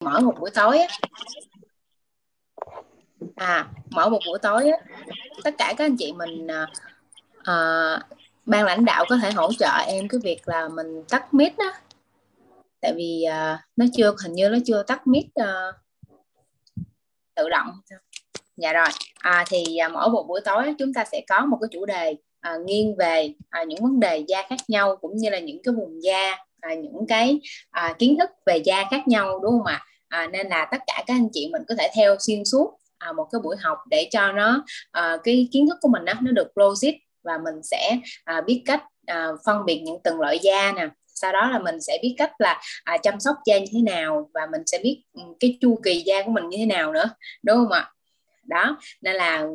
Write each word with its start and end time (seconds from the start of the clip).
mở 0.00 0.20
một 0.20 0.34
buổi 0.40 0.50
tối 0.54 0.78
á. 0.78 0.86
À 3.36 3.68
mở 3.90 4.08
một 4.08 4.20
buổi 4.26 4.38
tối 4.38 4.70
á. 4.70 4.78
Tất 5.44 5.54
cả 5.58 5.74
các 5.76 5.84
anh 5.84 5.96
chị 5.98 6.12
mình 6.12 6.46
à, 6.46 6.66
à 7.44 7.56
ban 8.46 8.64
lãnh 8.64 8.84
đạo 8.84 9.04
có 9.08 9.16
thể 9.22 9.32
hỗ 9.32 9.52
trợ 9.52 9.84
em 9.86 10.08
cái 10.08 10.20
việc 10.24 10.48
là 10.48 10.68
mình 10.68 11.04
tắt 11.08 11.34
mic 11.34 11.58
đó 11.58 11.72
tại 12.80 12.92
vì 12.96 13.22
à, 13.22 13.66
nó 13.76 13.86
chưa 13.96 14.14
hình 14.22 14.32
như 14.32 14.48
nó 14.48 14.58
chưa 14.66 14.82
tắt 14.82 15.06
mic 15.06 15.26
à, 15.34 15.72
tự 17.34 17.48
động. 17.48 17.80
Dạ 18.56 18.72
rồi. 18.72 18.88
À, 19.18 19.44
thì 19.48 19.76
à, 19.76 19.88
mỗi 19.88 20.08
một 20.08 20.24
buổi 20.28 20.40
tối 20.44 20.74
chúng 20.78 20.94
ta 20.94 21.04
sẽ 21.12 21.22
có 21.28 21.46
một 21.46 21.58
cái 21.60 21.68
chủ 21.72 21.86
đề 21.86 22.16
à, 22.40 22.56
nghiêng 22.66 22.96
về 22.96 23.34
à, 23.50 23.64
những 23.64 23.82
vấn 23.82 24.00
đề 24.00 24.24
da 24.28 24.42
khác 24.48 24.56
nhau 24.68 24.96
cũng 24.96 25.16
như 25.16 25.30
là 25.30 25.38
những 25.38 25.62
cái 25.62 25.74
vùng 25.74 26.02
da 26.02 26.36
à, 26.68 26.74
những 26.74 27.06
cái 27.08 27.40
à, 27.70 27.94
kiến 27.98 28.16
thức 28.18 28.30
về 28.46 28.56
da 28.56 28.84
khác 28.90 29.08
nhau 29.08 29.40
đúng 29.42 29.52
không 29.52 29.66
ạ? 29.66 29.80
À, 30.08 30.26
nên 30.32 30.48
là 30.48 30.68
tất 30.70 30.78
cả 30.86 31.04
các 31.06 31.14
anh 31.14 31.28
chị 31.32 31.48
mình 31.52 31.62
có 31.68 31.74
thể 31.78 31.90
theo 31.96 32.16
xuyên 32.20 32.44
suốt 32.44 32.78
à, 32.98 33.12
một 33.12 33.26
cái 33.32 33.40
buổi 33.44 33.56
học 33.60 33.78
để 33.90 34.08
cho 34.10 34.32
nó 34.32 34.64
à, 34.90 35.16
cái 35.24 35.48
kiến 35.52 35.66
thức 35.68 35.76
của 35.80 35.88
mình 35.88 36.04
đó, 36.04 36.12
nó 36.22 36.32
được 36.32 36.58
logic 36.58 36.92
và 37.24 37.38
mình 37.44 37.62
sẽ 37.62 37.98
à, 38.24 38.40
biết 38.46 38.62
cách 38.66 38.82
à, 39.06 39.28
phân 39.46 39.64
biệt 39.66 39.80
những 39.84 39.98
từng 40.04 40.20
loại 40.20 40.38
da 40.42 40.72
nè. 40.72 40.88
Sau 41.06 41.32
đó 41.32 41.50
là 41.50 41.58
mình 41.58 41.80
sẽ 41.80 41.98
biết 42.02 42.14
cách 42.18 42.32
là 42.38 42.60
à, 42.84 42.98
chăm 42.98 43.20
sóc 43.20 43.36
da 43.46 43.58
như 43.58 43.66
thế 43.72 43.80
nào 43.80 44.30
và 44.34 44.40
mình 44.52 44.62
sẽ 44.66 44.78
biết 44.82 45.02
ừ, 45.12 45.22
cái 45.40 45.58
chu 45.60 45.80
kỳ 45.84 46.02
da 46.06 46.22
của 46.22 46.30
mình 46.30 46.48
như 46.48 46.58
thế 46.58 46.66
nào 46.66 46.92
nữa 46.92 47.10
đúng 47.42 47.56
không 47.56 47.72
ạ? 47.72 47.90
Đó 48.48 48.78
nên 49.00 49.16
là 49.16 49.46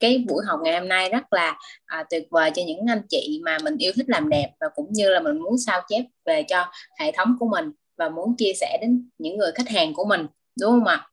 cái 0.00 0.24
buổi 0.28 0.44
học 0.46 0.60
ngày 0.62 0.78
hôm 0.80 0.88
nay 0.88 1.08
rất 1.08 1.32
là 1.32 1.58
à, 1.86 2.04
tuyệt 2.10 2.26
vời 2.30 2.50
cho 2.54 2.62
những 2.66 2.86
anh 2.88 3.02
chị 3.08 3.40
mà 3.44 3.58
mình 3.64 3.76
yêu 3.78 3.92
thích 3.96 4.08
làm 4.08 4.28
đẹp 4.28 4.50
và 4.60 4.66
cũng 4.74 4.92
như 4.92 5.10
là 5.10 5.20
mình 5.20 5.38
muốn 5.38 5.58
sao 5.58 5.80
chép 5.88 6.02
về 6.26 6.42
cho 6.42 6.66
hệ 7.00 7.12
thống 7.12 7.36
của 7.40 7.46
mình 7.46 7.72
và 7.96 8.08
muốn 8.08 8.36
chia 8.36 8.52
sẻ 8.60 8.78
đến 8.80 9.08
những 9.18 9.36
người 9.36 9.52
khách 9.54 9.68
hàng 9.68 9.94
của 9.94 10.04
mình 10.04 10.26
đúng 10.60 10.70
không 10.70 10.84
ạ? 10.84 11.08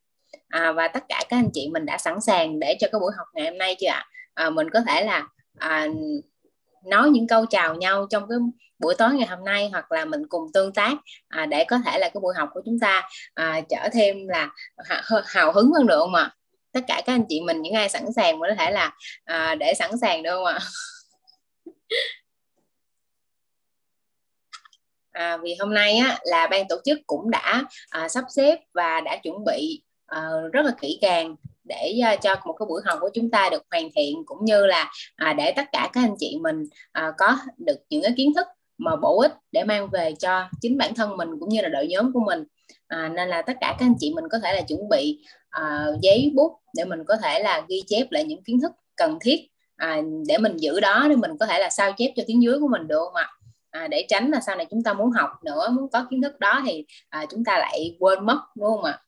À, 0.47 0.71
và 0.71 0.87
tất 0.87 1.03
cả 1.09 1.23
các 1.29 1.37
anh 1.37 1.49
chị 1.53 1.69
mình 1.73 1.85
đã 1.85 1.97
sẵn 1.97 2.21
sàng 2.21 2.59
để 2.59 2.77
cho 2.79 2.87
cái 2.91 2.99
buổi 2.99 3.11
học 3.17 3.27
ngày 3.33 3.45
hôm 3.45 3.57
nay 3.57 3.75
chưa 3.79 3.87
ạ? 3.87 4.05
À, 4.33 4.49
mình 4.49 4.69
có 4.69 4.81
thể 4.87 5.05
là 5.05 5.27
à, 5.57 5.87
nói 6.85 7.09
những 7.09 7.27
câu 7.27 7.45
chào 7.45 7.75
nhau 7.75 8.07
trong 8.09 8.29
cái 8.29 8.37
buổi 8.79 8.95
tối 8.97 9.13
ngày 9.13 9.27
hôm 9.27 9.45
nay 9.45 9.69
hoặc 9.71 9.91
là 9.91 10.05
mình 10.05 10.27
cùng 10.29 10.51
tương 10.53 10.73
tác 10.73 10.93
à, 11.27 11.45
để 11.45 11.63
có 11.63 11.77
thể 11.85 11.99
là 11.99 12.09
cái 12.09 12.21
buổi 12.21 12.33
học 12.37 12.49
của 12.53 12.61
chúng 12.65 12.79
ta 12.79 13.09
à, 13.33 13.61
trở 13.69 13.89
thêm 13.93 14.27
là 14.27 14.49
hào 15.25 15.51
hứng 15.51 15.71
hơn 15.73 15.85
nữa 15.85 15.99
không 15.99 16.15
ạ? 16.15 16.31
Tất 16.71 16.81
cả 16.87 17.01
các 17.05 17.13
anh 17.13 17.25
chị 17.29 17.41
mình 17.41 17.61
những 17.61 17.73
ai 17.73 17.89
sẵn 17.89 18.05
sàng 18.15 18.39
có 18.39 18.47
thể 18.59 18.71
là 18.71 18.91
à, 19.23 19.55
để 19.55 19.73
sẵn 19.73 19.91
sàng 20.01 20.23
được 20.23 20.35
không 20.35 20.45
ạ? 20.45 20.59
À, 25.11 25.37
vì 25.37 25.55
hôm 25.59 25.73
nay 25.73 25.97
á, 25.97 26.19
là 26.23 26.47
ban 26.51 26.67
tổ 26.69 26.75
chức 26.85 26.99
cũng 27.07 27.31
đã 27.31 27.63
à, 27.89 28.09
sắp 28.09 28.23
xếp 28.35 28.59
và 28.73 29.01
đã 29.01 29.17
chuẩn 29.23 29.43
bị 29.45 29.83
à, 30.05 30.29
rất 30.53 30.65
là 30.65 30.71
kỹ 30.81 30.97
càng 31.01 31.35
để 31.63 31.99
à, 32.03 32.15
cho 32.15 32.35
một 32.45 32.55
cái 32.59 32.65
buổi 32.69 32.81
học 32.85 32.97
của 33.01 33.09
chúng 33.13 33.31
ta 33.31 33.49
được 33.51 33.63
hoàn 33.71 33.89
thiện 33.95 34.23
cũng 34.25 34.45
như 34.45 34.65
là 34.65 34.91
à, 35.15 35.33
để 35.33 35.51
tất 35.51 35.65
cả 35.71 35.89
các 35.93 36.01
anh 36.01 36.15
chị 36.19 36.37
mình 36.41 36.63
à, 36.91 37.11
có 37.17 37.37
được 37.57 37.77
những 37.89 38.01
cái 38.03 38.13
kiến 38.17 38.33
thức 38.35 38.47
mà 38.77 38.95
bổ 38.95 39.21
ích 39.21 39.33
để 39.51 39.63
mang 39.63 39.89
về 39.89 40.13
cho 40.19 40.49
chính 40.61 40.77
bản 40.77 40.95
thân 40.95 41.17
mình 41.17 41.29
cũng 41.39 41.49
như 41.49 41.61
là 41.61 41.69
đội 41.69 41.87
nhóm 41.87 42.13
của 42.13 42.19
mình 42.19 42.43
à, 42.87 43.09
nên 43.15 43.29
là 43.29 43.41
tất 43.41 43.53
cả 43.61 43.75
các 43.79 43.85
anh 43.85 43.95
chị 43.99 44.13
mình 44.15 44.25
có 44.31 44.39
thể 44.39 44.53
là 44.53 44.61
chuẩn 44.61 44.89
bị 44.89 45.25
à, 45.49 45.85
giấy 46.01 46.31
bút 46.35 46.59
để 46.75 46.85
mình 46.85 46.99
có 47.07 47.15
thể 47.23 47.43
là 47.43 47.65
ghi 47.69 47.83
chép 47.87 48.11
lại 48.11 48.23
những 48.23 48.43
kiến 48.43 48.61
thức 48.61 48.71
cần 48.95 49.17
thiết 49.21 49.47
à, 49.75 50.01
để 50.27 50.37
mình 50.37 50.57
giữ 50.57 50.79
đó 50.79 51.05
để 51.09 51.15
mình 51.15 51.31
có 51.39 51.45
thể 51.45 51.59
là 51.59 51.69
sao 51.69 51.93
chép 51.97 52.11
cho 52.15 52.23
tiếng 52.27 52.43
dưới 52.43 52.59
của 52.59 52.67
mình 52.67 52.87
được 52.87 52.99
không 53.05 53.15
ạ? 53.15 53.29
À, 53.71 53.87
để 53.87 54.05
tránh 54.09 54.31
là 54.31 54.39
sau 54.39 54.55
này 54.55 54.65
chúng 54.69 54.83
ta 54.83 54.93
muốn 54.93 55.11
học 55.11 55.29
nữa 55.43 55.69
muốn 55.71 55.89
có 55.91 56.07
kiến 56.09 56.21
thức 56.21 56.39
đó 56.39 56.61
thì 56.65 56.85
à, 57.09 57.25
chúng 57.29 57.43
ta 57.43 57.57
lại 57.57 57.97
quên 57.99 58.25
mất 58.25 58.39
đúng 58.55 58.67
không 58.67 58.83
ạ? 58.83 58.99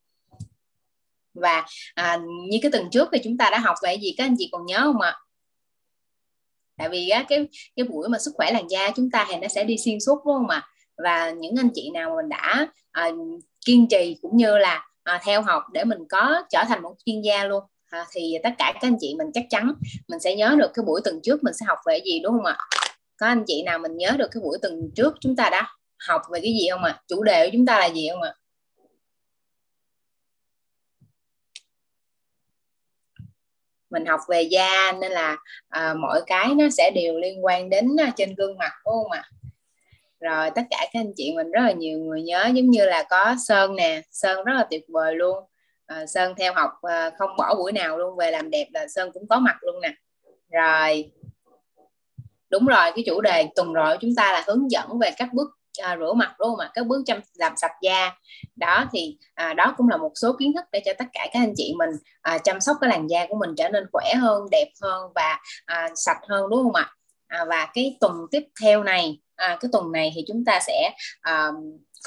Và 1.34 1.66
à, 1.94 2.20
như 2.50 2.60
cái 2.62 2.72
tuần 2.72 2.90
trước 2.92 3.10
thì 3.14 3.20
chúng 3.24 3.38
ta 3.38 3.50
đã 3.50 3.60
học 3.60 3.76
về 3.84 3.98
gì 4.02 4.14
các 4.18 4.24
anh 4.26 4.36
chị 4.38 4.50
còn 4.52 4.66
nhớ 4.66 4.80
không 4.84 5.02
ạ? 5.02 5.18
Tại 6.78 6.90
vì 6.90 7.10
á, 7.10 7.26
cái 7.30 7.48
cái 7.76 7.86
buổi 7.86 8.10
mà 8.10 8.20
sức 8.20 8.32
khỏe 8.36 8.52
làn 8.52 8.68
da 8.68 8.92
chúng 8.96 9.12
ta 9.12 9.26
thì 9.30 9.36
nó 9.36 9.48
sẽ 9.48 9.64
đi 9.64 9.78
xuyên 9.78 10.00
suốt 10.00 10.26
đúng 10.26 10.36
không 10.36 10.50
ạ? 10.50 10.68
Và 10.98 11.32
những 11.32 11.56
anh 11.56 11.70
chị 11.74 11.90
nào 11.94 12.16
mình 12.16 12.30
đã 12.30 12.68
à, 12.92 13.10
kiên 13.66 13.88
trì 13.88 14.18
cũng 14.22 14.38
như 14.38 14.58
là 14.58 14.88
à, 15.04 15.22
theo 15.26 15.42
học 15.42 15.64
để 15.74 15.84
mình 15.84 16.00
có 16.10 16.44
trở 16.50 16.64
thành 16.68 16.82
một 16.82 16.96
chuyên 17.06 17.22
gia 17.22 17.46
luôn. 17.46 17.64
À, 17.90 18.06
thì 18.12 18.38
tất 18.44 18.50
cả 18.58 18.72
các 18.74 18.88
anh 18.88 18.98
chị 19.00 19.16
mình 19.18 19.28
chắc 19.34 19.44
chắn 19.50 19.74
mình 20.08 20.20
sẽ 20.20 20.36
nhớ 20.36 20.56
được 20.60 20.72
cái 20.74 20.84
buổi 20.86 21.02
tuần 21.04 21.20
trước 21.24 21.44
mình 21.44 21.54
sẽ 21.54 21.66
học 21.66 21.78
về 21.86 22.02
gì 22.06 22.20
đúng 22.20 22.34
không 22.34 22.46
ạ? 22.46 22.58
Có 23.18 23.28
anh 23.28 23.44
chị 23.48 23.64
nào 23.64 23.80
mình 23.80 23.98
nhớ 23.98 24.12
được 24.18 24.28
cái 24.32 24.42
buổi 24.44 24.58
tuần 24.62 24.92
trước 24.96 25.16
chúng 25.22 25.36
ta 25.36 25.50
đã 25.50 25.70
học 26.08 26.22
về 26.32 26.40
cái 26.44 26.54
gì 26.54 26.68
không 26.72 26.84
ạ? 26.84 27.02
Chủ 27.08 27.24
đề 27.24 27.46
của 27.46 27.50
chúng 27.54 27.66
ta 27.66 27.80
là 27.80 27.86
gì 27.86 28.10
không 28.12 28.22
ạ? 28.22 28.34
Mình 33.90 34.06
học 34.06 34.20
về 34.30 34.42
da 34.42 34.92
nên 34.92 35.12
là 35.12 35.38
à, 35.70 35.94
mọi 35.94 36.22
cái 36.28 36.56
nó 36.56 36.70
sẽ 36.70 36.92
đều 36.96 37.18
liên 37.20 37.46
quan 37.46 37.70
đến 37.70 37.88
à, 38.00 38.12
trên 38.16 38.36
gương 38.36 38.58
mặt 38.58 38.72
đúng 38.86 38.94
không 38.94 39.12
ạ? 39.12 39.24
Rồi 40.24 40.50
tất 40.56 40.62
cả 40.70 40.78
các 40.80 41.00
anh 41.00 41.12
chị 41.16 41.34
mình 41.36 41.52
rất 41.52 41.62
là 41.62 41.72
nhiều 41.72 42.00
người 42.00 42.22
nhớ 42.22 42.46
giống 42.54 42.70
như 42.70 42.86
là 42.86 43.04
có 43.10 43.36
sơn 43.48 43.76
nè. 43.76 44.02
Sơn 44.12 44.44
rất 44.44 44.54
là 44.54 44.68
tuyệt 44.70 44.84
vời 44.88 45.16
luôn. 45.16 45.44
À, 45.86 46.06
sơn 46.06 46.34
theo 46.38 46.54
học 46.54 46.72
à, 46.82 47.12
không 47.18 47.30
bỏ 47.38 47.56
buổi 47.56 47.72
nào 47.72 47.98
luôn 47.98 48.18
về 48.18 48.32
làm 48.32 48.50
đẹp 48.50 48.68
là 48.74 48.88
sơn 48.88 49.12
cũng 49.14 49.28
có 49.28 49.40
mặt 49.40 49.56
luôn 49.62 49.82
nè. 49.82 49.94
Rồi 50.52 51.12
đúng 52.50 52.66
rồi 52.66 52.92
cái 52.96 53.04
chủ 53.06 53.22
đề 53.22 53.48
tuần 53.56 53.74
rồi 53.74 53.98
chúng 54.02 54.16
ta 54.16 54.32
là 54.32 54.44
hướng 54.48 54.72
dẫn 54.72 55.00
về 55.00 55.12
các 55.18 55.30
bước 55.34 55.50
à, 55.82 55.98
rửa 56.00 56.14
mặt 56.14 56.36
đúng 56.40 56.50
không 56.50 56.60
ạ? 56.60 56.72
Các 56.74 56.88
bước 56.88 57.04
chăm 57.06 57.20
làm 57.36 57.54
sạch 57.58 57.76
da. 57.82 58.12
Đó 58.56 58.86
thì 58.94 59.18
à, 59.34 59.54
đó 59.54 59.74
cũng 59.78 59.90
là 59.90 59.98
một 59.98 60.12
số 60.16 60.36
kiến 60.40 60.54
thức 60.56 60.66
để 60.72 60.82
cho 60.86 60.92
tất 60.98 61.06
cả 61.14 61.28
các 61.34 61.40
anh 61.40 61.54
chị 61.56 61.74
mình 61.78 61.90
à, 62.22 62.38
chăm 62.38 62.62
sóc 62.62 62.78
cái 62.82 62.90
làn 62.90 63.08
da 63.08 63.26
của 63.30 63.36
mình 63.36 63.56
trở 63.58 63.70
nên 63.70 63.86
khỏe 63.92 64.14
hơn 64.14 64.44
đẹp 64.52 64.68
hơn 64.82 65.12
và 65.16 65.40
à, 65.66 65.90
sạch 65.96 66.20
hơn 66.30 66.50
đúng 66.50 66.64
không 66.64 66.76
ạ? 66.76 66.90
À, 67.28 67.46
và 67.50 67.68
cái 67.74 67.98
tuần 68.02 68.14
tiếp 68.32 68.44
theo 68.62 68.84
này 68.84 69.20
à, 69.36 69.58
cái 69.62 69.70
tuần 69.72 69.92
này 69.92 70.12
thì 70.16 70.22
chúng 70.28 70.46
ta 70.46 70.60
sẽ 70.68 70.92
à, 71.22 71.52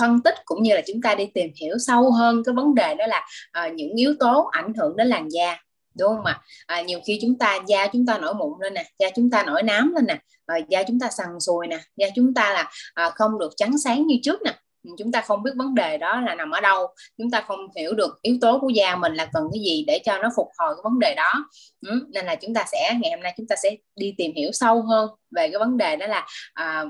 phân 0.01 0.23
tích 0.23 0.35
cũng 0.45 0.63
như 0.63 0.75
là 0.75 0.83
chúng 0.87 1.03
ta 1.03 1.15
đi 1.15 1.27
tìm 1.35 1.51
hiểu 1.61 1.75
sâu 1.79 2.13
hơn 2.13 2.43
cái 2.45 2.55
vấn 2.55 2.75
đề 2.75 2.95
đó 2.95 3.07
là 3.07 3.27
à, 3.53 3.69
những 3.69 3.91
yếu 3.97 4.15
tố 4.21 4.49
ảnh 4.53 4.73
hưởng 4.75 4.97
đến 4.97 5.07
làn 5.07 5.29
da 5.29 5.57
đúng 5.99 6.17
không 6.17 6.25
ạ? 6.25 6.41
À, 6.67 6.83
nhiều 6.83 7.01
khi 7.07 7.19
chúng 7.23 7.39
ta 7.39 7.59
da 7.67 7.87
chúng 7.87 8.07
ta 8.07 8.19
nổi 8.19 8.35
mụn 8.35 8.53
lên 8.61 8.75
nè 8.75 8.85
da 8.99 9.09
chúng 9.17 9.31
ta 9.31 9.43
nổi 9.43 9.63
nám 9.63 9.93
lên 9.95 10.07
nè 10.07 10.19
à, 10.47 10.57
da 10.69 10.83
chúng 10.83 11.01
ta 11.01 11.11
sần 11.11 11.27
sùi 11.41 11.67
nè 11.67 11.79
da 11.97 12.07
chúng 12.15 12.35
ta 12.35 12.53
là 12.53 12.71
à, 12.95 13.11
không 13.11 13.39
được 13.39 13.53
trắng 13.57 13.79
sáng 13.79 14.07
như 14.07 14.17
trước 14.23 14.43
nè 14.43 14.53
chúng 14.99 15.13
ta 15.13 15.21
không 15.21 15.43
biết 15.43 15.51
vấn 15.57 15.75
đề 15.75 15.99
đó 15.99 16.21
là 16.21 16.35
nằm 16.35 16.51
ở 16.51 16.61
đâu. 16.61 16.87
Chúng 17.19 17.31
ta 17.31 17.41
không 17.41 17.59
hiểu 17.77 17.95
được 17.95 18.19
yếu 18.23 18.39
tố 18.41 18.59
của 18.61 18.69
da 18.69 18.97
mình 18.97 19.15
là 19.15 19.25
cần 19.33 19.45
cái 19.53 19.61
gì 19.61 19.85
để 19.87 19.99
cho 20.05 20.19
nó 20.19 20.29
phục 20.37 20.49
hồi 20.59 20.75
cái 20.75 20.81
vấn 20.85 20.99
đề 20.99 21.15
đó. 21.15 21.33
Ừ, 21.87 22.07
nên 22.09 22.27
là 22.27 22.35
chúng 22.35 22.55
ta 22.55 22.65
sẽ 22.73 22.95
ngày 23.01 23.11
hôm 23.11 23.21
nay 23.21 23.35
chúng 23.37 23.47
ta 23.47 23.57
sẽ 23.63 23.77
đi 23.97 24.15
tìm 24.19 24.33
hiểu 24.37 24.53
sâu 24.53 24.83
hơn 24.83 25.11
về 25.37 25.49
cái 25.49 25.59
vấn 25.59 25.77
đề 25.77 25.97
đó 25.97 26.07
là 26.07 26.27
à, 26.55 26.85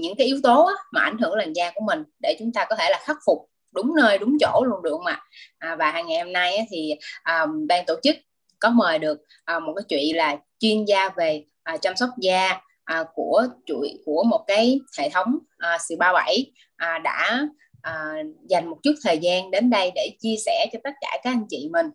những 0.00 0.14
cái 0.18 0.26
yếu 0.26 0.40
tố 0.42 0.70
mà 0.92 1.00
ảnh 1.00 1.18
hưởng 1.18 1.34
làn 1.34 1.52
da 1.52 1.70
của 1.74 1.84
mình 1.86 2.04
để 2.20 2.36
chúng 2.38 2.52
ta 2.52 2.66
có 2.70 2.76
thể 2.76 2.88
là 2.90 2.98
khắc 3.04 3.16
phục 3.26 3.38
đúng 3.74 3.96
nơi 3.96 4.18
đúng 4.18 4.36
chỗ 4.40 4.64
luôn 4.64 4.82
được 4.82 4.90
không 4.90 5.06
ạ? 5.06 5.20
À, 5.58 5.76
và 5.76 6.02
ngày 6.02 6.18
hôm 6.18 6.32
nay 6.32 6.66
thì 6.70 6.94
à, 7.22 7.46
ban 7.68 7.84
tổ 7.86 7.94
chức 8.02 8.16
có 8.58 8.70
mời 8.70 8.98
được 8.98 9.18
à, 9.44 9.58
một 9.58 9.72
cái 9.76 9.84
chuyện 9.88 10.16
là 10.16 10.36
chuyên 10.58 10.84
gia 10.84 11.08
về 11.16 11.44
à, 11.62 11.76
chăm 11.76 11.96
sóc 11.96 12.10
da 12.18 12.60
à, 12.84 13.04
của 13.14 13.46
chuỗi 13.66 13.98
của 14.04 14.22
một 14.22 14.44
cái 14.46 14.80
hệ 14.98 15.08
thống 15.08 15.38
à, 15.58 15.78
sự 15.88 15.96
ba 15.98 16.12
bảy 16.12 16.52
à, 16.82 16.98
đã 16.98 17.46
à, 17.82 18.14
dành 18.48 18.70
một 18.70 18.76
chút 18.82 18.92
thời 19.04 19.18
gian 19.18 19.50
đến 19.50 19.70
đây 19.70 19.92
để 19.94 20.10
chia 20.20 20.34
sẻ 20.46 20.66
cho 20.72 20.78
tất 20.84 20.90
cả 21.00 21.18
các 21.22 21.30
anh 21.30 21.46
chị 21.48 21.68
mình. 21.72 21.86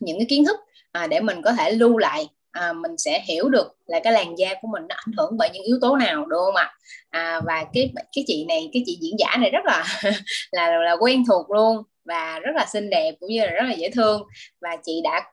Những 0.00 0.18
cái 0.18 0.26
kiến 0.28 0.44
thức 0.44 0.56
à, 0.92 1.06
để 1.06 1.20
mình 1.20 1.42
có 1.42 1.52
thể 1.52 1.70
lưu 1.70 1.98
lại 1.98 2.28
à, 2.50 2.72
mình 2.72 2.98
sẽ 2.98 3.22
hiểu 3.26 3.48
được 3.48 3.76
là 3.86 4.00
cái 4.04 4.12
làn 4.12 4.38
da 4.38 4.54
của 4.62 4.68
mình 4.68 4.82
nó 4.88 4.94
ảnh 4.96 5.12
hưởng 5.18 5.36
bởi 5.38 5.50
những 5.52 5.62
yếu 5.62 5.78
tố 5.80 5.96
nào 5.96 6.26
đúng 6.26 6.40
không 6.44 6.54
ạ? 6.54 6.72
À, 7.10 7.40
và 7.46 7.64
cái 7.72 7.92
cái 8.16 8.24
chị 8.26 8.44
này 8.48 8.70
cái 8.72 8.82
chị 8.86 8.98
diễn 9.00 9.16
giả 9.18 9.36
này 9.40 9.50
rất 9.50 9.64
là 9.64 9.84
là 10.52 10.78
là 10.78 10.96
quen 11.00 11.24
thuộc 11.26 11.50
luôn 11.50 11.82
và 12.04 12.38
rất 12.38 12.52
là 12.54 12.66
xinh 12.72 12.90
đẹp 12.90 13.14
cũng 13.20 13.30
như 13.30 13.40
là 13.40 13.50
rất 13.50 13.64
là 13.64 13.72
dễ 13.72 13.90
thương. 13.90 14.22
Và 14.60 14.76
chị 14.84 15.00
đã 15.04 15.24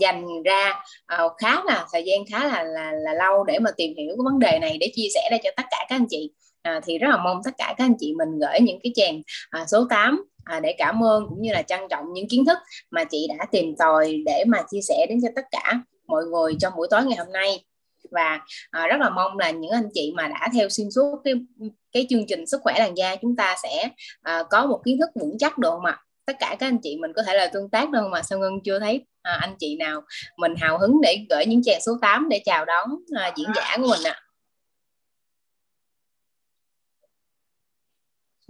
dành 0.00 0.42
ra 0.44 0.82
uh, 1.24 1.32
khá 1.38 1.62
là 1.64 1.86
thời 1.92 2.04
gian 2.04 2.18
khá 2.30 2.44
là, 2.46 2.62
là 2.62 2.92
là 2.92 3.14
lâu 3.14 3.44
để 3.44 3.58
mà 3.58 3.70
tìm 3.76 3.94
hiểu 3.96 4.08
cái 4.16 4.24
vấn 4.24 4.38
đề 4.38 4.58
này 4.58 4.76
để 4.80 4.92
chia 4.94 5.08
sẻ 5.14 5.28
ra 5.30 5.36
cho 5.44 5.50
tất 5.56 5.62
cả 5.70 5.86
các 5.88 5.96
anh 5.96 6.06
chị 6.10 6.30
à, 6.62 6.80
thì 6.84 6.98
rất 6.98 7.08
là 7.10 7.16
mong 7.16 7.40
tất 7.44 7.50
cả 7.58 7.74
các 7.78 7.84
anh 7.84 7.94
chị 7.98 8.14
mình 8.18 8.38
gửi 8.38 8.60
những 8.60 8.78
cái 8.82 8.92
chèn 8.94 9.22
à, 9.50 9.64
số 9.68 9.86
8 9.90 10.24
à, 10.44 10.60
để 10.60 10.74
cảm 10.78 11.02
ơn 11.04 11.26
cũng 11.28 11.42
như 11.42 11.52
là 11.52 11.62
trân 11.62 11.80
trọng 11.90 12.12
những 12.12 12.28
kiến 12.28 12.44
thức 12.44 12.58
mà 12.90 13.04
chị 13.04 13.28
đã 13.38 13.46
tìm 13.52 13.74
tòi 13.78 14.22
để 14.26 14.44
mà 14.46 14.62
chia 14.70 14.80
sẻ 14.80 15.06
đến 15.08 15.18
cho 15.22 15.28
tất 15.36 15.44
cả 15.50 15.80
mọi 16.06 16.24
người 16.24 16.56
trong 16.60 16.72
buổi 16.76 16.88
tối 16.90 17.04
ngày 17.04 17.18
hôm 17.18 17.32
nay. 17.32 17.64
Và 18.10 18.40
à, 18.70 18.86
rất 18.86 19.00
là 19.00 19.10
mong 19.10 19.38
là 19.38 19.50
những 19.50 19.70
anh 19.70 19.88
chị 19.94 20.12
mà 20.16 20.28
đã 20.28 20.48
theo 20.54 20.68
xuyên 20.68 20.90
suốt 20.90 21.20
cái 21.24 21.34
cái 21.92 22.06
chương 22.10 22.26
trình 22.28 22.46
sức 22.46 22.60
khỏe 22.62 22.74
làn 22.78 22.96
da 22.96 23.16
chúng 23.16 23.36
ta 23.36 23.56
sẽ 23.62 23.88
à, 24.22 24.42
có 24.50 24.66
một 24.66 24.80
kiến 24.84 24.98
thức 25.00 25.10
vững 25.20 25.38
chắc 25.38 25.58
được 25.58 25.78
mà 25.84 25.96
tất 26.26 26.36
cả 26.40 26.56
các 26.58 26.66
anh 26.66 26.78
chị 26.82 26.96
mình 26.96 27.12
có 27.16 27.22
thể 27.22 27.34
là 27.34 27.46
tương 27.46 27.70
tác 27.70 27.90
đâu 27.90 28.08
mà 28.08 28.22
sao 28.22 28.38
ngân 28.38 28.52
chưa 28.64 28.78
thấy 28.78 29.04
à, 29.22 29.38
anh 29.40 29.54
chị 29.58 29.76
nào 29.76 30.00
mình 30.36 30.54
hào 30.56 30.78
hứng 30.78 31.00
để 31.02 31.26
gửi 31.30 31.46
những 31.46 31.62
chàng 31.64 31.80
số 31.86 31.92
8 32.02 32.28
để 32.28 32.42
chào 32.44 32.64
đón 32.64 32.88
à, 33.16 33.32
diễn 33.36 33.48
giả 33.56 33.76
của 33.76 33.86
mình 33.90 34.06
ạ? 34.06 34.12
à. 34.12 34.29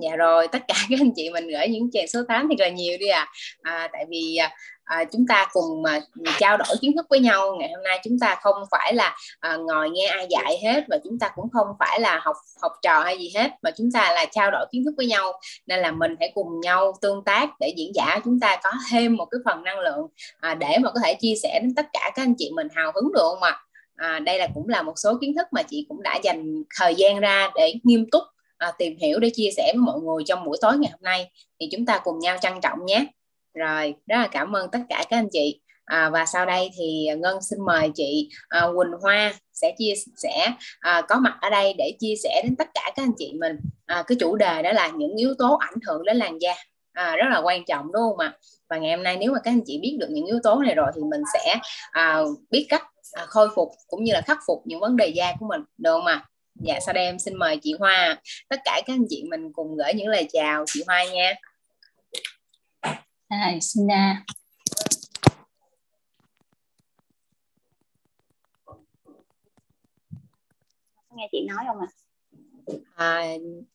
Dạ 0.02 0.16
rồi 0.16 0.48
tất 0.48 0.62
cả 0.68 0.74
các 0.90 0.98
anh 1.00 1.12
chị 1.16 1.30
mình 1.30 1.48
gửi 1.48 1.68
những 1.68 1.90
chàng 1.92 2.08
số 2.08 2.20
8 2.28 2.48
thì 2.50 2.56
là 2.58 2.68
nhiều 2.68 2.98
đi 3.00 3.08
à, 3.08 3.26
à 3.62 3.88
tại 3.92 4.04
vì 4.10 4.36
à, 4.36 4.50
à, 4.90 5.04
chúng 5.12 5.26
ta 5.26 5.46
cùng 5.52 5.84
à, 5.84 6.00
trao 6.38 6.56
đổi 6.56 6.76
kiến 6.80 6.92
thức 6.96 7.06
với 7.10 7.20
nhau. 7.20 7.56
Ngày 7.58 7.70
hôm 7.74 7.82
nay 7.82 8.00
chúng 8.04 8.18
ta 8.18 8.36
không 8.42 8.56
phải 8.70 8.94
là 8.94 9.16
à, 9.40 9.56
ngồi 9.56 9.90
nghe 9.90 10.06
ai 10.06 10.26
dạy 10.30 10.58
hết 10.62 10.84
và 10.88 10.98
chúng 11.04 11.18
ta 11.18 11.30
cũng 11.34 11.50
không 11.52 11.66
phải 11.80 12.00
là 12.00 12.20
học 12.22 12.36
học 12.62 12.72
trò 12.82 13.00
hay 13.00 13.18
gì 13.18 13.32
hết 13.34 13.50
mà 13.62 13.70
chúng 13.76 13.92
ta 13.92 14.12
là 14.12 14.24
trao 14.30 14.50
đổi 14.50 14.66
kiến 14.72 14.84
thức 14.84 14.94
với 14.96 15.06
nhau. 15.06 15.32
Nên 15.66 15.80
là 15.80 15.90
mình 15.90 16.14
hãy 16.20 16.32
cùng 16.34 16.60
nhau 16.60 16.92
tương 17.00 17.24
tác 17.24 17.50
để 17.60 17.74
diễn 17.76 17.94
giả 17.94 18.20
chúng 18.24 18.40
ta 18.40 18.60
có 18.62 18.70
thêm 18.90 19.16
một 19.16 19.26
cái 19.30 19.38
phần 19.44 19.62
năng 19.62 19.78
lượng 19.78 20.06
à, 20.40 20.54
để 20.54 20.78
mà 20.80 20.90
có 20.90 21.00
thể 21.04 21.14
chia 21.14 21.34
sẻ 21.42 21.58
đến 21.62 21.74
tất 21.74 21.86
cả 21.92 22.10
các 22.14 22.22
anh 22.22 22.34
chị 22.38 22.50
mình 22.54 22.68
hào 22.74 22.92
hứng 22.94 23.12
được 23.12 23.22
không 23.22 23.42
ạ? 23.42 23.58
À, 23.96 24.18
đây 24.18 24.38
là 24.38 24.48
cũng 24.54 24.68
là 24.68 24.82
một 24.82 24.94
số 24.96 25.18
kiến 25.20 25.34
thức 25.36 25.46
mà 25.52 25.62
chị 25.62 25.86
cũng 25.88 26.02
đã 26.02 26.18
dành 26.22 26.62
thời 26.78 26.94
gian 26.94 27.20
ra 27.20 27.50
để 27.54 27.74
nghiêm 27.82 28.06
túc 28.12 28.22
à, 28.60 28.72
tìm 28.78 28.96
hiểu 29.00 29.18
để 29.18 29.30
chia 29.34 29.50
sẻ 29.56 29.72
với 29.74 29.80
mọi 29.80 30.00
người 30.00 30.24
trong 30.26 30.44
buổi 30.44 30.56
tối 30.60 30.78
ngày 30.78 30.90
hôm 30.90 31.00
nay. 31.02 31.30
Thì 31.60 31.68
chúng 31.72 31.86
ta 31.86 32.00
cùng 32.04 32.18
nhau 32.18 32.36
trân 32.40 32.52
trọng 32.62 32.86
nhé. 32.86 33.06
Rồi 33.54 33.94
rất 34.06 34.16
là 34.16 34.28
cảm 34.32 34.56
ơn 34.56 34.70
tất 34.70 34.78
cả 34.88 35.04
các 35.10 35.16
anh 35.16 35.28
chị. 35.32 35.60
À, 35.84 36.10
và 36.10 36.26
sau 36.26 36.46
đây 36.46 36.70
thì 36.78 37.08
ngân 37.18 37.42
xin 37.42 37.58
mời 37.66 37.90
chị 37.94 38.28
à, 38.48 38.66
quỳnh 38.76 38.90
hoa 39.02 39.34
sẽ 39.52 39.74
chia 39.78 39.94
sẻ 40.16 40.52
à, 40.80 41.02
có 41.08 41.18
mặt 41.18 41.38
ở 41.40 41.50
đây 41.50 41.74
để 41.78 41.92
chia 42.00 42.14
sẻ 42.22 42.40
đến 42.44 42.56
tất 42.56 42.68
cả 42.74 42.82
các 42.84 43.02
anh 43.02 43.12
chị 43.18 43.32
mình. 43.40 43.56
À, 43.86 44.04
cái 44.06 44.16
chủ 44.20 44.36
đề 44.36 44.62
đó 44.62 44.72
là 44.72 44.88
những 44.88 45.16
yếu 45.16 45.34
tố 45.38 45.56
ảnh 45.56 45.78
hưởng 45.86 46.04
đến 46.04 46.16
làn 46.16 46.38
da. 46.38 46.54
À, 46.92 47.16
rất 47.16 47.26
là 47.30 47.40
quan 47.44 47.64
trọng 47.64 47.92
đúng 47.92 48.02
không 48.02 48.18
ạ? 48.18 48.36
Và 48.70 48.78
ngày 48.78 48.96
hôm 48.96 49.02
nay 49.02 49.16
nếu 49.20 49.32
mà 49.32 49.38
các 49.44 49.50
anh 49.50 49.60
chị 49.66 49.78
biết 49.82 49.96
được 50.00 50.08
những 50.10 50.26
yếu 50.26 50.38
tố 50.42 50.54
này 50.54 50.74
rồi 50.74 50.90
thì 50.94 51.02
mình 51.10 51.22
sẽ 51.34 51.56
à, 51.90 52.22
biết 52.50 52.66
cách 52.68 52.82
à, 53.12 53.24
khôi 53.26 53.48
phục 53.54 53.68
cũng 53.88 54.04
như 54.04 54.12
là 54.12 54.20
khắc 54.20 54.38
phục 54.46 54.62
những 54.64 54.80
vấn 54.80 54.96
đề 54.96 55.08
da 55.08 55.32
của 55.40 55.46
mình 55.46 55.60
được 55.78 55.92
không 55.92 56.06
ạ? 56.06 56.24
Dạ 56.60 56.80
sau 56.80 56.92
đây 56.92 57.04
em 57.04 57.18
xin 57.18 57.34
mời 57.34 57.58
chị 57.62 57.74
Hoa. 57.78 58.20
Tất 58.48 58.60
cả 58.64 58.82
các 58.86 58.94
anh 58.94 59.04
chị 59.08 59.24
mình 59.30 59.52
cùng 59.52 59.76
gửi 59.76 59.92
những 59.94 60.08
lời 60.08 60.28
chào 60.32 60.64
chị 60.66 60.82
Hoa 60.86 61.04
nha. 61.04 61.34
À, 63.28 63.54
xin 63.60 63.84
uh, 63.84 63.90
nghe 71.16 71.28
chị 71.32 71.46
nói 71.48 71.64
không 71.66 71.76
ạ? 71.80 71.86
À? 71.86 73.20
à, 73.20 73.22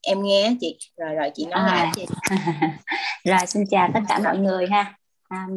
em 0.02 0.24
nghe 0.24 0.56
chị. 0.60 0.78
Rồi 0.98 1.16
rồi 1.16 1.32
chị 1.34 1.46
nói 1.46 1.70
à. 1.70 1.76
lại 1.76 1.92
chị. 1.96 2.06
Rồi 3.24 3.40
xin 3.48 3.64
chào 3.70 3.90
tất 3.94 4.00
cả 4.08 4.20
mọi 4.24 4.38
người 4.38 4.68
ha. 4.68 4.98
À, 5.28 5.48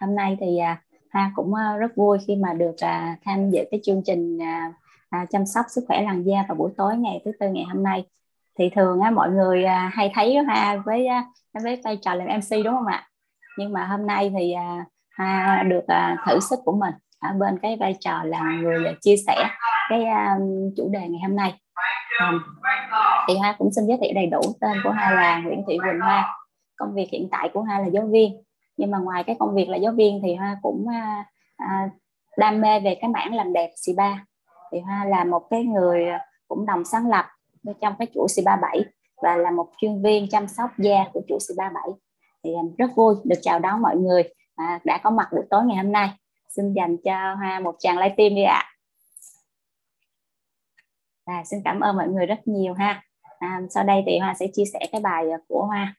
hôm 0.00 0.14
nay 0.14 0.36
thì 0.40 0.58
à, 0.58 0.82
Hoa 1.12 1.32
cũng 1.34 1.52
uh, 1.52 1.80
rất 1.80 1.96
vui 1.96 2.18
khi 2.26 2.36
mà 2.36 2.54
được 2.54 2.74
uh, 2.74 3.18
tham 3.24 3.50
dự 3.50 3.60
cái 3.70 3.80
chương 3.82 4.02
trình 4.06 4.36
uh, 4.36 4.74
à, 5.14 5.26
chăm 5.30 5.46
sóc 5.46 5.66
sức 5.68 5.84
khỏe 5.88 6.02
làn 6.02 6.22
da 6.22 6.44
vào 6.48 6.56
buổi 6.56 6.70
tối 6.76 6.96
ngày 6.96 7.20
thứ 7.24 7.30
tư 7.40 7.48
ngày 7.48 7.64
hôm 7.64 7.82
nay. 7.82 8.04
Thì 8.58 8.70
thường 8.70 9.00
á 9.00 9.10
mọi 9.10 9.30
người 9.30 9.64
à, 9.64 9.90
hay 9.94 10.10
thấy 10.14 10.36
Hoa 10.36 10.76
với 10.86 11.06
à, 11.06 11.24
với 11.62 11.80
vai 11.84 11.96
trò 11.96 12.14
làm 12.14 12.28
MC 12.28 12.64
đúng 12.64 12.74
không 12.74 12.86
ạ? 12.86 13.08
Nhưng 13.58 13.72
mà 13.72 13.86
hôm 13.86 14.06
nay 14.06 14.32
thì 14.38 14.52
à, 14.52 14.84
Hoa 15.18 15.62
được 15.62 15.86
à, 15.86 16.16
thử 16.26 16.40
sức 16.40 16.58
của 16.64 16.72
mình 16.72 16.94
ở 17.20 17.30
bên 17.38 17.58
cái 17.58 17.76
vai 17.80 17.94
trò 18.00 18.22
là 18.24 18.40
người 18.42 18.86
à, 18.86 18.92
chia 19.00 19.16
sẻ 19.26 19.48
cái 19.90 20.04
à, 20.04 20.36
chủ 20.76 20.88
đề 20.92 21.00
ngày 21.08 21.20
hôm 21.28 21.36
nay. 21.36 21.54
À, 22.18 22.32
thì 23.28 23.36
Hoa 23.36 23.54
cũng 23.58 23.72
xin 23.72 23.86
giới 23.86 23.98
thiệu 24.00 24.10
đầy 24.14 24.26
đủ 24.26 24.40
tên 24.60 24.78
của 24.84 24.90
Hoa 24.90 25.10
là 25.10 25.38
Nguyễn 25.38 25.62
Thị 25.68 25.78
Quỳnh 25.78 26.00
Hoa. 26.00 26.36
Công 26.76 26.94
việc 26.94 27.08
hiện 27.12 27.28
tại 27.30 27.50
của 27.54 27.62
Hoa 27.62 27.78
là 27.78 27.86
giáo 27.86 28.06
viên. 28.06 28.42
Nhưng 28.76 28.90
mà 28.90 28.98
ngoài 28.98 29.24
cái 29.24 29.36
công 29.38 29.54
việc 29.54 29.68
là 29.68 29.76
giáo 29.76 29.92
viên 29.92 30.20
thì 30.22 30.34
Hoa 30.34 30.56
cũng 30.62 30.86
à, 30.88 31.24
à, 31.56 31.88
đam 32.36 32.60
mê 32.60 32.80
về 32.80 32.94
cái 33.00 33.10
mảng 33.10 33.34
làm 33.34 33.52
đẹp 33.52 33.70
spa 33.76 34.10
thì 34.72 34.80
Hoa 34.80 35.04
là 35.04 35.24
một 35.24 35.46
cái 35.50 35.64
người 35.64 36.04
cũng 36.48 36.66
đồng 36.66 36.84
sáng 36.84 37.08
lập 37.08 37.26
trong 37.80 37.94
cái 37.98 38.08
chuỗi 38.14 38.26
C37 38.26 38.82
và 39.22 39.36
là 39.36 39.50
một 39.50 39.70
chuyên 39.80 40.02
viên 40.02 40.28
chăm 40.28 40.48
sóc 40.48 40.70
da 40.78 41.04
của 41.12 41.20
chuỗi 41.28 41.38
C37 41.38 41.94
thì 42.44 42.50
à, 42.54 42.62
rất 42.78 42.90
vui 42.96 43.14
được 43.24 43.38
chào 43.42 43.58
đón 43.58 43.82
mọi 43.82 43.96
người 43.96 44.22
à, 44.54 44.80
đã 44.84 45.00
có 45.02 45.10
mặt 45.10 45.28
buổi 45.32 45.44
tối 45.50 45.64
ngày 45.64 45.76
hôm 45.76 45.92
nay. 45.92 46.10
Xin 46.48 46.72
dành 46.72 46.96
cho 47.04 47.34
hoa 47.34 47.60
một 47.60 47.76
tràng 47.78 47.98
live 47.98 48.14
tim 48.16 48.34
đi 48.34 48.42
ạ. 48.42 48.62
À. 51.24 51.34
à, 51.34 51.44
xin 51.44 51.60
cảm 51.64 51.80
ơn 51.80 51.96
mọi 51.96 52.08
người 52.08 52.26
rất 52.26 52.48
nhiều 52.48 52.74
ha. 52.74 53.02
À, 53.38 53.60
sau 53.70 53.84
đây 53.84 54.02
thì 54.06 54.18
hoa 54.18 54.34
sẽ 54.34 54.46
chia 54.52 54.64
sẻ 54.72 54.78
cái 54.92 55.00
bài 55.00 55.24
của 55.48 55.66
hoa. 55.66 55.94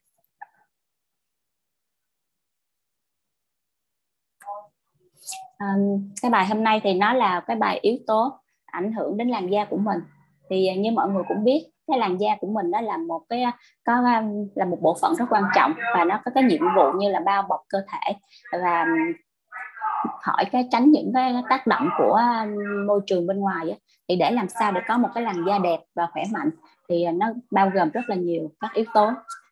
Um, 5.59 6.11
cái 6.21 6.31
bài 6.31 6.45
hôm 6.45 6.63
nay 6.63 6.79
thì 6.83 6.93
nó 6.93 7.13
là 7.13 7.43
cái 7.47 7.57
bài 7.57 7.79
yếu 7.81 7.97
tố 8.07 8.39
ảnh 8.75 8.93
hưởng 8.93 9.17
đến 9.17 9.29
làn 9.29 9.51
da 9.51 9.65
của 9.65 9.77
mình. 9.77 9.99
Thì 10.49 10.67
à, 10.67 10.75
như 10.75 10.91
mọi 10.91 11.09
người 11.09 11.23
cũng 11.27 11.43
biết 11.43 11.65
cái 11.87 11.99
làn 11.99 12.17
da 12.17 12.35
của 12.41 12.47
mình 12.47 12.71
đó 12.71 12.81
là 12.81 12.97
một 12.97 13.21
cái 13.29 13.41
à, 13.41 13.51
có 13.85 13.93
à, 13.93 14.23
là 14.55 14.65
một 14.65 14.77
bộ 14.81 14.97
phận 15.01 15.15
rất 15.15 15.25
quan 15.29 15.43
trọng 15.55 15.73
và 15.95 16.03
nó 16.03 16.19
có 16.25 16.31
cái 16.35 16.43
nhiệm 16.43 16.61
vụ 16.75 16.91
như 16.95 17.09
là 17.09 17.19
bao 17.19 17.41
bọc 17.41 17.61
cơ 17.69 17.79
thể 17.91 18.13
và 18.51 18.85
khỏi 20.05 20.35
hỏi 20.35 20.45
cái 20.51 20.67
tránh 20.71 20.91
những 20.91 21.11
cái 21.13 21.35
tác 21.49 21.67
động 21.67 21.89
của 21.97 22.21
môi 22.87 23.01
trường 23.05 23.27
bên 23.27 23.39
ngoài 23.39 23.69
ấy. 23.69 23.79
thì 24.09 24.15
để 24.15 24.31
làm 24.31 24.49
sao 24.49 24.71
để 24.71 24.81
có 24.87 24.97
một 24.97 25.09
cái 25.15 25.23
làn 25.23 25.35
da 25.47 25.59
đẹp 25.59 25.79
và 25.95 26.07
khỏe 26.13 26.23
mạnh 26.33 26.49
thì 26.89 27.05
nó 27.07 27.27
bao 27.51 27.69
gồm 27.73 27.89
rất 27.89 28.01
là 28.07 28.15
nhiều 28.15 28.51
các 28.59 28.73
yếu 28.73 28.85
tố. 28.93 29.11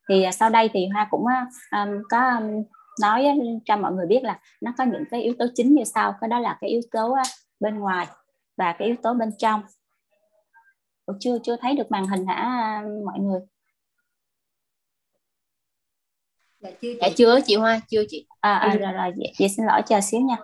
Thì 0.10 0.26
sau 0.34 0.50
đây 0.50 0.69
thì 0.74 0.88
hoa 0.88 1.08
cũng 1.10 1.26
um, 1.72 2.02
có 2.10 2.40
nói 3.02 3.28
cho 3.66 3.78
mọi 3.78 3.92
người 3.92 4.06
biết 4.06 4.24
là 4.24 4.40
nó 4.62 4.72
có 4.78 4.84
những 4.84 5.04
cái 5.12 5.22
yếu 5.22 5.34
tố 5.40 5.46
chính 5.56 5.76
như 5.76 5.84
sau. 5.84 6.14
Cái 6.22 6.28
đó 6.28 6.40
là 6.40 6.58
cái 6.62 6.69
yếu 6.69 6.81
tố 6.92 7.16
bên 7.60 7.80
ngoài 7.80 8.08
và 8.58 8.76
cái 8.80 8.88
yếu 8.88 8.98
tố 9.04 9.14
bên 9.14 9.30
trong. 9.38 9.62
Ủa, 11.06 11.14
chưa 11.20 11.38
chưa 11.44 11.56
thấy 11.62 11.76
được 11.76 11.92
màn 11.92 12.08
hình 12.08 12.26
hả 12.26 12.82
mọi 13.06 13.20
người? 13.20 13.40
Dạ 16.60 16.70
chưa 16.82 16.94
chị. 16.94 16.98
dạ 17.02 17.10
chưa 17.16 17.40
chị 17.46 17.56
Hoa 17.56 17.80
chưa 17.90 18.04
chị. 18.10 18.28
À, 18.40 18.54
à 18.54 18.76
rồi 18.76 18.92
rồi 18.92 19.12
vậy, 19.18 19.34
vậy 19.40 19.50
xin 19.50 19.66
lỗi 19.66 19.82
chờ 19.88 20.02
xíu 20.02 20.22
nha 20.22 20.38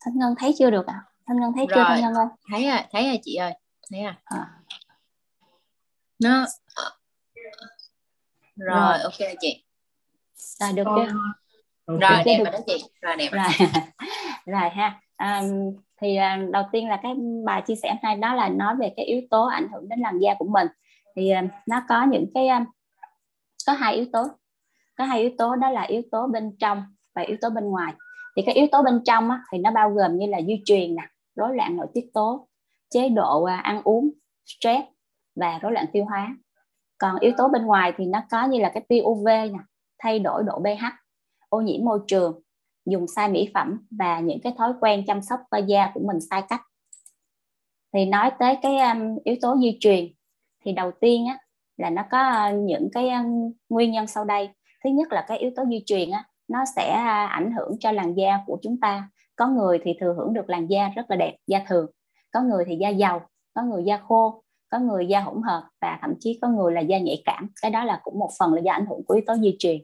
thanh 0.00 0.18
ngân 0.18 0.34
thấy 0.38 0.54
chưa 0.58 0.70
được 0.70 0.86
ạ 0.86 0.94
à? 0.94 1.08
thanh 1.26 1.40
ngân 1.40 1.52
thấy 1.56 1.66
rồi. 1.66 1.74
chưa 1.74 1.84
thanh 1.88 2.00
ngân 2.00 2.14
ơi? 2.14 2.26
Thấy 2.50 2.68
rồi 2.68 2.80
thấy 2.92 3.06
rồi 3.06 3.18
chị 3.22 3.34
ơi. 3.34 3.52
Thấy 3.90 4.02
rồi. 4.02 4.12
À. 4.24 4.46
nó 6.22 6.46
rồi, 8.56 8.76
rồi 8.76 8.98
ok 9.02 9.36
chị. 9.40 9.64
Rồi 10.60 10.72
được 10.72 10.84
chưa? 10.84 11.12
Rồi 11.86 11.98
được 11.98 12.22
đẹp 12.24 12.38
rồi 12.44 12.52
đó 12.52 12.58
chị. 12.66 12.84
Rồi 13.02 13.16
đẹp 13.16 13.28
rồi. 13.32 13.68
Rồi. 14.46 14.70
Ha. 14.70 15.00
À, 15.16 15.42
thì 16.00 16.16
à, 16.16 16.38
đầu 16.52 16.62
tiên 16.72 16.88
là 16.88 17.00
cái 17.02 17.14
bài 17.44 17.62
chia 17.66 17.74
sẻ 17.82 17.96
này 18.02 18.16
đó 18.16 18.34
là 18.34 18.48
nói 18.48 18.74
về 18.76 18.92
cái 18.96 19.06
yếu 19.06 19.20
tố 19.30 19.46
ảnh 19.46 19.68
hưởng 19.72 19.88
đến 19.88 20.00
làn 20.00 20.18
da 20.18 20.34
của 20.38 20.48
mình. 20.48 20.66
Thì 21.16 21.30
à, 21.30 21.44
nó 21.66 21.82
có 21.88 22.06
những 22.10 22.26
cái 22.34 22.48
à, 22.48 22.64
có 23.66 23.72
hai 23.72 23.94
yếu 23.94 24.06
tố. 24.12 24.24
Có 24.96 25.04
hai 25.04 25.20
yếu 25.20 25.30
tố 25.38 25.56
đó 25.56 25.70
là 25.70 25.82
yếu 25.82 26.02
tố 26.10 26.26
bên 26.26 26.56
trong 26.58 26.82
và 27.14 27.22
yếu 27.22 27.36
tố 27.40 27.50
bên 27.50 27.64
ngoài 27.64 27.94
thì 28.38 28.44
cái 28.46 28.54
yếu 28.54 28.66
tố 28.72 28.82
bên 28.82 29.00
trong 29.04 29.30
á, 29.30 29.42
thì 29.52 29.58
nó 29.58 29.70
bao 29.70 29.90
gồm 29.90 30.18
như 30.18 30.26
là 30.26 30.40
di 30.46 30.62
truyền 30.64 30.94
nè 30.94 31.02
rối 31.36 31.56
loạn 31.56 31.76
nội 31.76 31.86
tiết 31.94 32.10
tố 32.14 32.48
chế 32.90 33.08
độ 33.08 33.44
à, 33.44 33.56
ăn 33.56 33.82
uống 33.84 34.10
stress 34.46 34.84
và 35.36 35.58
rối 35.58 35.72
loạn 35.72 35.86
tiêu 35.92 36.04
hóa. 36.04 36.36
Còn 36.98 37.18
yếu 37.20 37.32
tố 37.38 37.48
bên 37.48 37.62
ngoài 37.66 37.92
thì 37.96 38.06
nó 38.06 38.22
có 38.30 38.46
như 38.46 38.58
là 38.58 38.70
cái 38.74 38.82
tia 38.88 39.00
UV 39.02 39.26
nè 39.26 39.58
thay 39.98 40.18
đổi 40.18 40.42
độ 40.42 40.60
pH 40.60 40.84
ô 41.48 41.60
nhiễm 41.60 41.84
môi 41.84 42.00
trường 42.06 42.40
dùng 42.86 43.06
sai 43.08 43.28
mỹ 43.28 43.50
phẩm 43.54 43.86
và 43.90 44.20
những 44.20 44.40
cái 44.42 44.54
thói 44.58 44.72
quen 44.80 45.04
chăm 45.06 45.22
sóc 45.22 45.40
da 45.66 45.90
của 45.94 46.00
mình 46.04 46.20
sai 46.30 46.42
cách. 46.48 46.60
Thì 47.92 48.04
nói 48.04 48.30
tới 48.38 48.56
cái 48.62 48.78
um, 48.78 49.18
yếu 49.24 49.36
tố 49.40 49.56
di 49.62 49.76
truyền 49.80 50.04
thì 50.64 50.72
đầu 50.72 50.90
tiên 51.00 51.26
á, 51.26 51.38
là 51.76 51.90
nó 51.90 52.02
có 52.10 52.18
à, 52.18 52.50
những 52.50 52.88
cái 52.92 53.10
um, 53.10 53.52
nguyên 53.68 53.92
nhân 53.92 54.06
sau 54.06 54.24
đây. 54.24 54.48
Thứ 54.84 54.90
nhất 54.90 55.12
là 55.12 55.24
cái 55.28 55.38
yếu 55.38 55.50
tố 55.56 55.64
di 55.64 55.82
truyền 55.86 56.10
á, 56.10 56.24
nó 56.48 56.64
sẽ 56.76 56.90
à, 56.90 57.26
ảnh 57.26 57.52
hưởng 57.52 57.78
cho 57.80 57.92
làn 57.92 58.14
da 58.14 58.38
của 58.46 58.58
chúng 58.62 58.80
ta. 58.80 59.08
Có 59.36 59.46
người 59.48 59.78
thì 59.82 59.94
thừa 60.00 60.14
hưởng 60.16 60.34
được 60.34 60.50
làn 60.50 60.66
da 60.66 60.88
rất 60.88 61.10
là 61.10 61.16
đẹp 61.16 61.36
da 61.46 61.64
thường. 61.68 61.86
Có 62.30 62.42
người 62.42 62.64
thì 62.66 62.76
da 62.76 62.88
dầu 62.88 63.20
có 63.54 63.62
người 63.62 63.84
da 63.84 63.98
khô 63.98 64.42
có 64.70 64.78
người 64.78 65.06
da 65.06 65.20
hỗn 65.20 65.42
hợp 65.42 65.68
và 65.80 65.98
thậm 66.02 66.14
chí 66.20 66.38
có 66.42 66.48
người 66.48 66.72
là 66.72 66.80
da 66.80 66.98
nhạy 66.98 67.22
cảm. 67.24 67.48
Cái 67.62 67.70
đó 67.70 67.84
là 67.84 68.00
cũng 68.02 68.18
một 68.18 68.30
phần 68.38 68.54
là 68.54 68.60
do 68.60 68.72
ảnh 68.72 68.86
hưởng 68.86 69.04
của 69.06 69.14
yếu 69.14 69.24
tố 69.26 69.34
di 69.36 69.56
truyền. 69.58 69.76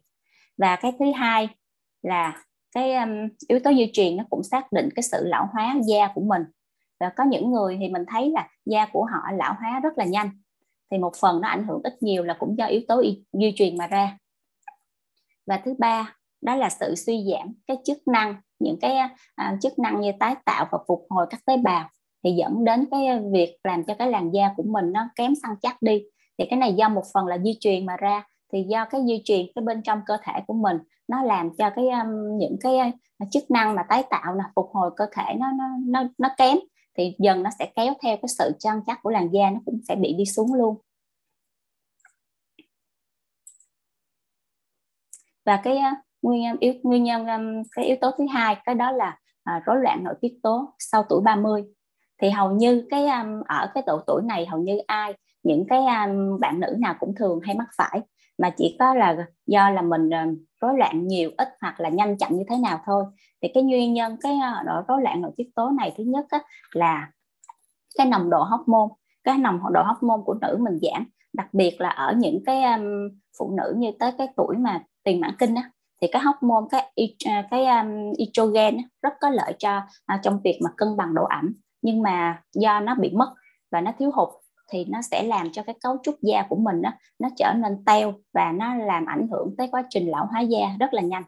Và 0.59 0.77
cái 0.77 0.93
thứ 0.99 1.13
hai 1.13 1.49
là 2.03 2.43
cái 2.75 2.95
um, 2.95 3.29
yếu 3.49 3.59
tố 3.65 3.71
di 3.71 3.91
truyền 3.93 4.17
nó 4.17 4.25
cũng 4.31 4.43
xác 4.43 4.73
định 4.73 4.89
cái 4.95 5.03
sự 5.03 5.25
lão 5.25 5.49
hóa 5.53 5.77
da 5.87 6.13
của 6.15 6.21
mình. 6.21 6.43
Và 7.01 7.09
có 7.09 7.25
những 7.25 7.51
người 7.51 7.77
thì 7.81 7.89
mình 7.89 8.05
thấy 8.09 8.31
là 8.31 8.49
da 8.65 8.87
của 8.87 9.05
họ 9.05 9.33
lão 9.33 9.55
hóa 9.61 9.81
rất 9.81 9.99
là 9.99 10.05
nhanh. 10.05 10.31
Thì 10.91 10.99
một 10.99 11.13
phần 11.21 11.41
nó 11.41 11.49
ảnh 11.49 11.67
hưởng 11.67 11.81
ít 11.85 12.03
nhiều 12.03 12.23
là 12.25 12.37
cũng 12.39 12.59
do 12.59 12.67
yếu 12.67 12.81
tố 12.89 13.03
di 13.33 13.53
truyền 13.57 13.79
mà 13.79 13.87
ra. 13.87 14.19
Và 15.47 15.61
thứ 15.65 15.75
ba 15.79 16.17
đó 16.45 16.55
là 16.57 16.69
sự 16.69 16.95
suy 16.95 17.25
giảm 17.31 17.55
cái 17.67 17.77
chức 17.85 18.09
năng 18.09 18.37
những 18.59 18.77
cái 18.81 18.97
à, 19.35 19.57
chức 19.63 19.79
năng 19.79 20.01
như 20.01 20.13
tái 20.21 20.35
tạo 20.45 20.67
và 20.73 20.79
phục 20.89 21.07
hồi 21.11 21.27
các 21.31 21.41
tế 21.47 21.57
bào 21.57 21.89
thì 22.25 22.31
dẫn 22.33 22.65
đến 22.65 22.85
cái 22.91 23.07
việc 23.33 23.57
làm 23.65 23.85
cho 23.85 23.95
cái 23.95 24.11
làn 24.11 24.31
da 24.31 24.51
của 24.57 24.63
mình 24.63 24.93
nó 24.93 25.09
kém 25.17 25.35
săn 25.43 25.51
chắc 25.63 25.83
đi. 25.83 26.03
Thì 26.39 26.45
cái 26.51 26.59
này 26.59 26.73
do 26.75 26.89
một 26.89 27.03
phần 27.15 27.27
là 27.27 27.39
di 27.39 27.57
truyền 27.61 27.87
mà 27.87 27.97
ra 27.97 28.25
thì 28.53 28.63
do 28.63 28.85
cái 28.85 29.01
di 29.07 29.23
truyền 29.25 29.47
cái 29.55 29.65
bên 29.65 29.83
trong 29.83 30.01
cơ 30.07 30.17
thể 30.23 30.33
của 30.47 30.55
mình 30.55 30.79
nó 31.09 31.23
làm 31.23 31.51
cho 31.59 31.71
cái 31.71 31.89
um, 31.89 32.39
những 32.39 32.57
cái 32.61 32.77
à, 32.79 33.27
chức 33.31 33.51
năng 33.51 33.75
mà 33.75 33.83
tái 33.89 34.03
tạo 34.11 34.35
là 34.35 34.45
phục 34.55 34.71
hồi 34.73 34.91
cơ 34.97 35.07
thể 35.17 35.35
nó 35.39 35.47
nó 35.53 35.65
nó 35.87 36.09
nó 36.19 36.29
kém 36.39 36.57
thì 36.99 37.15
dần 37.19 37.43
nó 37.43 37.51
sẽ 37.59 37.73
kéo 37.77 37.95
theo 38.03 38.17
cái 38.17 38.29
sự 38.39 38.53
chân 38.59 38.81
chắc 38.87 38.99
của 39.03 39.11
làn 39.11 39.29
da 39.33 39.51
nó 39.51 39.61
cũng 39.67 39.81
sẽ 39.89 39.95
bị 39.97 40.15
đi 40.19 40.25
xuống 40.25 40.55
luôn. 40.55 40.77
Và 45.45 45.61
cái 45.65 45.77
uh, 45.77 46.04
nguyên 46.25 46.57
yếu 46.61 46.75
nguyên 46.83 47.05
nhân 47.05 47.27
um, 47.27 47.63
cái 47.77 47.85
yếu 47.85 47.97
tố 48.01 48.11
thứ 48.19 48.27
hai 48.33 48.57
cái 48.65 48.75
đó 48.75 48.91
là 48.91 49.19
à, 49.45 49.63
rối 49.67 49.77
loạn 49.83 50.05
nội 50.05 50.15
tiết 50.21 50.35
tố 50.43 50.75
sau 50.79 51.05
tuổi 51.09 51.21
30 51.25 51.65
thì 52.23 52.31
hầu 52.31 52.51
như 52.51 52.87
cái 52.91 53.07
um, 53.07 53.43
ở 53.47 53.71
cái 53.75 53.83
độ 53.87 54.01
tuổi 54.07 54.23
này 54.23 54.47
hầu 54.47 54.61
như 54.61 54.79
ai 54.87 55.15
những 55.43 55.65
cái 55.69 55.79
um, 55.79 56.41
bạn 56.41 56.61
nữ 56.61 56.77
nào 56.79 56.95
cũng 57.01 57.15
thường 57.15 57.41
hay 57.41 57.55
mắc 57.55 57.69
phải. 57.77 58.01
Mà 58.39 58.51
chỉ 58.51 58.77
có 58.79 58.95
là 58.95 59.17
do 59.47 59.71
là 59.71 59.83
mình 59.83 60.11
um, 60.11 60.37
rối 60.61 60.79
loạn 60.79 61.07
nhiều 61.07 61.31
ít 61.37 61.49
hoặc 61.61 61.81
là 61.81 61.89
nhanh 61.89 62.19
chậm 62.19 62.37
như 62.37 62.45
thế 62.49 62.57
nào 62.59 62.81
thôi. 62.87 63.05
Thì 63.43 63.49
cái 63.55 63.63
nguyên 63.63 63.95
nhân 63.95 64.17
cái 64.23 64.33
uh, 64.33 64.87
rối 64.89 65.03
loạn 65.03 65.21
nội 65.21 65.31
tiết 65.37 65.49
tố 65.55 65.71
này 65.71 65.95
thứ 65.97 66.05
nhất 66.05 66.27
á, 66.29 66.39
là 66.73 67.11
cái 67.99 68.07
nồng 68.07 68.31
độ 68.31 68.43
hormone 68.43 68.89
cái 69.25 69.39
nồng 69.39 69.61
độ 69.73 69.83
hormone 69.83 70.23
của 70.27 70.35
nữ 70.35 70.59
mình 70.61 70.79
giảm. 70.83 71.07
Đặc 71.33 71.55
biệt 71.55 71.81
là 71.81 71.89
ở 71.89 72.15
những 72.17 72.43
cái 72.47 72.63
um, 72.63 72.85
phụ 73.39 73.57
nữ 73.57 73.75
như 73.77 73.91
tới 73.99 74.13
cái 74.19 74.29
tuổi 74.37 74.57
mà 74.57 74.83
tiền 75.03 75.21
mãn 75.21 75.35
kinh 75.39 75.55
á 75.55 75.71
thì 76.05 76.09
cái 76.13 76.23
hormone 76.23 76.67
cái 76.71 76.93
à, 77.25 77.47
cái 77.51 77.67
um, 77.67 78.13
estrogen 78.19 78.77
rất 79.03 79.13
có 79.21 79.31
lợi 79.31 79.55
cho 79.59 79.77
uh, 80.15 80.21
trong 80.23 80.41
việc 80.45 80.59
mà 80.65 80.71
cân 80.77 80.97
bằng 80.97 81.15
độ 81.15 81.25
ẩm. 81.25 81.55
Nhưng 81.83 82.03
mà 82.03 82.43
do 82.55 82.81
nó 82.81 82.95
bị 82.95 83.11
mất 83.11 83.35
và 83.71 83.81
nó 83.81 83.93
thiếu 83.99 84.11
hụt 84.15 84.29
thì 84.73 84.85
nó 84.85 85.03
sẽ 85.03 85.23
làm 85.23 85.53
cho 85.53 85.63
cái 85.63 85.75
cấu 85.83 85.97
trúc 86.03 86.15
da 86.23 86.43
của 86.49 86.57
mình 86.57 86.83
đó, 86.83 86.91
nó 87.19 87.29
trở 87.37 87.53
nên 87.57 87.85
teo 87.85 88.15
và 88.33 88.53
nó 88.53 88.75
làm 88.75 89.07
ảnh 89.07 89.29
hưởng 89.31 89.55
tới 89.59 89.69
quá 89.73 89.83
trình 89.91 90.11
lão 90.11 90.27
hóa 90.27 90.41
da 90.41 90.69
rất 90.81 90.95
là 90.95 91.03
nhanh. 91.03 91.23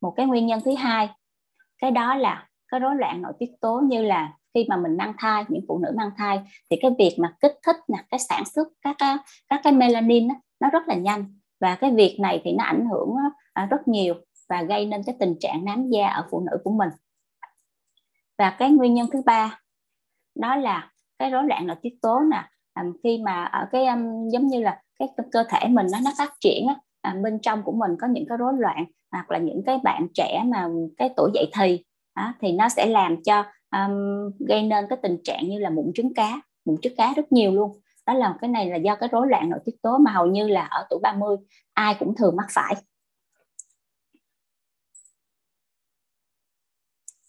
Một 0.00 0.12
cái 0.16 0.26
nguyên 0.26 0.46
nhân 0.46 0.60
thứ 0.64 0.74
hai 0.74 1.08
cái 1.78 1.90
đó 1.90 2.14
là 2.14 2.48
cái 2.68 2.80
rối 2.80 2.96
loạn 2.96 3.22
nội 3.22 3.32
tiết 3.38 3.50
tố 3.60 3.80
như 3.80 4.02
là 4.02 4.32
khi 4.54 4.66
mà 4.68 4.76
mình 4.76 4.96
mang 4.96 5.12
thai 5.18 5.44
những 5.48 5.64
phụ 5.68 5.78
nữ 5.78 5.88
mang 5.96 6.10
thai 6.16 6.40
thì 6.70 6.76
cái 6.80 6.90
việc 6.98 7.16
mà 7.18 7.34
kích 7.40 7.58
thích 7.66 7.76
nè 7.88 8.04
cái 8.10 8.20
sản 8.20 8.44
xuất 8.44 8.68
các 8.82 8.96
các 9.48 9.60
cái 9.64 9.72
melanin 9.72 10.28
đó, 10.28 10.34
nó 10.60 10.70
rất 10.70 10.88
là 10.88 10.94
nhanh 10.94 11.38
và 11.60 11.74
cái 11.74 11.90
việc 11.90 12.16
này 12.20 12.40
thì 12.44 12.52
nó 12.52 12.64
ảnh 12.64 12.86
hưởng 12.90 13.14
à, 13.52 13.66
rất 13.66 13.88
nhiều 13.88 14.14
và 14.48 14.62
gây 14.62 14.86
nên 14.86 15.02
cái 15.02 15.16
tình 15.20 15.34
trạng 15.40 15.64
nám 15.64 15.88
da 15.90 16.08
ở 16.08 16.26
phụ 16.30 16.40
nữ 16.40 16.58
của 16.64 16.70
mình. 16.70 16.88
Và 18.38 18.50
cái 18.50 18.70
nguyên 18.70 18.94
nhân 18.94 19.06
thứ 19.12 19.22
ba 19.26 19.60
đó 20.34 20.56
là 20.56 20.90
cái 21.18 21.30
rối 21.30 21.44
loạn 21.44 21.66
nội 21.66 21.76
tiết 21.82 21.94
tố 22.02 22.20
nè. 22.20 22.44
À, 22.72 22.84
khi 23.02 23.18
mà 23.18 23.44
ở 23.44 23.66
cái 23.72 23.86
um, 23.86 24.28
giống 24.28 24.46
như 24.46 24.60
là 24.60 24.82
cái 24.98 25.08
cơ 25.32 25.44
thể 25.48 25.68
mình 25.68 25.86
nó 25.92 25.98
nó 26.04 26.10
phát 26.18 26.32
triển 26.40 26.66
á, 26.68 26.76
à, 27.00 27.16
bên 27.22 27.38
trong 27.42 27.62
của 27.62 27.72
mình 27.72 27.90
có 28.00 28.06
những 28.06 28.24
cái 28.28 28.38
rối 28.38 28.52
loạn 28.58 28.84
hoặc 29.10 29.30
là 29.30 29.38
những 29.38 29.62
cái 29.66 29.78
bạn 29.84 30.06
trẻ 30.14 30.42
mà 30.46 30.68
cái 30.96 31.10
tuổi 31.16 31.30
dậy 31.34 31.50
thì 31.58 31.84
á, 32.14 32.34
thì 32.40 32.52
nó 32.52 32.68
sẽ 32.68 32.86
làm 32.86 33.22
cho 33.22 33.44
um, 33.70 34.30
gây 34.48 34.62
nên 34.62 34.84
cái 34.88 34.98
tình 35.02 35.18
trạng 35.24 35.48
như 35.48 35.58
là 35.58 35.70
mụn 35.70 35.92
trứng 35.94 36.14
cá 36.14 36.40
mụn 36.64 36.76
trứng 36.82 36.96
cá 36.96 37.12
rất 37.16 37.32
nhiều 37.32 37.52
luôn 37.52 37.80
đó 38.06 38.14
là 38.14 38.36
cái 38.40 38.50
này 38.50 38.70
là 38.70 38.76
do 38.76 38.96
cái 38.96 39.08
rối 39.12 39.28
loạn 39.28 39.50
nội 39.50 39.60
tiết 39.64 39.82
tố 39.82 39.98
mà 39.98 40.12
hầu 40.12 40.26
như 40.26 40.48
là 40.48 40.66
ở 40.66 40.86
tuổi 40.90 40.98
30 41.02 41.36
ai 41.72 41.96
cũng 41.98 42.14
thường 42.16 42.36
mắc 42.36 42.46
phải. 42.50 42.74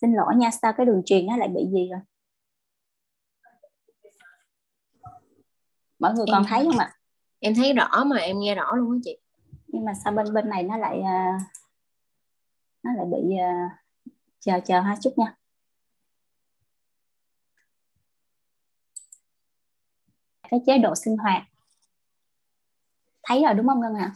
Xin 0.01 0.13
lỗi 0.13 0.36
nha 0.36 0.51
sao 0.51 0.74
cái 0.77 0.86
đường 0.86 1.01
truyền 1.05 1.25
nó 1.25 1.38
lại 1.38 1.48
bị 1.48 1.62
gì 1.72 1.89
rồi? 1.91 2.00
Mọi 6.00 6.13
người 6.13 6.25
em, 6.27 6.34
còn 6.34 6.43
thấy 6.48 6.65
không 6.65 6.77
ạ? 6.77 6.93
Em 7.39 7.55
thấy 7.55 7.74
rõ 7.74 8.03
mà 8.03 8.17
em 8.17 8.39
nghe 8.39 8.55
rõ 8.55 8.75
luôn 8.75 8.91
á 8.91 8.98
chị. 9.03 9.17
Nhưng 9.67 9.86
mà 9.86 9.93
sao 9.93 10.13
bên 10.13 10.34
bên 10.34 10.50
này 10.50 10.63
nó 10.63 10.77
lại 10.77 11.00
uh, 11.00 11.41
nó 12.84 12.91
lại 12.93 13.05
bị 13.12 13.36
uh, 13.36 13.72
chờ 14.39 14.60
chờ 14.65 14.81
hai 14.81 14.96
chút 15.01 15.13
nha 15.17 15.36
cái 20.49 20.59
chế 20.67 20.77
độ 20.77 20.95
sinh 20.95 21.17
hoạt. 21.17 21.43
Thấy 23.23 23.43
rồi 23.43 23.53
đúng 23.53 23.67
không 23.67 23.81
ngân 23.81 23.95
ạ? 23.95 24.11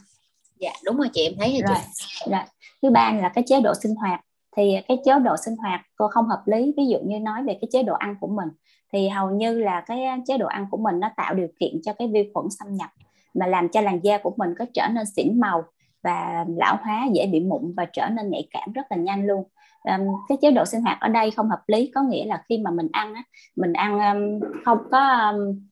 Dạ 0.58 0.72
đúng 0.84 0.96
rồi 0.96 1.08
chị 1.12 1.22
em 1.22 1.32
thấy 1.38 1.52
rồi, 1.52 1.60
rồi. 1.68 1.76
chị. 1.94 2.30
Rồi 2.30 2.42
thứ 2.82 2.90
ba 2.90 3.12
là 3.12 3.28
cái 3.28 3.44
chế 3.46 3.60
độ 3.60 3.72
sinh 3.82 3.94
hoạt. 3.94 4.20
Thì 4.56 4.76
cái 4.88 4.98
chế 5.04 5.18
độ 5.18 5.36
sinh 5.44 5.56
hoạt 5.56 5.80
cô 5.96 6.08
không 6.08 6.28
hợp 6.28 6.42
lý. 6.46 6.74
Ví 6.76 6.86
dụ 6.86 6.98
như 7.04 7.20
nói 7.20 7.42
về 7.42 7.58
cái 7.60 7.68
chế 7.72 7.82
độ 7.82 7.94
ăn 7.94 8.16
của 8.20 8.26
mình 8.26 8.48
thì 8.92 9.08
hầu 9.08 9.30
như 9.30 9.58
là 9.58 9.80
cái 9.80 10.00
chế 10.26 10.38
độ 10.38 10.46
ăn 10.46 10.66
của 10.70 10.76
mình 10.76 11.00
nó 11.00 11.10
tạo 11.16 11.34
điều 11.34 11.48
kiện 11.60 11.80
cho 11.82 11.92
cái 11.92 12.08
vi 12.08 12.30
khuẩn 12.34 12.46
xâm 12.50 12.74
nhập 12.74 12.90
mà 13.34 13.46
làm 13.46 13.68
cho 13.68 13.80
làn 13.80 14.00
da 14.02 14.18
của 14.18 14.34
mình 14.36 14.54
có 14.58 14.64
trở 14.74 14.88
nên 14.88 15.06
xỉn 15.06 15.40
màu 15.40 15.64
và 16.02 16.44
lão 16.56 16.76
hóa 16.82 17.06
dễ 17.12 17.26
bị 17.26 17.40
mụn 17.40 17.74
và 17.76 17.84
trở 17.92 18.08
nên 18.08 18.30
nhạy 18.30 18.48
cảm 18.50 18.72
rất 18.72 18.86
là 18.90 18.96
nhanh 18.96 19.26
luôn. 19.26 19.44
Um, 19.82 20.00
cái 20.28 20.38
chế 20.42 20.50
độ 20.50 20.64
sinh 20.64 20.82
hoạt 20.82 21.00
ở 21.00 21.08
đây 21.08 21.30
không 21.30 21.48
hợp 21.48 21.62
lý. 21.66 21.90
Có 21.94 22.02
nghĩa 22.02 22.24
là 22.24 22.42
khi 22.48 22.58
mà 22.58 22.70
mình 22.70 22.88
ăn 22.92 23.14
á, 23.14 23.22
mình 23.56 23.72
ăn 23.72 24.00
um, 24.00 24.50
không 24.64 24.78
có 24.90 25.30
um, 25.30 25.68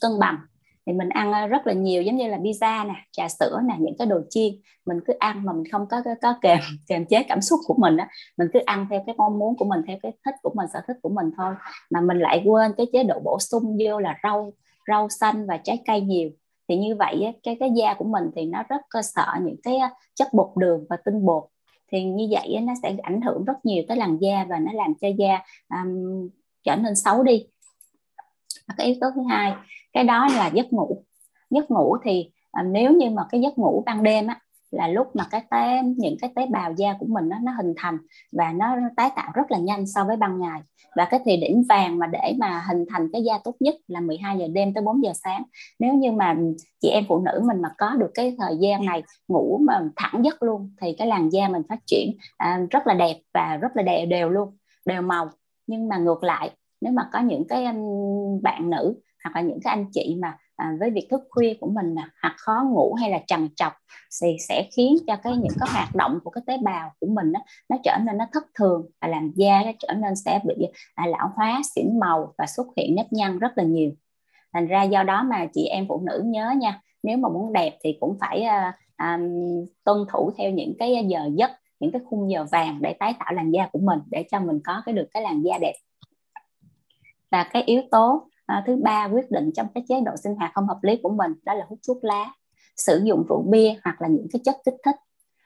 cân 0.00 0.18
bằng. 0.20 0.38
Thì 0.86 0.92
mình 0.92 1.08
ăn 1.08 1.32
ờ, 1.32 1.46
rất 1.46 1.66
là 1.66 1.72
nhiều 1.72 2.02
giống 2.02 2.16
như 2.16 2.28
là 2.28 2.38
pizza 2.38 2.86
nè 2.86 2.94
trà 3.12 3.28
sữa 3.28 3.60
nè 3.64 3.74
những 3.78 3.94
cái 3.98 4.06
đồ 4.06 4.20
chiên. 4.30 4.54
Mình 4.86 5.00
cứ 5.06 5.12
ăn 5.18 5.44
mà 5.44 5.52
mình 5.52 5.70
không 5.72 5.86
có 5.90 6.02
có, 6.04 6.14
có 6.22 6.34
kềm 6.42 6.58
kềm 6.88 7.04
chế 7.04 7.22
cảm 7.22 7.40
xúc 7.40 7.60
của 7.66 7.74
mình 7.78 7.96
á 7.96 8.08
mình 8.36 8.48
cứ 8.52 8.58
ăn 8.66 8.86
theo 8.90 9.02
cái 9.06 9.14
mong 9.18 9.38
muốn 9.38 9.56
của 9.56 9.64
mình 9.64 9.80
theo 9.86 9.96
cái 10.02 10.12
thích 10.24 10.34
của 10.42 10.52
mình 10.54 10.66
sở 10.72 10.80
thích 10.86 10.96
của 11.02 11.08
mình 11.08 11.30
thôi. 11.36 11.54
Mà 11.90 12.00
mình 12.00 12.18
lại 12.18 12.42
quên 12.44 12.72
cái 12.76 12.86
chế 12.92 13.04
độ 13.04 13.20
bổ 13.24 13.38
sung 13.40 13.78
vô 13.84 13.98
là 14.00 14.18
rau 14.22 14.52
rau 14.88 15.08
xanh 15.08 15.46
và 15.46 15.56
trái 15.56 15.82
cây 15.86 16.00
nhiều. 16.00 16.30
Thì 16.68 16.76
như 16.76 16.96
vậy 16.96 17.34
cái 17.42 17.56
cái 17.60 17.70
da 17.76 17.94
của 17.94 18.04
mình 18.04 18.24
thì 18.36 18.46
nó 18.46 18.62
rất 18.68 18.80
cơ 18.90 19.02
sở 19.02 19.26
những 19.42 19.56
cái 19.62 19.78
ờ, 19.78 19.88
chất 20.14 20.28
bột 20.32 20.50
đường 20.56 20.84
và 20.90 20.96
tinh 21.04 21.26
bột. 21.26 21.44
Thì 21.92 22.04
như 22.04 22.28
vậy 22.30 22.60
nó 22.62 22.72
sẽ 22.82 22.96
ảnh 23.02 23.20
hưởng 23.20 23.44
rất 23.44 23.66
nhiều 23.66 23.82
tới 23.88 23.96
làn 23.96 24.18
da 24.20 24.46
và 24.48 24.58
nó 24.58 24.72
làm 24.72 24.94
cho 25.00 25.08
da 25.18 25.38
um, 25.68 26.28
trở 26.64 26.76
nên 26.76 26.94
xấu 26.94 27.22
đi 27.22 27.46
cái 28.76 28.86
yếu 28.86 28.96
tố 29.00 29.06
thứ 29.14 29.22
hai 29.28 29.54
cái 29.92 30.04
đó 30.04 30.28
là 30.36 30.50
giấc 30.54 30.72
ngủ. 30.72 31.04
Giấc 31.50 31.70
ngủ 31.70 31.96
thì 32.04 32.30
à, 32.52 32.62
nếu 32.62 32.92
như 32.92 33.10
mà 33.10 33.22
cái 33.30 33.40
giấc 33.40 33.58
ngủ 33.58 33.82
ban 33.86 34.02
đêm 34.02 34.26
á 34.26 34.40
là 34.70 34.88
lúc 34.88 35.16
mà 35.16 35.24
cái 35.30 35.42
tế 35.50 35.82
những 35.96 36.16
cái 36.20 36.30
tế 36.36 36.46
bào 36.46 36.72
da 36.76 36.94
của 37.00 37.06
mình 37.08 37.28
nó 37.28 37.36
nó 37.42 37.52
hình 37.52 37.74
thành 37.76 37.98
và 38.32 38.52
nó 38.52 38.76
tái 38.96 39.10
tạo 39.16 39.30
rất 39.34 39.50
là 39.50 39.58
nhanh 39.58 39.86
so 39.86 40.04
với 40.04 40.16
ban 40.16 40.40
ngày. 40.40 40.60
Và 40.96 41.04
cái 41.04 41.20
thời 41.24 41.36
điểm 41.36 41.62
vàng 41.68 41.98
mà 41.98 42.06
để 42.06 42.34
mà 42.38 42.64
hình 42.68 42.84
thành 42.90 43.08
cái 43.12 43.22
da 43.22 43.38
tốt 43.44 43.54
nhất 43.60 43.74
là 43.88 44.00
12 44.00 44.38
giờ 44.38 44.46
đêm 44.52 44.74
tới 44.74 44.84
4 44.84 45.02
giờ 45.04 45.12
sáng. 45.14 45.42
Nếu 45.78 45.94
như 45.94 46.12
mà 46.12 46.36
chị 46.80 46.88
em 46.88 47.04
phụ 47.08 47.18
nữ 47.18 47.40
mình 47.44 47.62
mà 47.62 47.68
có 47.78 47.90
được 47.90 48.10
cái 48.14 48.36
thời 48.38 48.56
gian 48.60 48.84
này 48.84 49.02
ngủ 49.28 49.60
mà 49.62 49.80
thẳng 49.96 50.24
giấc 50.24 50.42
luôn 50.42 50.74
thì 50.80 50.94
cái 50.98 51.06
làn 51.06 51.28
da 51.28 51.48
mình 51.48 51.62
phát 51.68 51.78
triển 51.86 52.16
à, 52.36 52.60
rất 52.70 52.86
là 52.86 52.94
đẹp 52.94 53.16
và 53.34 53.56
rất 53.56 53.76
là 53.76 53.82
đều 53.82 54.06
đều 54.06 54.28
luôn 54.28 54.56
đều 54.86 55.02
màu. 55.02 55.30
Nhưng 55.66 55.88
mà 55.88 55.98
ngược 55.98 56.22
lại 56.22 56.50
nếu 56.84 56.92
mà 56.92 57.08
có 57.12 57.20
những 57.20 57.44
cái 57.48 57.66
bạn 58.42 58.70
nữ 58.70 58.94
hoặc 59.24 59.34
là 59.34 59.40
những 59.40 59.60
cái 59.64 59.70
anh 59.70 59.86
chị 59.92 60.16
mà 60.22 60.38
à, 60.56 60.72
với 60.80 60.90
việc 60.90 61.06
thức 61.10 61.20
khuya 61.30 61.54
của 61.60 61.66
mình 61.66 61.94
hoặc 62.22 62.34
khó 62.36 62.64
ngủ 62.72 62.94
hay 62.94 63.10
là 63.10 63.18
trằn 63.26 63.48
trọc 63.56 63.72
thì 64.22 64.36
sẽ 64.48 64.68
khiến 64.76 64.96
cho 65.06 65.16
cái 65.16 65.36
những 65.36 65.52
cái 65.60 65.68
hoạt 65.72 65.94
động 65.94 66.18
của 66.24 66.30
cái 66.30 66.42
tế 66.46 66.56
bào 66.62 66.92
của 67.00 67.06
mình 67.06 67.32
đó, 67.32 67.40
nó 67.68 67.76
trở 67.84 67.98
nên 68.04 68.18
nó 68.18 68.24
thất 68.32 68.44
thường 68.58 68.86
và 69.00 69.08
làm 69.08 69.32
da 69.36 69.62
nó 69.64 69.70
trở 69.78 69.94
nên 69.94 70.16
sẽ 70.16 70.40
bị 70.44 70.54
à, 70.94 71.06
lão 71.06 71.30
hóa 71.34 71.60
xỉn 71.74 71.98
màu 72.00 72.34
và 72.38 72.46
xuất 72.46 72.66
hiện 72.76 72.94
nếp 72.94 73.06
nhăn 73.12 73.38
rất 73.38 73.58
là 73.58 73.64
nhiều. 73.64 73.90
Thành 74.52 74.66
ra 74.66 74.82
do 74.82 75.02
đó 75.02 75.22
mà 75.22 75.46
chị 75.54 75.64
em 75.64 75.86
phụ 75.88 76.02
nữ 76.06 76.22
nhớ 76.24 76.52
nha 76.56 76.80
nếu 77.02 77.16
mà 77.16 77.28
muốn 77.28 77.52
đẹp 77.52 77.78
thì 77.84 77.96
cũng 78.00 78.16
phải 78.20 78.42
à, 78.42 78.78
à, 78.96 79.18
tuân 79.84 79.98
thủ 80.12 80.30
theo 80.38 80.50
những 80.50 80.74
cái 80.78 81.06
giờ 81.08 81.30
giấc 81.34 81.50
những 81.80 81.92
cái 81.92 82.02
khung 82.10 82.30
giờ 82.30 82.44
vàng 82.52 82.78
để 82.80 82.92
tái 82.92 83.14
tạo 83.18 83.32
làn 83.32 83.50
da 83.50 83.66
của 83.72 83.78
mình 83.78 83.98
để 84.10 84.24
cho 84.30 84.40
mình 84.40 84.60
có 84.64 84.82
cái 84.86 84.94
được 84.94 85.06
cái 85.14 85.22
làn 85.22 85.42
da 85.42 85.58
đẹp 85.60 85.72
và 87.34 87.44
cái 87.44 87.62
yếu 87.62 87.82
tố 87.90 88.28
à, 88.46 88.64
thứ 88.66 88.76
ba 88.82 89.08
quyết 89.12 89.30
định 89.30 89.50
trong 89.54 89.66
cái 89.74 89.84
chế 89.88 90.00
độ 90.00 90.12
sinh 90.16 90.34
hoạt 90.34 90.50
không 90.54 90.66
hợp 90.66 90.78
lý 90.82 90.96
của 91.02 91.10
mình 91.10 91.32
đó 91.44 91.54
là 91.54 91.64
hút 91.68 91.78
thuốc 91.86 92.04
lá 92.04 92.30
sử 92.76 93.02
dụng 93.04 93.24
rượu 93.28 93.42
bia 93.42 93.74
hoặc 93.84 94.02
là 94.02 94.08
những 94.08 94.26
cái 94.32 94.40
chất 94.44 94.56
kích 94.64 94.74
thích. 94.84 94.96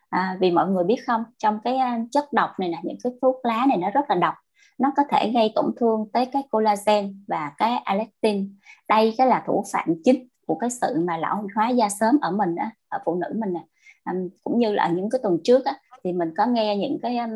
À, 0.09 0.37
vì 0.40 0.50
mọi 0.50 0.68
người 0.68 0.85
biết 0.85 0.97
không 1.07 1.25
trong 1.38 1.59
cái 1.64 1.76
à, 1.76 2.00
chất 2.11 2.33
độc 2.33 2.50
này 2.59 2.68
là 2.68 2.78
những 2.83 2.97
cái 3.04 3.12
thuốc 3.23 3.37
lá 3.42 3.66
này 3.68 3.76
nó 3.76 3.90
rất 3.90 4.00
là 4.09 4.14
độc. 4.14 4.35
Nó 4.78 4.92
có 4.97 5.02
thể 5.11 5.30
gây 5.35 5.52
tổn 5.54 5.73
thương 5.80 6.09
tới 6.12 6.26
cái 6.26 6.42
collagen 6.50 7.25
và 7.28 7.52
cái 7.57 7.83
elastin 7.85 8.57
đây 8.88 9.14
cái 9.18 9.26
là 9.26 9.42
thủ 9.47 9.64
phạm 9.73 9.95
chính 10.04 10.28
của 10.47 10.54
cái 10.54 10.71
sự 10.71 11.04
mà 11.07 11.16
lão 11.16 11.47
hóa 11.54 11.68
da 11.68 11.88
sớm 11.88 12.18
ở 12.21 12.30
mình 12.30 12.57
á, 12.57 12.71
ở 12.88 12.99
phụ 13.04 13.14
nữ 13.14 13.26
mình 13.35 13.52
nè. 13.52 13.64
À, 14.04 14.14
cũng 14.45 14.59
như 14.59 14.73
là 14.73 14.88
những 14.88 15.11
cái 15.11 15.21
tuần 15.23 15.38
trước 15.45 15.64
á, 15.64 15.75
thì 16.04 16.12
mình 16.12 16.33
có 16.37 16.47
nghe 16.47 16.76
những 16.76 16.99
cái 17.02 17.18
um, 17.18 17.30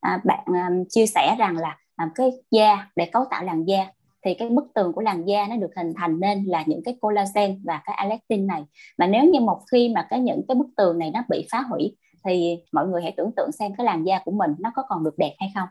à, 0.00 0.20
bạn 0.24 0.44
um, 0.46 0.84
chia 0.88 1.06
sẻ 1.06 1.36
rằng 1.38 1.56
là 1.56 1.76
làm 1.98 2.08
cái 2.14 2.30
da 2.50 2.90
để 2.96 3.06
cấu 3.12 3.24
tạo 3.30 3.44
làn 3.44 3.64
da. 3.64 3.86
Thì 4.22 4.34
cái 4.34 4.48
bức 4.48 4.64
tường 4.74 4.92
của 4.92 5.00
làn 5.00 5.24
da 5.24 5.46
nó 5.50 5.56
được 5.56 5.70
hình 5.76 5.92
thành 5.96 6.20
nên 6.20 6.44
là 6.44 6.64
những 6.66 6.82
cái 6.84 6.96
collagen 7.00 7.62
và 7.64 7.82
cái 7.84 7.96
elastin 8.02 8.46
này. 8.46 8.64
Mà 8.98 9.06
nếu 9.06 9.24
như 9.24 9.40
một 9.40 9.60
khi 9.72 9.88
mà 9.94 10.06
cái 10.10 10.20
những 10.20 10.42
cái 10.48 10.54
bức 10.54 10.66
tường 10.76 10.98
này 10.98 11.10
nó 11.10 11.22
bị 11.28 11.46
phá 11.50 11.60
hủy, 11.60 11.96
thì 12.24 12.56
mọi 12.72 12.86
người 12.86 13.02
hãy 13.02 13.14
tưởng 13.16 13.30
tượng 13.36 13.52
xem 13.52 13.72
cái 13.78 13.84
làn 13.84 14.04
da 14.04 14.18
của 14.24 14.30
mình 14.30 14.50
nó 14.58 14.72
có 14.74 14.82
còn 14.88 15.04
được 15.04 15.18
đẹp 15.18 15.34
hay 15.38 15.52
không. 15.54 15.68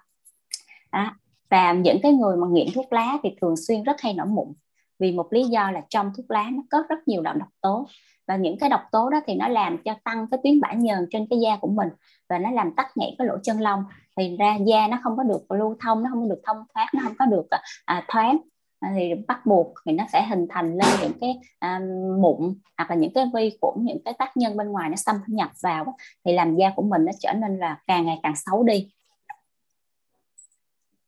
Đó. 0.92 1.12
và 1.50 1.74
những 1.74 1.98
cái 2.04 2.12
người 2.12 2.38
mà 2.38 2.48
nghiện 2.52 2.68
thuốc 2.76 2.94
lá 2.94 3.18
thì 3.24 3.30
thường 3.42 3.56
xuyên 3.58 3.84
rất 3.84 4.02
hay 4.02 4.14
nổi 4.14 4.28
mụn. 4.28 4.54
Vì 5.00 5.12
một 5.12 5.34
lý 5.34 5.44
do 5.44 5.72
là 5.72 5.82
trong 5.90 6.12
thuốc 6.18 6.32
lá 6.32 6.50
nó 6.52 6.62
có 6.70 6.84
rất 6.90 7.08
nhiều 7.08 7.22
độc 7.22 7.38
tố 7.62 7.88
và 8.28 8.36
những 8.36 8.58
cái 8.60 8.70
độc 8.70 8.82
tố 8.92 9.10
đó 9.10 9.20
thì 9.26 9.36
nó 9.36 9.48
làm 9.48 9.78
cho 9.78 9.96
tăng 10.04 10.28
cái 10.32 10.40
tuyến 10.44 10.62
bã 10.62 10.74
nhờn 10.74 11.08
trên 11.12 11.28
cái 11.30 11.40
da 11.40 11.58
của 11.62 11.68
mình 11.68 11.90
và 12.30 12.40
nó 12.40 12.52
làm 12.52 12.76
tắc 12.76 12.98
nghẽn 12.98 13.10
cái 13.18 13.28
lỗ 13.28 13.38
chân 13.44 13.60
lông. 13.60 13.84
Thì 14.18 14.36
ra 14.40 14.56
da 14.56 14.88
nó 14.88 14.98
không 15.04 15.18
có 15.18 15.24
được 15.24 15.52
lưu 15.52 15.76
thông 15.80 16.04
nó 16.04 16.10
không 16.10 16.22
có 16.22 16.36
được 16.36 16.42
thông 16.46 16.58
thoát 16.74 16.88
nó 16.94 17.02
không 17.04 17.14
có 17.20 17.26
được 17.26 17.50
à, 17.50 17.62
à 17.86 18.06
thoáng. 18.08 18.38
À, 18.80 18.94
thì 18.96 19.14
bắt 19.28 19.46
buộc 19.46 19.74
thì 19.86 19.92
nó 19.92 20.04
sẽ 20.14 20.26
hình 20.30 20.48
thành 20.50 20.78
lên 20.78 20.88
những 21.02 21.12
cái 21.22 21.40
à, 21.60 21.80
mụn 22.22 22.60
hoặc 22.78 22.90
là 22.90 22.96
những 22.96 23.14
cái 23.14 23.26
vi 23.34 23.58
khuẩn 23.62 23.86
những 23.86 24.04
cái 24.06 24.14
tác 24.20 24.38
nhân 24.38 24.58
bên 24.58 24.72
ngoài 24.72 24.90
nó 24.90 24.96
xâm 24.96 25.16
nhập 25.28 25.50
vào 25.64 25.96
thì 26.26 26.34
làm 26.34 26.56
da 26.56 26.70
của 26.76 26.82
mình 26.82 27.06
nó 27.06 27.12
trở 27.20 27.34
nên 27.34 27.58
là 27.58 27.78
càng 27.88 28.06
ngày 28.06 28.20
càng 28.24 28.36
xấu 28.36 28.64
đi. 28.64 28.92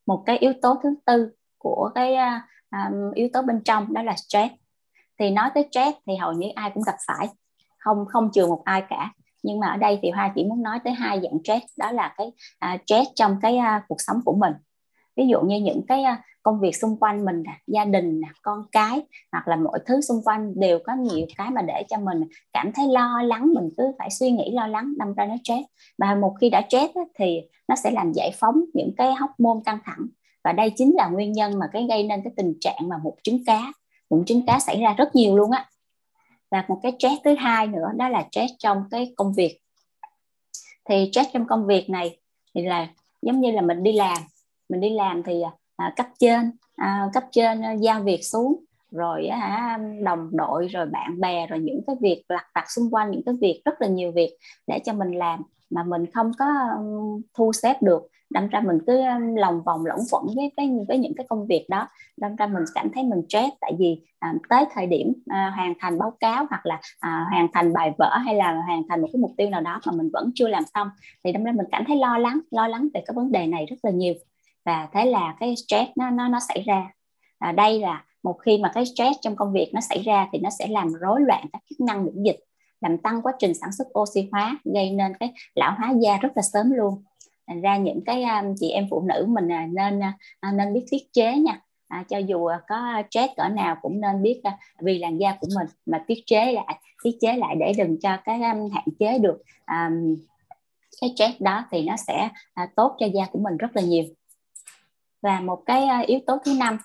Một 0.05 0.23
cái 0.25 0.37
yếu 0.37 0.53
tố 0.61 0.75
thứ 0.83 0.95
tư 1.05 1.31
của 1.57 1.91
cái 1.95 2.15
à, 2.15 2.47
à 2.69 2.91
yếu 3.13 3.29
tố 3.33 3.41
bên 3.41 3.61
trong 3.65 3.93
đó 3.93 4.03
là 4.03 4.15
stress 4.15 4.53
thì 5.19 5.29
nói 5.29 5.49
tới 5.53 5.67
stress 5.71 5.97
thì 6.07 6.15
hầu 6.15 6.33
như 6.33 6.47
ai 6.55 6.71
cũng 6.73 6.83
gặp 6.83 6.95
phải. 7.07 7.27
Không 7.79 8.05
không 8.05 8.29
trừ 8.33 8.47
một 8.47 8.61
ai 8.63 8.83
cả. 8.89 9.13
Nhưng 9.43 9.59
mà 9.59 9.67
ở 9.67 9.77
đây 9.77 9.99
thì 10.01 10.09
hoa 10.09 10.31
chỉ 10.35 10.43
muốn 10.43 10.63
nói 10.63 10.79
tới 10.83 10.93
hai 10.93 11.21
dạng 11.21 11.39
stress. 11.43 11.65
Đó 11.77 11.91
là 11.91 12.13
cái 12.17 12.27
uh, 12.27 12.81
stress 12.85 13.09
trong 13.15 13.37
cái 13.41 13.57
uh, 13.57 13.83
cuộc 13.87 14.01
sống 14.01 14.21
của 14.25 14.35
mình. 14.35 14.53
Ví 15.15 15.27
dụ 15.27 15.41
như 15.41 15.59
những 15.59 15.81
cái 15.87 16.03
uh, 16.03 16.19
công 16.43 16.59
việc 16.59 16.75
xung 16.75 16.97
quanh 16.99 17.25
mình 17.25 17.43
gia 17.67 17.85
đình 17.85 18.21
con 18.41 18.63
cái 18.71 19.01
hoặc 19.31 19.47
là 19.47 19.55
mọi 19.55 19.79
thứ 19.85 20.01
xung 20.01 20.21
quanh 20.23 20.59
đều 20.59 20.79
có 20.85 20.93
nhiều 20.93 21.27
cái 21.37 21.51
mà 21.51 21.61
để 21.61 21.83
cho 21.89 21.97
mình 21.97 22.23
cảm 22.53 22.71
thấy 22.71 22.87
lo 22.87 23.21
lắng 23.21 23.53
mình 23.53 23.69
cứ 23.77 23.83
phải 23.99 24.09
suy 24.09 24.31
nghĩ 24.31 24.51
lo 24.51 24.67
lắng 24.67 24.93
đâm 24.97 25.13
ra 25.13 25.25
nó 25.25 25.35
stress. 25.43 25.63
Và 25.97 26.15
một 26.15 26.35
khi 26.41 26.49
đã 26.49 26.61
stress 26.69 26.93
thì 27.19 27.41
nó 27.67 27.75
sẽ 27.75 27.91
làm 27.91 28.11
giải 28.13 28.31
phóng 28.39 28.61
những 28.73 28.93
cái 28.97 29.13
hóc 29.13 29.29
môn 29.37 29.57
căng 29.65 29.79
thẳng. 29.85 30.07
Và 30.43 30.51
đây 30.51 30.71
chính 30.75 30.95
là 30.95 31.07
nguyên 31.07 31.31
nhân 31.31 31.59
mà 31.59 31.65
cái 31.73 31.85
gây 31.89 32.03
nên 32.03 32.21
cái 32.23 32.33
tình 32.37 32.53
trạng 32.59 32.89
mà 32.89 32.97
một 32.97 33.15
trứng 33.23 33.45
cá 33.45 33.71
mụn 34.09 34.25
trứng 34.25 34.45
cá 34.45 34.59
xảy 34.59 34.81
ra 34.81 34.93
rất 34.93 35.15
nhiều 35.15 35.37
luôn 35.37 35.51
á. 35.51 35.65
Và 36.51 36.63
một 36.67 36.79
cái 36.83 36.91
stress 36.99 37.15
thứ 37.23 37.35
hai 37.35 37.67
nữa 37.67 37.87
đó 37.95 38.09
là 38.09 38.25
stress 38.31 38.53
trong 38.59 38.83
cái 38.91 39.13
công 39.15 39.33
việc. 39.33 39.59
Thì 40.89 41.09
stress 41.11 41.29
trong 41.33 41.47
công 41.47 41.67
việc 41.67 41.89
này 41.89 42.19
thì 42.55 42.61
là 42.61 42.87
giống 43.21 43.41
như 43.41 43.51
là 43.51 43.61
mình 43.61 43.83
đi 43.83 43.93
làm 43.93 44.17
mình 44.69 44.81
đi 44.81 44.89
làm 44.89 45.23
thì 45.23 45.41
à, 45.75 45.93
cấp 45.95 46.07
trên 46.19 46.51
à, 46.75 47.09
cấp 47.13 47.23
trên 47.31 47.61
à, 47.61 47.71
giao 47.71 48.01
việc 48.01 48.25
xuống 48.25 48.63
rồi 48.91 49.27
à, 49.27 49.79
đồng 50.03 50.29
đội 50.31 50.67
rồi 50.67 50.85
bạn 50.85 51.19
bè 51.19 51.47
rồi 51.47 51.59
những 51.59 51.81
cái 51.87 51.95
việc 52.01 52.23
lặt 52.29 52.45
vặt 52.55 52.65
xung 52.71 52.93
quanh 52.93 53.11
những 53.11 53.23
cái 53.25 53.35
việc 53.41 53.61
rất 53.65 53.81
là 53.81 53.87
nhiều 53.87 54.11
việc 54.11 54.37
để 54.67 54.79
cho 54.85 54.93
mình 54.93 55.11
làm 55.11 55.41
mà 55.69 55.83
mình 55.83 56.11
không 56.11 56.31
có 56.39 56.45
um, 56.77 57.21
thu 57.33 57.53
xếp 57.53 57.81
được 57.81 58.07
đâm 58.29 58.47
ra 58.47 58.59
mình 58.59 58.77
cứ 58.87 59.01
lòng 59.35 59.61
vòng 59.63 59.85
lẫn 59.85 59.99
quẩn 60.11 60.23
với 60.35 60.51
cái 60.57 60.69
với 60.87 60.97
những 60.97 61.13
cái 61.17 61.25
công 61.29 61.47
việc 61.47 61.65
đó. 61.69 61.87
Đâm 62.17 62.35
ra 62.35 62.47
mình 62.47 62.63
cảm 62.75 62.89
thấy 62.93 63.03
mình 63.03 63.21
stress 63.29 63.49
tại 63.61 63.73
vì 63.79 64.01
à, 64.19 64.33
tới 64.49 64.65
thời 64.73 64.87
điểm 64.87 65.13
à, 65.27 65.53
hoàn 65.55 65.73
thành 65.79 65.97
báo 65.99 66.11
cáo 66.19 66.45
hoặc 66.49 66.65
là 66.65 66.79
à, 66.99 67.25
hoàn 67.31 67.47
thành 67.53 67.73
bài 67.73 67.93
vở 67.97 68.17
hay 68.25 68.35
là 68.35 68.61
hoàn 68.65 68.83
thành 68.89 69.01
một 69.01 69.07
cái 69.13 69.19
mục 69.19 69.31
tiêu 69.37 69.49
nào 69.49 69.61
đó 69.61 69.81
mà 69.85 69.93
mình 69.93 70.09
vẫn 70.13 70.31
chưa 70.35 70.47
làm 70.47 70.63
xong 70.73 70.89
thì 71.23 71.31
đâm 71.31 71.43
ra 71.43 71.51
mình 71.51 71.65
cảm 71.71 71.83
thấy 71.87 71.95
lo 71.97 72.17
lắng 72.17 72.39
lo 72.51 72.67
lắng 72.67 72.87
về 72.93 73.03
cái 73.05 73.13
vấn 73.15 73.31
đề 73.31 73.47
này 73.47 73.65
rất 73.65 73.77
là 73.83 73.91
nhiều. 73.91 74.13
Và 74.65 74.87
thế 74.93 75.05
là 75.05 75.35
cái 75.39 75.55
stress 75.55 75.91
nó 75.95 76.09
nó 76.09 76.27
nó 76.27 76.39
xảy 76.39 76.63
ra. 76.65 76.91
À, 77.39 77.51
đây 77.51 77.79
là 77.79 78.03
một 78.23 78.33
khi 78.33 78.57
mà 78.57 78.71
cái 78.73 78.85
stress 78.85 79.17
trong 79.21 79.35
công 79.35 79.53
việc 79.53 79.71
nó 79.73 79.81
xảy 79.81 80.01
ra 80.01 80.27
thì 80.31 80.39
nó 80.39 80.49
sẽ 80.59 80.67
làm 80.67 80.93
rối 80.93 81.21
loạn 81.21 81.45
các 81.53 81.61
chức 81.69 81.79
năng 81.79 82.05
miễn 82.05 82.23
dịch 82.23 82.39
làm 82.81 82.97
tăng 82.97 83.21
quá 83.21 83.33
trình 83.39 83.53
sản 83.53 83.69
xuất 83.77 83.99
oxy 83.99 84.29
hóa 84.31 84.57
gây 84.73 84.91
nên 84.91 85.13
cái 85.19 85.33
lão 85.55 85.75
hóa 85.77 85.93
da 86.01 86.17
rất 86.17 86.29
là 86.35 86.41
sớm 86.41 86.71
luôn 86.71 87.03
thành 87.47 87.61
ra 87.61 87.77
những 87.77 88.03
cái 88.05 88.23
um, 88.23 88.55
chị 88.59 88.69
em 88.69 88.87
phụ 88.89 89.01
nữ 89.01 89.25
mình 89.27 89.51
à, 89.51 89.67
nên 89.71 89.99
à, 90.39 90.51
nên 90.51 90.73
biết 90.73 90.85
tiết 90.89 91.13
chế 91.13 91.37
nha. 91.37 91.61
À, 91.87 92.03
cho 92.09 92.17
dù 92.17 92.45
à, 92.45 92.61
có 92.67 93.01
stress 93.11 93.33
cỡ 93.37 93.47
nào 93.47 93.77
cũng 93.81 94.01
nên 94.01 94.23
biết 94.23 94.41
à, 94.43 94.57
vì 94.79 94.99
làn 94.99 95.17
da 95.17 95.37
của 95.41 95.47
mình 95.55 95.67
mà 95.85 96.03
tiết 96.07 96.23
chế 96.25 96.51
lại 96.51 96.79
tiết 97.03 97.17
chế 97.21 97.33
lại 97.33 97.55
để 97.59 97.73
đừng 97.77 97.99
cho 97.99 98.17
cái 98.25 98.41
um, 98.41 98.69
hạn 98.73 98.85
chế 98.99 99.19
được 99.19 99.41
um, 99.67 100.15
cái 101.01 101.13
stress 101.15 101.41
đó 101.41 101.65
thì 101.71 101.83
nó 101.83 101.95
sẽ 101.97 102.29
à, 102.53 102.69
tốt 102.75 102.95
cho 102.99 103.05
da 103.05 103.25
của 103.31 103.39
mình 103.39 103.57
rất 103.57 103.75
là 103.75 103.81
nhiều. 103.81 104.03
Và 105.21 105.39
một 105.39 105.63
cái 105.65 106.05
yếu 106.05 106.19
tố 106.27 106.37
thứ 106.45 106.53
năm 106.59 106.77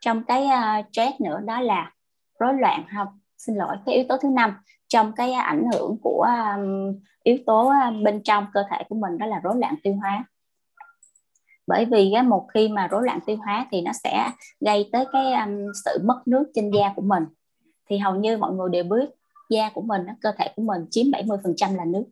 trong 0.00 0.24
cái 0.24 0.44
uh, 0.44 0.86
stress 0.92 1.20
nữa 1.20 1.40
đó 1.44 1.60
là 1.60 1.92
rối 2.38 2.54
loạn 2.54 2.84
không 2.96 3.08
xin 3.38 3.56
lỗi 3.56 3.76
cái 3.86 3.94
yếu 3.94 4.04
tố 4.08 4.16
thứ 4.16 4.28
năm 4.28 4.56
trong 4.92 5.12
cái 5.12 5.32
ảnh 5.32 5.64
hưởng 5.72 5.96
của 6.02 6.26
um, 6.56 6.94
yếu 7.22 7.36
tố 7.46 7.68
um, 7.68 8.02
bên 8.02 8.22
trong 8.22 8.46
cơ 8.54 8.62
thể 8.70 8.84
của 8.88 8.94
mình 8.94 9.18
đó 9.18 9.26
là 9.26 9.40
rối 9.42 9.56
loạn 9.56 9.74
tiêu 9.82 9.94
hóa. 10.00 10.24
Bởi 11.66 11.84
vì 11.84 12.12
á, 12.12 12.22
một 12.22 12.46
khi 12.54 12.68
mà 12.68 12.86
rối 12.86 13.02
loạn 13.04 13.20
tiêu 13.26 13.36
hóa 13.36 13.66
thì 13.70 13.80
nó 13.80 13.92
sẽ 14.04 14.30
gây 14.60 14.88
tới 14.92 15.04
cái 15.12 15.32
um, 15.32 15.72
sự 15.84 15.98
mất 16.04 16.22
nước 16.26 16.50
trên 16.54 16.70
da 16.70 16.92
của 16.96 17.02
mình. 17.02 17.24
Thì 17.88 17.98
hầu 17.98 18.14
như 18.14 18.38
mọi 18.38 18.52
người 18.52 18.68
đều 18.70 18.84
biết 18.84 19.08
da 19.50 19.70
của 19.74 19.82
mình 19.82 20.02
cơ 20.20 20.32
thể 20.38 20.52
của 20.56 20.62
mình 20.62 20.86
chiếm 20.90 21.06
70% 21.06 21.76
là 21.76 21.84
nước. 21.84 22.04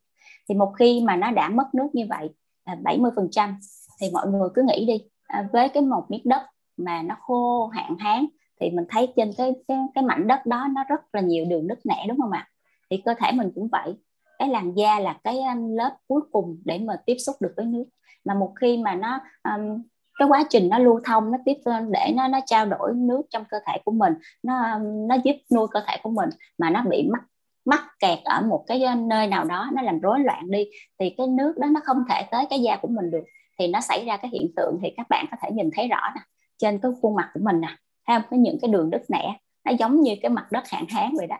Thì 0.48 0.54
một 0.54 0.72
khi 0.78 1.02
mà 1.04 1.16
nó 1.16 1.30
đã 1.30 1.48
mất 1.48 1.74
nước 1.74 1.88
như 1.92 2.06
vậy 2.08 2.28
à, 2.64 2.76
70% 2.84 3.54
thì 4.00 4.06
mọi 4.12 4.26
người 4.26 4.48
cứ 4.54 4.62
nghĩ 4.62 4.86
đi 4.86 5.04
à, 5.26 5.48
với 5.52 5.68
cái 5.68 5.82
một 5.82 6.06
miếng 6.08 6.22
đất 6.24 6.42
mà 6.76 7.02
nó 7.02 7.16
khô 7.20 7.66
hạn 7.66 7.96
hán 7.98 8.26
thì 8.60 8.70
mình 8.70 8.84
thấy 8.88 9.12
trên 9.16 9.30
cái 9.38 9.52
cái 9.68 9.78
cái 9.94 10.04
mảnh 10.04 10.26
đất 10.26 10.46
đó 10.46 10.66
nó 10.74 10.84
rất 10.88 11.00
là 11.12 11.20
nhiều 11.20 11.44
đường 11.44 11.66
nứt 11.66 11.86
nẻ 11.86 12.04
đúng 12.08 12.20
không 12.20 12.30
ạ? 12.30 12.48
Thì 12.90 12.96
cơ 13.04 13.14
thể 13.18 13.32
mình 13.32 13.50
cũng 13.54 13.68
vậy. 13.72 13.94
Cái 14.38 14.48
làn 14.48 14.74
da 14.74 15.00
là 15.00 15.18
cái 15.24 15.38
lớp 15.70 15.96
cuối 16.08 16.20
cùng 16.32 16.58
để 16.64 16.78
mà 16.78 16.94
tiếp 17.06 17.16
xúc 17.18 17.36
được 17.40 17.52
với 17.56 17.66
nước. 17.66 17.84
Mà 18.24 18.34
một 18.34 18.52
khi 18.60 18.78
mà 18.78 18.94
nó 18.94 19.20
um, 19.44 19.82
cái 20.18 20.28
quá 20.28 20.44
trình 20.50 20.68
nó 20.68 20.78
lưu 20.78 21.00
thông 21.04 21.32
nó 21.32 21.38
tiếp 21.44 21.56
để 21.90 22.12
nó 22.16 22.28
nó 22.28 22.40
trao 22.46 22.66
đổi 22.66 22.92
nước 22.94 23.22
trong 23.30 23.44
cơ 23.50 23.58
thể 23.66 23.78
của 23.84 23.92
mình 23.92 24.12
nó 24.42 24.78
nó 24.78 25.16
giúp 25.24 25.36
nuôi 25.54 25.66
cơ 25.70 25.80
thể 25.86 25.96
của 26.02 26.10
mình 26.10 26.28
mà 26.58 26.70
nó 26.70 26.82
bị 26.90 27.08
mắc 27.12 27.22
mắc 27.64 27.84
kẹt 27.98 28.18
ở 28.24 28.42
một 28.42 28.64
cái 28.66 28.84
nơi 28.96 29.26
nào 29.26 29.44
đó 29.44 29.70
nó 29.72 29.82
làm 29.82 30.00
rối 30.00 30.20
loạn 30.20 30.50
đi 30.50 30.64
thì 30.98 31.10
cái 31.10 31.26
nước 31.26 31.58
đó 31.58 31.68
nó 31.70 31.80
không 31.84 32.04
thể 32.08 32.22
tới 32.30 32.46
cái 32.50 32.62
da 32.62 32.76
của 32.76 32.88
mình 32.88 33.10
được. 33.10 33.24
Thì 33.58 33.66
nó 33.66 33.80
xảy 33.80 34.04
ra 34.04 34.16
cái 34.16 34.30
hiện 34.30 34.52
tượng 34.56 34.78
thì 34.82 34.90
các 34.96 35.06
bạn 35.08 35.26
có 35.30 35.36
thể 35.42 35.50
nhìn 35.50 35.70
thấy 35.76 35.88
rõ 35.88 36.00
nè 36.14 36.20
trên 36.58 36.78
cái 36.78 36.92
khuôn 37.02 37.14
mặt 37.14 37.30
của 37.34 37.40
mình 37.42 37.60
nè 37.60 37.68
thấy 38.06 38.16
không? 38.16 38.22
Có 38.30 38.36
những 38.36 38.58
cái 38.62 38.70
đường 38.70 38.90
đất 38.90 39.02
nẻ 39.08 39.36
nó 39.64 39.72
giống 39.78 40.00
như 40.00 40.14
cái 40.22 40.30
mặt 40.30 40.52
đất 40.52 40.68
hạn 40.68 40.84
hán 40.88 41.10
vậy 41.18 41.26
đó 41.26 41.36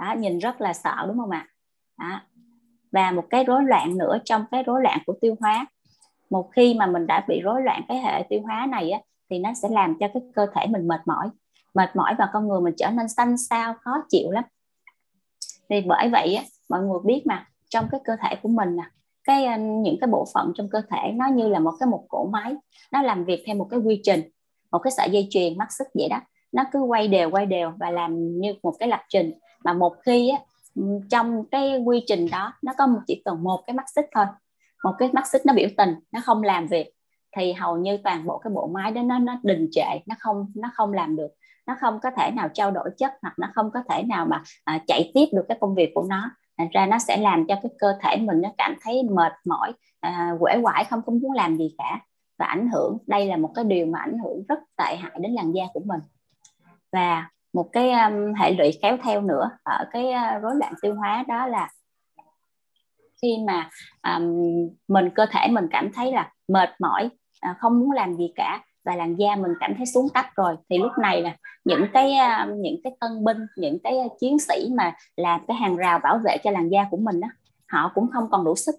đó, 0.00 0.14
nhìn 0.18 0.38
rất 0.38 0.60
là 0.60 0.72
sợ 0.72 1.04
đúng 1.06 1.18
không 1.18 1.30
ạ? 1.30 1.46
Đó. 1.98 2.20
và 2.92 3.10
một 3.10 3.24
cái 3.30 3.44
rối 3.44 3.64
loạn 3.64 3.98
nữa 3.98 4.18
trong 4.24 4.44
cái 4.50 4.62
rối 4.62 4.82
loạn 4.82 4.98
của 5.06 5.14
tiêu 5.20 5.34
hóa. 5.40 5.66
Một 6.30 6.50
khi 6.52 6.74
mà 6.74 6.86
mình 6.86 7.06
đã 7.06 7.24
bị 7.28 7.40
rối 7.40 7.62
loạn 7.62 7.82
cái 7.88 7.98
hệ 7.98 8.22
tiêu 8.28 8.40
hóa 8.42 8.66
này 8.66 8.90
á, 8.90 9.00
thì 9.30 9.38
nó 9.38 9.50
sẽ 9.62 9.68
làm 9.68 9.96
cho 10.00 10.08
cái 10.14 10.22
cơ 10.34 10.46
thể 10.54 10.66
mình 10.66 10.88
mệt 10.88 11.00
mỏi. 11.06 11.28
Mệt 11.74 11.96
mỏi 11.96 12.14
và 12.18 12.28
con 12.32 12.48
người 12.48 12.60
mình 12.60 12.74
trở 12.76 12.90
nên 12.90 13.08
xanh 13.08 13.36
xao 13.36 13.74
khó 13.80 13.92
chịu 14.08 14.30
lắm. 14.30 14.44
Thì 15.68 15.80
bởi 15.80 16.08
vậy 16.08 16.34
á, 16.34 16.44
mọi 16.68 16.80
người 16.82 16.98
biết 17.04 17.22
mà 17.26 17.46
trong 17.68 17.88
cái 17.90 18.00
cơ 18.04 18.16
thể 18.22 18.36
của 18.42 18.48
mình 18.48 18.76
nè 18.76 18.84
cái 19.24 19.58
những 19.58 19.96
cái 20.00 20.08
bộ 20.08 20.26
phận 20.34 20.52
trong 20.54 20.68
cơ 20.68 20.82
thể 20.90 21.12
nó 21.14 21.26
như 21.26 21.48
là 21.48 21.58
một 21.58 21.72
cái 21.80 21.86
một 21.86 22.04
cỗ 22.08 22.28
máy 22.32 22.54
nó 22.92 23.02
làm 23.02 23.24
việc 23.24 23.42
theo 23.46 23.56
một 23.56 23.68
cái 23.70 23.80
quy 23.80 24.00
trình 24.04 24.22
một 24.72 24.78
cái 24.78 24.90
sợi 24.90 25.10
dây 25.10 25.26
chuyền 25.30 25.58
mắc 25.58 25.72
xích 25.72 25.86
vậy 25.94 26.08
đó. 26.08 26.20
Nó 26.52 26.64
cứ 26.72 26.80
quay 26.80 27.08
đều 27.08 27.30
quay 27.30 27.46
đều 27.46 27.72
và 27.78 27.90
làm 27.90 28.40
như 28.40 28.54
một 28.62 28.74
cái 28.78 28.88
lập 28.88 29.00
trình 29.08 29.32
mà 29.64 29.72
một 29.72 29.94
khi 30.02 30.30
á, 30.30 30.38
trong 31.10 31.44
cái 31.50 31.82
quy 31.84 32.04
trình 32.06 32.28
đó 32.30 32.52
nó 32.62 32.72
có 32.78 32.86
chỉ 33.06 33.22
cần 33.24 33.42
một 33.42 33.62
cái 33.66 33.74
mắt 33.74 33.90
xích 33.94 34.06
thôi. 34.14 34.26
Một 34.84 34.92
cái 34.98 35.10
mắt 35.12 35.26
xích 35.26 35.46
nó 35.46 35.52
biểu 35.54 35.68
tình 35.76 35.94
nó 36.12 36.20
không 36.24 36.42
làm 36.42 36.66
việc 36.66 36.92
thì 37.36 37.52
hầu 37.52 37.76
như 37.76 37.96
toàn 38.04 38.26
bộ 38.26 38.38
cái 38.38 38.50
bộ 38.54 38.66
máy 38.66 38.92
đó 38.92 39.02
nó 39.02 39.18
nó 39.18 39.36
đình 39.42 39.68
trệ 39.72 39.98
nó 40.06 40.14
không 40.18 40.52
nó 40.56 40.70
không 40.74 40.92
làm 40.92 41.16
được. 41.16 41.28
Nó 41.66 41.76
không 41.80 42.00
có 42.02 42.10
thể 42.16 42.30
nào 42.30 42.48
trao 42.54 42.70
đổi 42.70 42.90
chất 42.98 43.12
hoặc 43.22 43.38
nó 43.38 43.48
không 43.54 43.70
có 43.74 43.82
thể 43.88 44.02
nào 44.02 44.26
mà 44.26 44.42
à, 44.64 44.80
chạy 44.86 45.10
tiếp 45.14 45.26
được 45.32 45.44
cái 45.48 45.58
công 45.60 45.74
việc 45.74 45.90
của 45.94 46.06
nó. 46.08 46.30
Thành 46.58 46.68
ra 46.72 46.86
nó 46.86 46.98
sẽ 46.98 47.16
làm 47.16 47.46
cho 47.46 47.54
cái 47.62 47.72
cơ 47.78 47.94
thể 48.02 48.16
mình 48.16 48.40
nó 48.40 48.48
cảm 48.58 48.74
thấy 48.82 49.02
mệt 49.02 49.32
mỏi 49.44 49.72
à, 50.00 50.32
quể 50.40 50.58
quải 50.62 50.84
không 50.84 51.02
có 51.06 51.12
muốn 51.12 51.32
làm 51.32 51.56
gì 51.56 51.74
cả. 51.78 52.00
Và 52.38 52.46
ảnh 52.46 52.68
hưởng 52.68 52.98
đây 53.06 53.26
là 53.26 53.36
một 53.36 53.50
cái 53.54 53.64
điều 53.64 53.86
mà 53.86 53.98
ảnh 53.98 54.18
hưởng 54.18 54.44
rất 54.48 54.58
tệ 54.76 54.96
hại 54.96 55.12
đến 55.20 55.32
làn 55.32 55.52
da 55.52 55.64
của 55.74 55.80
mình. 55.84 56.00
Và 56.92 57.28
một 57.52 57.68
cái 57.72 57.90
um, 57.90 58.34
hệ 58.40 58.52
lụy 58.52 58.70
kéo 58.82 58.96
theo 59.02 59.20
nữa 59.20 59.50
ở 59.62 59.84
cái 59.92 60.04
uh, 60.04 60.42
rối 60.42 60.52
loạn 60.56 60.72
tiêu 60.82 60.94
hóa 60.94 61.24
đó 61.28 61.46
là 61.46 61.68
khi 63.22 63.36
mà 63.46 63.70
um, 64.02 64.34
mình 64.88 65.10
cơ 65.14 65.26
thể 65.30 65.48
mình 65.50 65.66
cảm 65.70 65.92
thấy 65.92 66.12
là 66.12 66.32
mệt 66.48 66.68
mỏi 66.78 67.10
uh, 67.50 67.56
không 67.58 67.80
muốn 67.80 67.90
làm 67.90 68.16
gì 68.16 68.32
cả 68.34 68.64
và 68.84 68.96
làn 68.96 69.16
da 69.16 69.36
mình 69.36 69.52
cảm 69.60 69.74
thấy 69.76 69.86
xuống 69.86 70.08
cấp 70.14 70.24
rồi 70.36 70.56
thì 70.70 70.78
lúc 70.78 70.92
này 71.02 71.22
là 71.22 71.36
những 71.64 71.86
cái 71.92 72.12
uh, 72.12 72.58
những 72.58 72.76
cái 72.84 72.92
tân 73.00 73.24
binh 73.24 73.38
những 73.56 73.78
cái 73.84 73.96
uh, 74.06 74.12
chiến 74.20 74.38
sĩ 74.38 74.68
mà 74.76 74.94
làm 75.16 75.40
cái 75.48 75.56
hàng 75.56 75.76
rào 75.76 75.98
bảo 75.98 76.20
vệ 76.24 76.36
cho 76.44 76.50
làn 76.50 76.68
da 76.68 76.86
của 76.90 76.96
mình 76.96 77.20
đó 77.20 77.28
họ 77.70 77.92
cũng 77.94 78.06
không 78.12 78.30
còn 78.30 78.44
đủ 78.44 78.54
sức. 78.56 78.74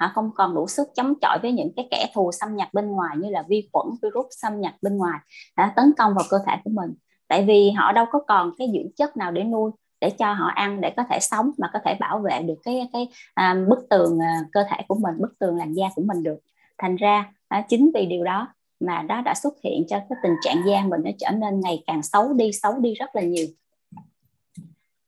Họ 0.00 0.10
không 0.14 0.30
còn 0.34 0.54
đủ 0.54 0.66
sức 0.66 0.88
chống 0.94 1.14
chọi 1.20 1.38
với 1.42 1.52
những 1.52 1.72
cái 1.76 1.88
kẻ 1.90 2.10
thù 2.14 2.30
xâm 2.32 2.56
nhập 2.56 2.68
bên 2.72 2.86
ngoài 2.90 3.16
như 3.18 3.30
là 3.30 3.44
vi 3.48 3.68
khuẩn 3.72 3.86
virus 4.02 4.26
xâm 4.30 4.60
nhập 4.60 4.72
bên 4.82 4.96
ngoài 4.96 5.18
đã 5.56 5.72
tấn 5.76 5.92
công 5.98 6.14
vào 6.14 6.24
cơ 6.30 6.38
thể 6.46 6.56
của 6.64 6.70
mình 6.70 6.94
tại 7.30 7.44
vì 7.44 7.70
họ 7.70 7.92
đâu 7.92 8.06
có 8.12 8.18
còn 8.28 8.52
cái 8.58 8.68
dưỡng 8.72 8.92
chất 8.96 9.16
nào 9.16 9.30
để 9.30 9.44
nuôi 9.44 9.70
để 10.00 10.10
cho 10.10 10.32
họ 10.32 10.46
ăn 10.46 10.80
để 10.80 10.90
có 10.96 11.04
thể 11.10 11.18
sống 11.20 11.50
mà 11.58 11.70
có 11.72 11.78
thể 11.84 11.94
bảo 12.00 12.18
vệ 12.18 12.42
được 12.42 12.54
cái 12.64 12.88
cái 12.92 13.08
à, 13.34 13.56
bức 13.68 13.78
tường 13.90 14.18
à, 14.22 14.40
cơ 14.52 14.64
thể 14.70 14.76
của 14.88 14.94
mình 14.94 15.14
bức 15.18 15.38
tường 15.38 15.56
làn 15.56 15.72
da 15.72 15.86
của 15.94 16.02
mình 16.02 16.22
được. 16.22 16.38
Thành 16.78 16.96
ra 16.96 17.32
à, 17.48 17.64
chính 17.68 17.90
vì 17.94 18.06
điều 18.06 18.24
đó 18.24 18.48
mà 18.80 19.02
đó 19.02 19.22
đã 19.24 19.34
xuất 19.34 19.54
hiện 19.64 19.84
cho 19.88 19.98
cái 19.98 20.18
tình 20.22 20.32
trạng 20.42 20.56
da 20.66 20.84
mình 20.84 21.00
nó 21.04 21.10
trở 21.18 21.30
nên 21.30 21.60
ngày 21.60 21.82
càng 21.86 22.02
xấu 22.02 22.32
đi 22.32 22.52
xấu 22.52 22.78
đi 22.78 22.94
rất 22.94 23.16
là 23.16 23.22
nhiều. 23.22 23.46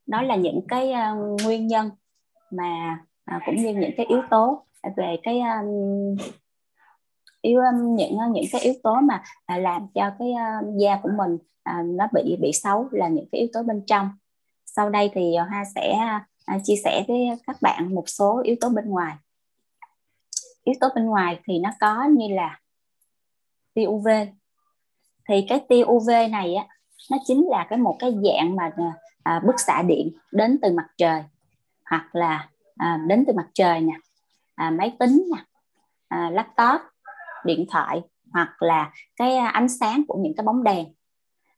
Đó 0.07 0.23
là 0.23 0.37
những 0.37 0.61
cái 0.69 0.93
uh, 0.93 1.43
nguyên 1.43 1.67
nhân 1.67 1.91
mà 2.51 2.99
uh, 3.37 3.43
cũng 3.47 3.57
như 3.57 3.75
những 3.75 3.93
cái 3.97 4.07
yếu 4.07 4.23
tố 4.31 4.65
về 4.97 5.17
cái 5.23 5.41
um, 5.41 6.17
yếu 7.43 7.61
những 7.83 8.19
những 8.33 8.45
cái 8.53 8.61
yếu 8.61 8.75
tố 8.83 8.95
mà 8.95 9.23
à, 9.47 9.59
làm 9.59 9.87
cho 9.95 10.11
cái 10.19 10.35
da 10.79 11.01
của 11.03 11.11
mình 11.17 11.39
à, 11.63 11.83
nó 11.87 12.09
bị 12.13 12.37
bị 12.41 12.53
xấu 12.53 12.89
là 12.91 13.09
những 13.09 13.27
cái 13.33 13.41
yếu 13.41 13.49
tố 13.53 13.63
bên 13.63 13.83
trong. 13.87 14.11
Sau 14.67 14.91
đây 14.91 15.11
thì 15.15 15.35
ờ, 15.35 15.45
hoa 15.45 15.65
sẽ 15.75 15.97
à, 16.45 16.59
chia 16.65 16.77
sẻ 16.85 17.05
với 17.09 17.19
các 17.47 17.57
bạn 17.63 17.95
một 17.95 18.05
số 18.09 18.41
yếu 18.45 18.57
tố 18.61 18.69
bên 18.69 18.89
ngoài. 18.89 19.17
Yếu 20.65 20.75
tố 20.81 20.89
bên 20.95 21.07
ngoài 21.07 21.41
thì 21.45 21.59
nó 21.59 21.71
có 21.81 22.05
như 22.05 22.35
là 22.35 22.61
tia 23.75 23.87
UV 23.87 24.09
thì 25.29 25.45
cái 25.49 25.65
tia 25.69 25.83
UV 25.85 26.11
này 26.31 26.55
á 26.55 26.67
nó 27.11 27.19
chính 27.27 27.49
là 27.51 27.67
cái 27.71 27.79
một 27.79 27.97
cái 27.99 28.11
dạng 28.11 28.57
mà 28.57 28.71
ờ, 28.77 28.85
à, 29.23 29.41
bức 29.47 29.61
xạ 29.61 29.83
điện 29.83 30.13
đến 30.33 30.59
từ 30.63 30.73
mặt 30.73 30.87
trời 30.97 31.23
hoặc 31.85 32.15
là 32.15 32.49
à, 32.77 33.01
đến 33.07 33.25
từ 33.27 33.33
mặt 33.33 33.47
trời 33.55 33.81
nè 33.81 33.95
à, 34.55 34.71
máy 34.71 34.97
tính 34.99 35.25
nè 35.37 35.43
à, 36.09 36.31
laptop 36.31 36.92
điện 37.45 37.67
thoại 37.71 38.01
hoặc 38.33 38.63
là 38.63 38.93
cái 39.17 39.37
à, 39.37 39.49
ánh 39.49 39.69
sáng 39.69 40.03
của 40.09 40.19
những 40.19 40.37
cái 40.37 40.45
bóng 40.45 40.65
đèn. 40.65 40.87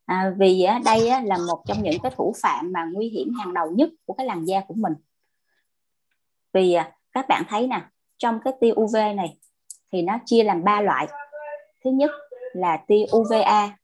À, 0.06 0.32
vì 0.38 0.62
á, 0.62 0.80
đây 0.84 1.08
á, 1.08 1.20
là 1.20 1.38
một 1.48 1.62
trong 1.66 1.82
những 1.82 1.98
cái 2.02 2.12
thủ 2.16 2.34
phạm 2.42 2.72
mà 2.72 2.84
nguy 2.92 3.08
hiểm 3.08 3.34
hàng 3.34 3.54
đầu 3.54 3.70
nhất 3.70 3.90
của 4.06 4.14
cái 4.14 4.26
làn 4.26 4.44
da 4.44 4.60
của 4.60 4.74
mình. 4.74 4.92
Vì 6.52 6.72
à, 6.72 6.92
các 7.12 7.28
bạn 7.28 7.42
thấy 7.48 7.66
nè 7.66 7.80
trong 8.18 8.38
cái 8.44 8.52
tia 8.60 8.72
UV 8.80 8.94
này 8.94 9.38
thì 9.92 10.02
nó 10.02 10.18
chia 10.26 10.44
làm 10.44 10.64
ba 10.64 10.80
loại. 10.80 11.06
Thứ 11.84 11.90
nhất 11.90 12.10
là 12.52 12.76
tia 12.76 13.04
UVA 13.16 13.76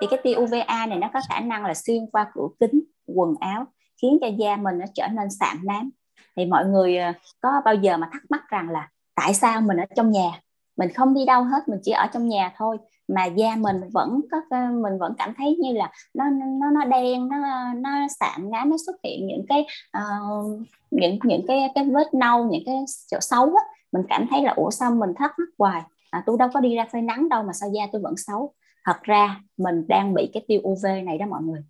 thì 0.00 0.06
cái 0.10 0.20
tia 0.22 0.34
UVA 0.34 0.86
này 0.86 0.98
nó 0.98 1.10
có 1.14 1.20
khả 1.28 1.40
năng 1.40 1.64
là 1.64 1.74
xuyên 1.74 2.06
qua 2.12 2.30
cửa 2.34 2.48
kính 2.60 2.80
quần 3.06 3.34
áo 3.40 3.64
khiến 4.02 4.18
cho 4.20 4.26
da 4.26 4.56
mình 4.56 4.78
nó 4.78 4.86
trở 4.94 5.08
nên 5.08 5.30
sạm 5.30 5.66
nám. 5.66 5.90
Thì 6.36 6.44
mọi 6.44 6.66
người 6.66 6.98
có 7.40 7.62
bao 7.64 7.74
giờ 7.74 7.96
mà 7.96 8.08
thắc 8.12 8.22
mắc 8.30 8.48
rằng 8.48 8.70
là 8.70 8.88
tại 9.14 9.34
sao 9.34 9.60
mình 9.60 9.76
ở 9.76 9.84
trong 9.96 10.10
nhà? 10.10 10.40
Mình 10.76 10.88
không 10.94 11.14
đi 11.14 11.24
đâu 11.24 11.42
hết 11.42 11.68
mình 11.68 11.80
chỉ 11.82 11.92
ở 11.92 12.06
trong 12.12 12.28
nhà 12.28 12.52
thôi. 12.56 12.78
Mà 13.08 13.24
da 13.24 13.56
mình 13.56 13.76
vẫn 13.92 14.20
có 14.30 14.40
ờ, 14.50 14.58
mình 14.82 14.98
vẫn 14.98 15.14
cảm 15.18 15.34
thấy 15.38 15.56
như 15.62 15.72
là 15.72 15.90
nó 16.14 16.24
nó 16.30 16.70
nó 16.70 16.84
đen 16.84 17.28
nó 17.28 17.38
nó 17.74 17.90
sạm 18.20 18.50
nám 18.50 18.70
nó 18.70 18.76
xuất 18.86 18.96
hiện 19.04 19.26
những 19.26 19.46
cái 19.48 19.66
uh, 19.98 20.60
những 20.90 21.18
những 21.24 21.44
cái 21.46 21.70
cái 21.74 21.84
vết 21.84 22.14
nâu 22.14 22.44
những 22.44 22.62
cái 22.66 22.84
chỗ 23.10 23.18
xấu 23.20 23.44
á. 23.44 23.64
Mình 23.92 24.02
cảm 24.08 24.26
thấy 24.30 24.42
là 24.42 24.52
ủa 24.56 24.70
sao 24.70 24.90
mình 24.90 25.10
thắc 25.16 25.30
mắc 25.38 25.48
hoài? 25.58 25.82
À, 26.10 26.22
tôi 26.26 26.36
đâu 26.38 26.48
có 26.54 26.60
đi 26.60 26.76
ra 26.76 26.86
phơi 26.92 27.02
nắng 27.02 27.28
đâu 27.28 27.42
mà 27.42 27.52
sao 27.52 27.70
da 27.74 27.82
tôi 27.92 28.02
vẫn 28.02 28.14
xấu? 28.16 28.54
Thật 28.84 29.02
ra 29.02 29.40
mình 29.56 29.84
đang 29.88 30.14
bị 30.14 30.30
cái 30.32 30.44
tiêu 30.48 30.60
UV 30.68 30.86
này 31.04 31.18
đó 31.18 31.26
mọi 31.26 31.42
người. 31.42 31.60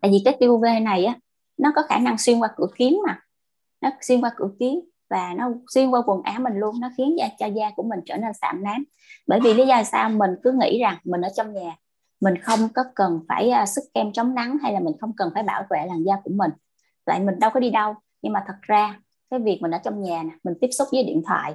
Tại 0.00 0.10
vì 0.10 0.22
cái 0.24 0.36
tiêu 0.40 0.52
UV 0.52 0.64
này 0.82 1.04
á 1.04 1.14
nó 1.58 1.72
có 1.76 1.82
khả 1.82 1.98
năng 1.98 2.18
xuyên 2.18 2.38
qua 2.38 2.48
cửa 2.56 2.68
kiến 2.76 2.98
mà. 3.06 3.20
Nó 3.80 3.90
xuyên 4.00 4.20
qua 4.20 4.30
cửa 4.36 4.50
kiến 4.58 4.80
và 5.10 5.34
nó 5.36 5.48
xuyên 5.68 5.90
qua 5.90 6.02
quần 6.06 6.22
áo 6.22 6.40
mình 6.40 6.54
luôn 6.56 6.80
nó 6.80 6.90
khiến 6.96 7.18
da 7.18 7.28
cho 7.38 7.46
da 7.46 7.70
của 7.76 7.82
mình 7.82 8.00
trở 8.06 8.16
nên 8.16 8.32
sạm 8.40 8.62
nám. 8.62 8.84
Bởi 9.26 9.40
vì 9.40 9.54
lý 9.54 9.66
do 9.66 9.82
sao? 9.82 10.08
Mình 10.08 10.30
cứ 10.42 10.52
nghĩ 10.52 10.78
rằng 10.80 10.96
mình 11.04 11.20
ở 11.20 11.28
trong 11.36 11.54
nhà 11.54 11.76
mình 12.20 12.34
không 12.42 12.68
có 12.74 12.84
cần 12.94 13.20
phải 13.28 13.52
uh, 13.62 13.68
sức 13.68 13.82
kem 13.94 14.12
chống 14.12 14.34
nắng 14.34 14.58
hay 14.62 14.72
là 14.72 14.80
mình 14.80 14.94
không 15.00 15.12
cần 15.16 15.30
phải 15.34 15.42
bảo 15.42 15.64
vệ 15.70 15.86
làn 15.86 16.04
da 16.04 16.16
của 16.24 16.30
mình. 16.34 16.50
Lại 17.06 17.20
mình 17.20 17.38
đâu 17.38 17.50
có 17.54 17.60
đi 17.60 17.70
đâu. 17.70 17.94
Nhưng 18.22 18.32
mà 18.32 18.44
thật 18.46 18.56
ra 18.62 19.00
cái 19.30 19.40
việc 19.40 19.58
mình 19.62 19.70
ở 19.70 19.78
trong 19.78 20.02
nhà 20.02 20.22
nè 20.22 20.30
mình 20.44 20.54
tiếp 20.60 20.68
xúc 20.72 20.88
với 20.92 21.04
điện 21.04 21.22
thoại 21.26 21.54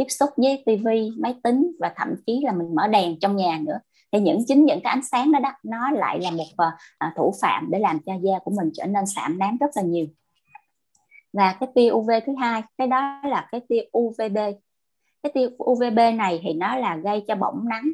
tiếp 0.00 0.06
xúc 0.08 0.30
với 0.36 0.62
tivi 0.66 1.10
máy 1.18 1.34
tính 1.42 1.72
và 1.80 1.92
thậm 1.96 2.14
chí 2.26 2.40
là 2.44 2.52
mình 2.52 2.74
mở 2.74 2.88
đèn 2.88 3.18
trong 3.20 3.36
nhà 3.36 3.58
nữa 3.66 3.78
thì 4.12 4.20
những 4.20 4.38
chính 4.46 4.64
những 4.64 4.80
cái 4.84 4.90
ánh 4.90 5.02
sáng 5.02 5.32
đó 5.32 5.38
đó 5.38 5.52
nó 5.64 5.90
lại 5.90 6.20
là 6.20 6.30
một 6.30 6.44
uh, 6.66 7.12
thủ 7.16 7.34
phạm 7.42 7.68
để 7.70 7.78
làm 7.78 7.98
cho 8.06 8.12
da 8.22 8.38
của 8.44 8.50
mình 8.56 8.70
trở 8.74 8.86
nên 8.86 9.06
sạm 9.06 9.38
nám 9.38 9.56
rất 9.60 9.70
là 9.76 9.82
nhiều 9.82 10.06
và 11.32 11.56
cái 11.60 11.68
tia 11.74 11.90
UV 11.90 12.10
thứ 12.26 12.32
hai 12.40 12.62
cái 12.78 12.86
đó 12.86 13.20
là 13.24 13.48
cái 13.52 13.60
tia 13.68 13.80
UVB 13.98 14.38
cái 15.22 15.32
tia 15.34 15.48
UVB 15.64 15.98
này 16.14 16.40
thì 16.42 16.52
nó 16.52 16.76
là 16.76 16.96
gây 16.96 17.24
cho 17.28 17.34
bỏng 17.34 17.68
nắng 17.68 17.92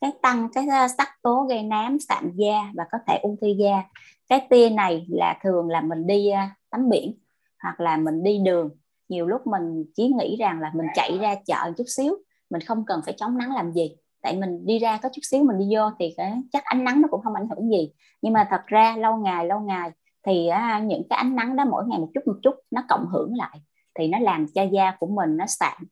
cái 0.00 0.12
tăng 0.22 0.48
cái 0.52 0.66
ờ, 0.68 0.88
sắc 0.98 1.08
tố 1.22 1.46
gây 1.48 1.62
nám 1.62 1.98
sạm 1.98 2.30
da 2.34 2.72
và 2.74 2.84
có 2.92 2.98
thể 3.06 3.18
ung 3.22 3.36
thư 3.40 3.46
da. 3.46 3.82
Cái 4.28 4.46
tia 4.50 4.70
này 4.70 5.06
là 5.08 5.38
thường 5.42 5.68
là 5.68 5.80
mình 5.80 6.06
đi 6.06 6.30
ờ, 6.30 6.40
tắm 6.70 6.88
biển 6.88 7.14
hoặc 7.62 7.80
là 7.80 7.96
mình 7.96 8.22
đi 8.22 8.38
đường. 8.44 8.70
Nhiều 9.08 9.26
lúc 9.26 9.46
mình 9.46 9.84
chỉ 9.94 10.08
nghĩ 10.08 10.36
rằng 10.36 10.60
là 10.60 10.70
mình 10.74 10.86
chạy 10.94 11.18
ra 11.18 11.34
chợ 11.46 11.72
chút 11.76 11.84
xíu 11.86 12.14
mình 12.50 12.60
không 12.60 12.84
cần 12.86 13.00
phải 13.04 13.14
chống 13.16 13.38
nắng 13.38 13.54
làm 13.54 13.72
gì. 13.72 13.96
Tại 14.22 14.36
mình 14.36 14.66
đi 14.66 14.78
ra 14.78 14.98
có 15.02 15.08
chút 15.12 15.20
xíu 15.30 15.44
mình 15.44 15.58
đi 15.58 15.76
vô 15.76 15.90
thì 15.98 16.14
cái, 16.16 16.32
chắc 16.52 16.64
ánh 16.64 16.84
nắng 16.84 17.02
nó 17.02 17.08
cũng 17.10 17.22
không 17.22 17.34
ảnh 17.34 17.48
hưởng 17.48 17.70
gì. 17.70 17.92
Nhưng 18.22 18.32
mà 18.32 18.46
thật 18.50 18.60
ra 18.66 18.96
lâu 18.96 19.16
ngày 19.16 19.46
lâu 19.46 19.60
ngày 19.60 19.90
thì 20.26 20.46
á, 20.46 20.80
những 20.86 21.02
cái 21.10 21.16
ánh 21.16 21.36
nắng 21.36 21.56
đó 21.56 21.64
mỗi 21.64 21.86
ngày 21.86 21.98
một 21.98 22.08
chút 22.14 22.26
một 22.26 22.36
chút 22.42 22.54
nó 22.70 22.82
cộng 22.88 23.06
hưởng 23.06 23.34
lại 23.36 23.60
thì 23.94 24.08
nó 24.08 24.18
làm 24.18 24.46
cho 24.54 24.62
da 24.62 24.96
của 25.00 25.06
mình 25.06 25.36
nó 25.36 25.46
sạm. 25.46 25.82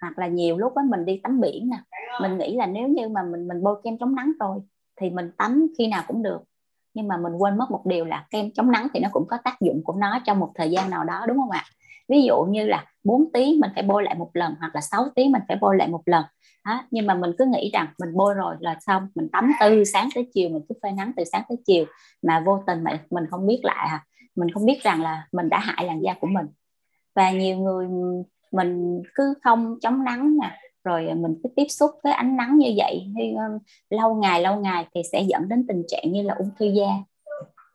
Hoặc 0.00 0.18
là 0.18 0.26
nhiều 0.26 0.58
lúc 0.58 0.74
á 0.74 0.82
mình 0.90 1.04
đi 1.04 1.20
tắm 1.22 1.40
biển 1.40 1.70
nè 1.70 1.76
mình 2.22 2.38
nghĩ 2.38 2.56
là 2.56 2.66
nếu 2.66 2.88
như 2.88 3.08
mà 3.08 3.22
mình 3.22 3.48
mình 3.48 3.62
bôi 3.62 3.80
kem 3.84 3.98
chống 3.98 4.14
nắng 4.14 4.32
rồi 4.40 4.58
thì 5.00 5.10
mình 5.10 5.30
tắm 5.38 5.66
khi 5.78 5.86
nào 5.86 6.02
cũng 6.06 6.22
được. 6.22 6.40
Nhưng 6.94 7.08
mà 7.08 7.16
mình 7.16 7.32
quên 7.32 7.58
mất 7.58 7.70
một 7.70 7.86
điều 7.86 8.04
là 8.04 8.26
kem 8.30 8.50
chống 8.52 8.70
nắng 8.70 8.88
thì 8.94 9.00
nó 9.00 9.08
cũng 9.12 9.26
có 9.28 9.38
tác 9.44 9.60
dụng 9.60 9.84
của 9.84 9.92
nó 9.92 10.18
trong 10.24 10.38
một 10.38 10.52
thời 10.54 10.70
gian 10.70 10.90
nào 10.90 11.04
đó 11.04 11.24
đúng 11.28 11.36
không 11.36 11.50
ạ? 11.50 11.64
Ví 12.08 12.22
dụ 12.22 12.42
như 12.42 12.66
là 12.66 12.84
4 13.04 13.32
tiếng 13.32 13.60
mình 13.60 13.70
phải 13.74 13.82
bôi 13.82 14.02
lại 14.02 14.14
một 14.14 14.30
lần 14.34 14.54
hoặc 14.60 14.74
là 14.74 14.80
6 14.80 15.04
tiếng 15.14 15.32
mình 15.32 15.42
phải 15.48 15.56
bôi 15.60 15.76
lại 15.76 15.88
một 15.88 16.02
lần. 16.06 16.24
Đó. 16.66 16.82
nhưng 16.90 17.06
mà 17.06 17.14
mình 17.14 17.30
cứ 17.38 17.44
nghĩ 17.44 17.70
rằng 17.72 17.86
mình 17.98 18.14
bôi 18.14 18.34
rồi 18.34 18.56
là 18.60 18.76
xong 18.80 19.08
mình 19.14 19.28
tắm 19.32 19.52
từ 19.60 19.84
sáng 19.84 20.08
tới 20.14 20.28
chiều 20.34 20.48
mình 20.48 20.62
cứ 20.68 20.74
phơi 20.82 20.92
nắng 20.92 21.12
từ 21.16 21.24
sáng 21.24 21.42
tới 21.48 21.58
chiều 21.66 21.84
mà 22.22 22.42
vô 22.46 22.62
tình 22.66 22.84
mà 22.84 23.00
mình 23.10 23.24
không 23.30 23.46
biết 23.46 23.60
lại 23.62 23.86
à. 23.90 24.04
Mình 24.36 24.50
không 24.50 24.66
biết 24.66 24.82
rằng 24.82 25.02
là 25.02 25.26
mình 25.32 25.48
đã 25.48 25.58
hại 25.58 25.86
làn 25.86 26.02
da 26.02 26.14
của 26.20 26.26
mình. 26.26 26.46
Và 27.14 27.30
nhiều 27.30 27.56
người 27.56 27.88
mình 28.52 29.02
cứ 29.14 29.34
không 29.44 29.78
chống 29.80 30.04
nắng 30.04 30.38
nè 30.42 30.50
rồi 30.84 31.14
mình 31.14 31.34
cứ 31.42 31.48
tiếp 31.56 31.66
xúc 31.68 31.90
với 32.04 32.12
ánh 32.12 32.36
nắng 32.36 32.58
như 32.58 32.74
vậy 32.76 33.06
thì, 33.16 33.34
ờ, 33.34 33.58
lâu 33.90 34.14
ngày 34.14 34.42
lâu 34.42 34.56
ngày 34.56 34.86
thì 34.94 35.00
sẽ 35.12 35.22
dẫn 35.22 35.48
đến 35.48 35.66
tình 35.66 35.82
trạng 35.88 36.12
như 36.12 36.22
là 36.22 36.34
ung 36.34 36.50
thư 36.58 36.66
da. 36.66 36.88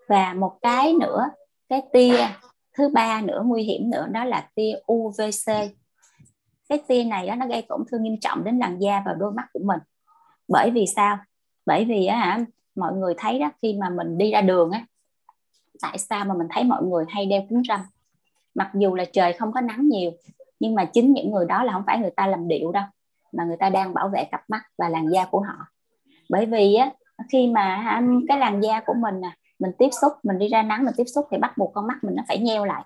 Và 0.10 0.34
một 0.34 0.52
cái 0.62 0.94
nữa 0.94 1.30
cái 1.70 1.82
tia 1.94 2.16
thứ 2.80 2.90
ba 2.90 3.22
nữa 3.22 3.44
nguy 3.46 3.64
hiểm 3.64 3.90
nữa, 3.90 4.08
đó 4.12 4.24
là 4.26 4.50
tia 4.56 4.74
UVC 4.92 5.54
cái 6.70 6.80
tia 6.88 7.04
này 7.04 7.28
đó 7.28 7.36
nó 7.36 7.48
gây 7.48 7.62
tổn 7.62 7.84
thương 7.92 8.04
nghiêm 8.04 8.20
trọng 8.22 8.44
đến 8.44 8.60
làn 8.60 8.80
da 8.80 9.04
và 9.06 9.14
đôi 9.20 9.32
mắt 9.32 9.48
của 9.54 9.60
mình. 9.64 9.80
Bởi 10.48 10.72
vì 10.72 10.86
sao? 10.96 11.18
Bởi 11.66 11.86
vì 11.86 12.06
á 12.06 12.40
mọi 12.76 12.94
người 12.94 13.14
thấy 13.18 13.40
đó, 13.40 13.52
khi 13.62 13.78
mà 13.80 13.90
mình 13.90 14.18
đi 14.18 14.32
ra 14.32 14.42
đường 14.42 14.72
á, 14.72 14.86
tại 15.82 15.98
sao 15.98 16.26
mà 16.26 16.34
mình 16.34 16.48
thấy 16.50 16.64
mọi 16.64 16.84
người 16.84 17.06
hay 17.10 17.26
đeo 17.26 17.42
kính 17.50 17.62
râm? 17.68 17.80
Mặc 18.56 18.72
dù 18.74 18.96
là 18.96 19.06
trời 19.14 19.34
không 19.34 19.52
có 19.52 19.62
nắng 19.62 19.88
nhiều, 19.88 20.12
nhưng 20.60 20.76
mà 20.76 20.86
chính 20.86 21.14
những 21.14 21.32
người 21.32 21.46
đó 21.46 21.64
là 21.64 21.74
không 21.74 21.84
phải 21.88 22.00
người 22.00 22.12
ta 22.16 22.28
làm 22.28 22.48
điệu 22.48 22.72
đâu, 22.72 22.84
mà 23.32 23.44
người 23.44 23.58
ta 23.58 23.70
đang 23.70 23.94
bảo 23.94 24.10
vệ 24.10 24.24
cặp 24.24 24.42
mắt 24.50 24.62
và 24.78 24.90
làn 24.90 25.10
da 25.14 25.26
của 25.26 25.40
họ. 25.40 25.68
Bởi 26.30 26.46
vì 26.46 26.76
á, 26.76 26.92
khi 27.30 27.48
mà 27.48 28.00
cái 28.28 28.40
làn 28.40 28.62
da 28.62 28.82
của 28.86 28.94
mình 28.94 29.22
nè 29.22 29.32
mình 29.60 29.72
tiếp 29.78 29.90
xúc 30.02 30.14
mình 30.24 30.40
đi 30.40 30.48
ra 30.48 30.62
nắng 30.62 30.86
mình 30.86 30.94
tiếp 30.98 31.04
xúc 31.16 31.26
thì 31.32 31.38
bắt 31.38 31.58
buộc 31.58 31.72
con 31.74 31.88
mắt 31.88 32.04
mình 32.04 32.16
nó 32.16 32.24
phải 32.28 32.40
nheo 32.40 32.66
lại. 32.66 32.84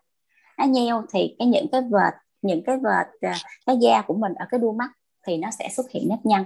Nó 0.58 0.66
nheo 0.66 1.04
thì 1.14 1.36
cái 1.40 1.48
những 1.48 1.68
cái 1.72 1.82
vệt 1.82 2.14
những 2.42 2.64
cái 2.64 2.78
vệt 2.78 3.08
à, 3.22 3.36
cái 3.66 3.78
da 3.82 4.02
của 4.02 4.14
mình 4.14 4.34
ở 4.34 4.46
cái 4.50 4.60
đuôi 4.60 4.74
mắt 4.74 4.90
thì 5.28 5.38
nó 5.38 5.52
sẽ 5.52 5.70
xuất 5.72 5.92
hiện 5.92 6.10
nếp 6.10 6.20
nhăn. 6.24 6.46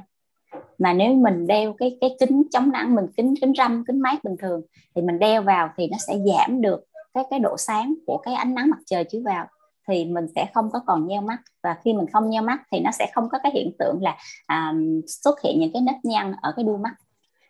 Mà 0.77 0.93
nếu 0.93 1.13
mình 1.13 1.47
đeo 1.47 1.73
cái 1.73 1.97
cái 2.01 2.15
kính 2.19 2.43
chống 2.51 2.71
nắng 2.71 2.95
mình 2.95 3.05
kính 3.17 3.33
kính 3.41 3.53
râm 3.57 3.85
kính 3.85 3.99
mát 3.99 4.23
bình 4.23 4.37
thường 4.37 4.61
thì 4.95 5.01
mình 5.01 5.19
đeo 5.19 5.41
vào 5.41 5.69
thì 5.77 5.87
nó 5.87 5.97
sẽ 6.07 6.17
giảm 6.17 6.61
được 6.61 6.83
cái 7.13 7.23
cái 7.29 7.39
độ 7.39 7.57
sáng 7.57 7.93
của 8.05 8.17
cái 8.17 8.33
ánh 8.33 8.53
nắng 8.53 8.69
mặt 8.69 8.79
trời 8.85 9.03
chiếu 9.03 9.21
vào 9.25 9.47
thì 9.87 10.05
mình 10.05 10.25
sẽ 10.35 10.49
không 10.53 10.69
có 10.71 10.79
còn 10.87 11.07
nheo 11.07 11.21
mắt. 11.21 11.37
Và 11.63 11.77
khi 11.83 11.93
mình 11.93 12.05
không 12.13 12.29
nheo 12.29 12.41
mắt 12.41 12.59
thì 12.71 12.79
nó 12.79 12.91
sẽ 12.91 13.11
không 13.13 13.29
có 13.29 13.39
cái 13.43 13.51
hiện 13.55 13.71
tượng 13.79 14.01
là 14.01 14.17
à, 14.45 14.73
xuất 15.07 15.41
hiện 15.41 15.59
những 15.59 15.73
cái 15.73 15.81
nếp 15.81 15.95
nhăn 16.03 16.33
ở 16.41 16.53
cái 16.55 16.65
đuôi 16.65 16.77
mắt. 16.77 16.95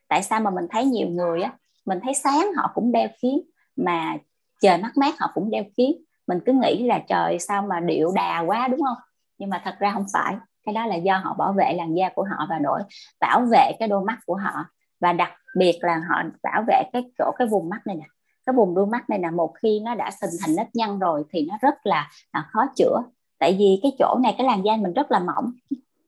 Tại 0.08 0.24
sao 0.24 0.40
mà 0.40 0.50
mình 0.50 0.66
thấy 0.72 0.86
nhiều 0.86 1.08
người 1.08 1.42
á 1.42 1.54
mình 1.88 2.00
thấy 2.04 2.14
sáng 2.14 2.54
họ 2.58 2.72
cũng 2.74 2.92
đeo 2.92 3.08
kiến 3.22 3.42
mà 3.76 4.18
trời 4.62 4.78
mát 4.78 4.98
mát 4.98 5.20
họ 5.20 5.32
cũng 5.34 5.50
đeo 5.50 5.64
kiến 5.78 5.98
mình 6.28 6.40
cứ 6.46 6.54
nghĩ 6.54 6.84
là 6.84 7.00
trời 7.08 7.40
sao 7.40 7.62
mà 7.62 7.80
điệu 7.80 8.12
đà 8.16 8.40
quá 8.40 8.68
đúng 8.68 8.80
không? 8.82 8.98
Nhưng 9.38 9.50
mà 9.50 9.62
thật 9.66 9.76
ra 9.80 9.92
không 9.94 10.06
phải. 10.14 10.36
Cái 10.66 10.74
đó 10.74 10.86
là 10.86 10.96
do 10.96 11.18
họ 11.18 11.36
bảo 11.38 11.54
vệ 11.54 11.74
làn 11.74 11.96
da 11.96 12.10
của 12.16 12.24
họ 12.24 12.46
và 12.50 12.60
đổi 12.60 12.82
bảo 13.20 13.46
vệ 13.52 13.72
cái 13.80 13.88
đôi 13.88 14.04
mắt 14.06 14.18
của 14.26 14.36
họ. 14.36 14.66
Và 15.00 15.14
đặc 15.14 15.32
biệt 15.58 15.80
là 15.82 16.02
họ 16.10 16.24
bảo 16.44 16.64
vệ 16.68 16.84
cái 16.94 17.04
chỗ 17.18 17.32
cái 17.38 17.48
vùng 17.48 17.70
mắt 17.70 17.88
này 17.88 17.96
nè. 17.96 18.06
Cái 18.46 18.54
vùng 18.54 18.76
đuôi 18.76 18.86
mắt 18.86 19.10
này 19.10 19.20
là 19.20 19.32
một 19.32 19.54
khi 19.62 19.80
nó 19.80 19.96
đã 19.96 20.12
hình 20.22 20.32
thành 20.42 20.56
nếp 20.56 20.68
nhăn 20.74 21.00
rồi 21.00 21.24
thì 21.30 21.48
nó 21.50 21.58
rất 21.62 21.76
là, 21.84 22.10
là 22.34 22.46
khó 22.52 22.66
chữa. 22.76 23.04
Tại 23.40 23.56
vì 23.60 23.80
cái 23.84 23.92
chỗ 24.00 24.18
này 24.24 24.36
cái 24.38 24.48
làn 24.48 24.66
da 24.66 24.76
mình 24.76 24.94
rất 24.94 25.12
là 25.12 25.20
mỏng 25.20 25.52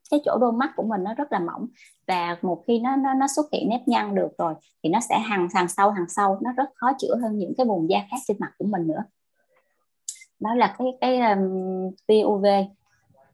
cái 0.09 0.19
chỗ 0.25 0.37
đôi 0.41 0.51
mắt 0.51 0.71
của 0.75 0.83
mình 0.83 1.03
nó 1.03 1.13
rất 1.13 1.31
là 1.31 1.39
mỏng 1.39 1.67
và 2.07 2.37
một 2.41 2.63
khi 2.67 2.79
nó 2.79 2.95
nó, 2.95 3.13
nó 3.13 3.27
xuất 3.27 3.45
hiện 3.51 3.69
nếp 3.69 3.87
nhăn 3.87 4.15
được 4.15 4.29
rồi 4.37 4.53
thì 4.83 4.89
nó 4.89 4.99
sẽ 5.09 5.19
hằng 5.19 5.47
hàng 5.53 5.67
sâu 5.67 5.91
hàng 5.91 6.09
sâu 6.09 6.37
nó 6.41 6.51
rất 6.57 6.69
khó 6.75 6.91
chữa 6.99 7.15
hơn 7.21 7.37
những 7.37 7.53
cái 7.57 7.65
vùng 7.65 7.89
da 7.89 7.99
khác 8.11 8.17
trên 8.27 8.37
mặt 8.39 8.51
của 8.57 8.65
mình 8.65 8.87
nữa 8.87 9.03
đó 10.39 10.55
là 10.55 10.75
cái 10.77 10.87
cái 11.01 11.19
um, 11.19 11.39
tia 12.07 12.23
UV 12.23 12.45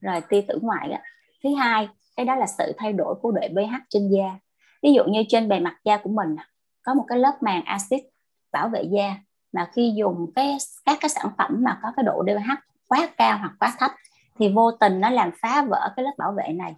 rồi 0.02 0.22
tia 0.30 0.42
tử 0.42 0.60
ngoại 0.62 0.90
đó. 0.90 0.98
thứ 1.44 1.56
hai 1.56 1.90
cái 2.16 2.26
đó 2.26 2.36
là 2.36 2.48
sự 2.48 2.74
thay 2.78 2.94
đổi 2.94 3.16
của 3.22 3.32
độ 3.32 3.42
pH 3.42 3.74
trên 3.90 4.10
da 4.10 4.40
ví 4.84 4.94
dụ 4.94 5.04
như 5.04 5.24
trên 5.30 5.50
bề 5.50 5.60
mặt 5.60 5.78
da 5.86 5.98
của 5.98 6.10
mình 6.10 6.36
có 6.84 6.94
một 6.94 7.06
cái 7.08 7.20
lớp 7.20 7.38
màng 7.42 7.64
axit 7.66 8.04
bảo 8.52 8.70
vệ 8.70 8.84
da 8.84 9.16
mà 9.54 9.70
khi 9.74 9.94
dùng 9.96 10.32
cái 10.36 10.58
các 10.86 10.98
cái 11.02 11.10
sản 11.10 11.26
phẩm 11.38 11.52
mà 11.64 11.80
có 11.84 11.92
cái 11.96 12.04
độ 12.04 12.24
pH 12.24 12.50
quá 12.88 13.10
cao 13.18 13.38
hoặc 13.38 13.52
quá 13.60 13.74
thấp 13.80 13.92
thì 14.40 14.50
vô 14.50 14.72
tình 14.72 15.00
nó 15.00 15.10
làm 15.10 15.32
phá 15.42 15.66
vỡ 15.70 15.94
cái 15.96 16.04
lớp 16.04 16.14
bảo 16.18 16.34
vệ 16.38 16.54
này. 16.54 16.76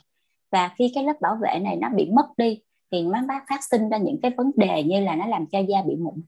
Và 0.51 0.71
khi 0.77 0.91
cái 0.95 1.03
lớp 1.03 1.21
bảo 1.21 1.37
vệ 1.41 1.59
này 1.59 1.75
nó 1.75 1.89
bị 1.89 2.09
mất 2.11 2.27
đi 2.37 2.61
thì 2.91 3.01
nó 3.01 3.19
phát 3.49 3.63
sinh 3.63 3.89
ra 3.89 3.97
những 3.97 4.19
cái 4.21 4.31
vấn 4.37 4.51
đề 4.55 4.83
như 4.83 4.99
là 4.99 5.15
nó 5.15 5.25
làm 5.25 5.45
cho 5.45 5.59
da 5.59 5.81
bị 5.81 5.95
mụn 5.95 6.21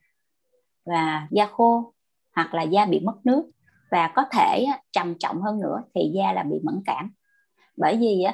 và 0.85 1.27
da 1.31 1.45
khô 1.45 1.93
hoặc 2.35 2.53
là 2.53 2.63
da 2.63 2.85
bị 2.85 2.99
mất 2.99 3.15
nước. 3.23 3.51
Và 3.91 4.11
có 4.15 4.25
thể 4.31 4.65
trầm 4.91 5.15
trọng 5.19 5.41
hơn 5.41 5.59
nữa 5.59 5.83
thì 5.95 6.11
da 6.15 6.33
là 6.33 6.43
bị 6.43 6.59
mẫn 6.63 6.81
cảm. 6.85 7.11
Bởi 7.77 7.97
vì 7.97 8.25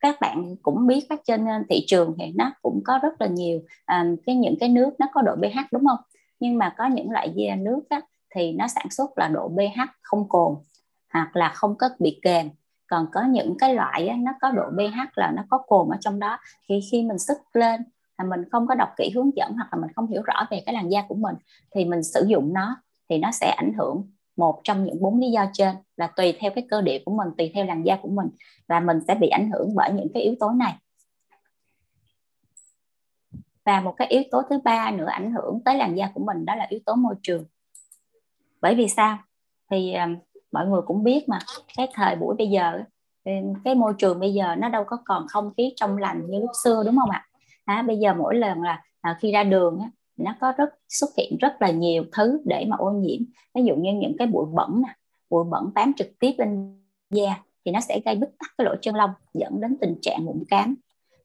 các 0.00 0.20
bạn 0.20 0.56
cũng 0.62 0.86
biết 0.86 1.06
các 1.08 1.20
trên 1.24 1.46
ờ, 1.46 1.62
thị 1.70 1.84
trường 1.86 2.14
thì 2.18 2.32
nó 2.34 2.52
cũng 2.62 2.80
có 2.84 2.98
rất 3.02 3.20
là 3.20 3.26
nhiều 3.26 3.60
um, 3.86 4.16
cái 4.26 4.36
những 4.36 4.54
cái 4.60 4.68
nước 4.68 4.90
nó 4.98 5.06
có 5.12 5.22
độ 5.22 5.36
pH 5.36 5.72
đúng 5.72 5.86
không? 5.86 5.98
Nhưng 6.40 6.58
mà 6.58 6.74
có 6.78 6.86
những 6.86 7.10
loại 7.10 7.32
da 7.34 7.56
nước 7.56 7.80
á, 7.88 8.00
thì 8.34 8.52
nó 8.52 8.68
sản 8.68 8.86
xuất 8.90 9.18
là 9.18 9.28
độ 9.28 9.48
pH 9.48 9.80
không 10.02 10.28
cồn 10.28 10.54
hoặc 11.12 11.36
là 11.36 11.48
không 11.48 11.78
có 11.78 11.88
bị 11.98 12.18
kềm. 12.22 12.50
Còn 12.86 13.06
có 13.12 13.22
những 13.22 13.58
cái 13.58 13.74
loại 13.74 14.08
á, 14.08 14.16
nó 14.18 14.32
có 14.40 14.50
độ 14.50 14.62
pH 14.70 15.18
là 15.18 15.32
nó 15.36 15.42
có 15.50 15.58
cồn 15.58 15.88
ở 15.88 15.96
trong 16.00 16.18
đó. 16.18 16.38
Thì 16.68 16.80
khi 16.90 17.02
mình 17.02 17.18
sức 17.18 17.38
lên 17.52 17.80
là 18.18 18.24
mình 18.24 18.40
không 18.52 18.66
có 18.66 18.74
đọc 18.74 18.88
kỹ 18.96 19.10
hướng 19.14 19.36
dẫn 19.36 19.52
hoặc 19.52 19.68
là 19.72 19.78
mình 19.80 19.90
không 19.96 20.06
hiểu 20.06 20.22
rõ 20.22 20.46
về 20.50 20.62
cái 20.66 20.74
làn 20.74 20.88
da 20.88 21.02
của 21.08 21.14
mình 21.14 21.34
thì 21.74 21.84
mình 21.84 22.02
sử 22.02 22.24
dụng 22.28 22.52
nó 22.52 22.76
thì 23.08 23.18
nó 23.18 23.30
sẽ 23.32 23.50
ảnh 23.50 23.72
hưởng 23.78 24.10
một 24.36 24.60
trong 24.64 24.84
những 24.84 25.00
bốn 25.00 25.20
lý 25.20 25.30
do 25.30 25.46
trên 25.52 25.76
là 25.96 26.06
tùy 26.06 26.36
theo 26.38 26.50
cái 26.54 26.66
cơ 26.70 26.80
địa 26.80 27.02
của 27.04 27.12
mình 27.16 27.28
tùy 27.38 27.50
theo 27.54 27.64
làn 27.64 27.82
da 27.82 27.96
của 28.02 28.08
mình 28.08 28.28
và 28.68 28.80
mình 28.80 29.00
sẽ 29.08 29.14
bị 29.14 29.28
ảnh 29.28 29.50
hưởng 29.50 29.74
bởi 29.74 29.92
những 29.92 30.08
cái 30.14 30.22
yếu 30.22 30.34
tố 30.40 30.50
này. 30.50 30.78
Và 33.64 33.80
một 33.80 33.94
cái 33.96 34.08
yếu 34.08 34.22
tố 34.30 34.42
thứ 34.50 34.58
ba 34.64 34.90
nữa 34.90 35.06
ảnh 35.06 35.32
hưởng 35.32 35.60
tới 35.64 35.74
làn 35.74 35.94
da 35.94 36.10
của 36.14 36.24
mình 36.24 36.44
đó 36.44 36.54
là 36.54 36.66
yếu 36.68 36.80
tố 36.86 36.94
môi 36.94 37.14
trường. 37.22 37.44
Bởi 38.60 38.74
vì 38.74 38.88
sao? 38.88 39.18
Thì 39.70 39.94
mọi 40.52 40.66
người 40.66 40.80
cũng 40.86 41.04
biết 41.04 41.28
mà 41.28 41.38
cái 41.76 41.88
thời 41.94 42.16
buổi 42.16 42.34
bây 42.38 42.48
giờ 42.48 42.80
cái 43.64 43.74
môi 43.74 43.92
trường 43.98 44.20
bây 44.20 44.34
giờ 44.34 44.54
nó 44.58 44.68
đâu 44.68 44.84
có 44.86 44.96
còn 45.04 45.26
không 45.28 45.52
khí 45.56 45.72
trong 45.76 45.96
lành 45.96 46.26
như 46.28 46.38
lúc 46.40 46.50
xưa 46.64 46.82
đúng 46.86 46.96
không 47.00 47.10
ạ? 47.10 47.26
À, 47.64 47.82
bây 47.82 47.98
giờ 47.98 48.14
mỗi 48.14 48.34
lần 48.34 48.62
là 48.62 48.82
à, 49.00 49.18
khi 49.20 49.32
ra 49.32 49.44
đường 49.44 49.78
á, 49.78 49.90
nó 50.16 50.34
có 50.40 50.52
rất 50.56 50.74
xuất 50.88 51.10
hiện 51.18 51.36
rất 51.40 51.62
là 51.62 51.70
nhiều 51.70 52.04
thứ 52.12 52.40
để 52.44 52.64
mà 52.68 52.76
ô 52.76 52.90
nhiễm. 52.90 53.20
Ví 53.54 53.62
dụ 53.64 53.74
như 53.76 53.92
những 53.92 54.16
cái 54.18 54.26
bụi 54.26 54.46
bẩn 54.52 54.82
nè 54.86 54.94
bụi 55.30 55.44
bẩn 55.50 55.70
bám 55.74 55.92
trực 55.96 56.18
tiếp 56.18 56.32
lên 56.38 56.78
da 57.10 57.34
thì 57.64 57.72
nó 57.72 57.80
sẽ 57.80 58.00
gây 58.04 58.14
bứt 58.14 58.30
tắc 58.38 58.50
cái 58.58 58.64
lỗ 58.64 58.74
chân 58.82 58.94
lông 58.94 59.10
dẫn 59.34 59.60
đến 59.60 59.76
tình 59.80 59.94
trạng 60.02 60.24
mụn 60.24 60.44
cám. 60.50 60.74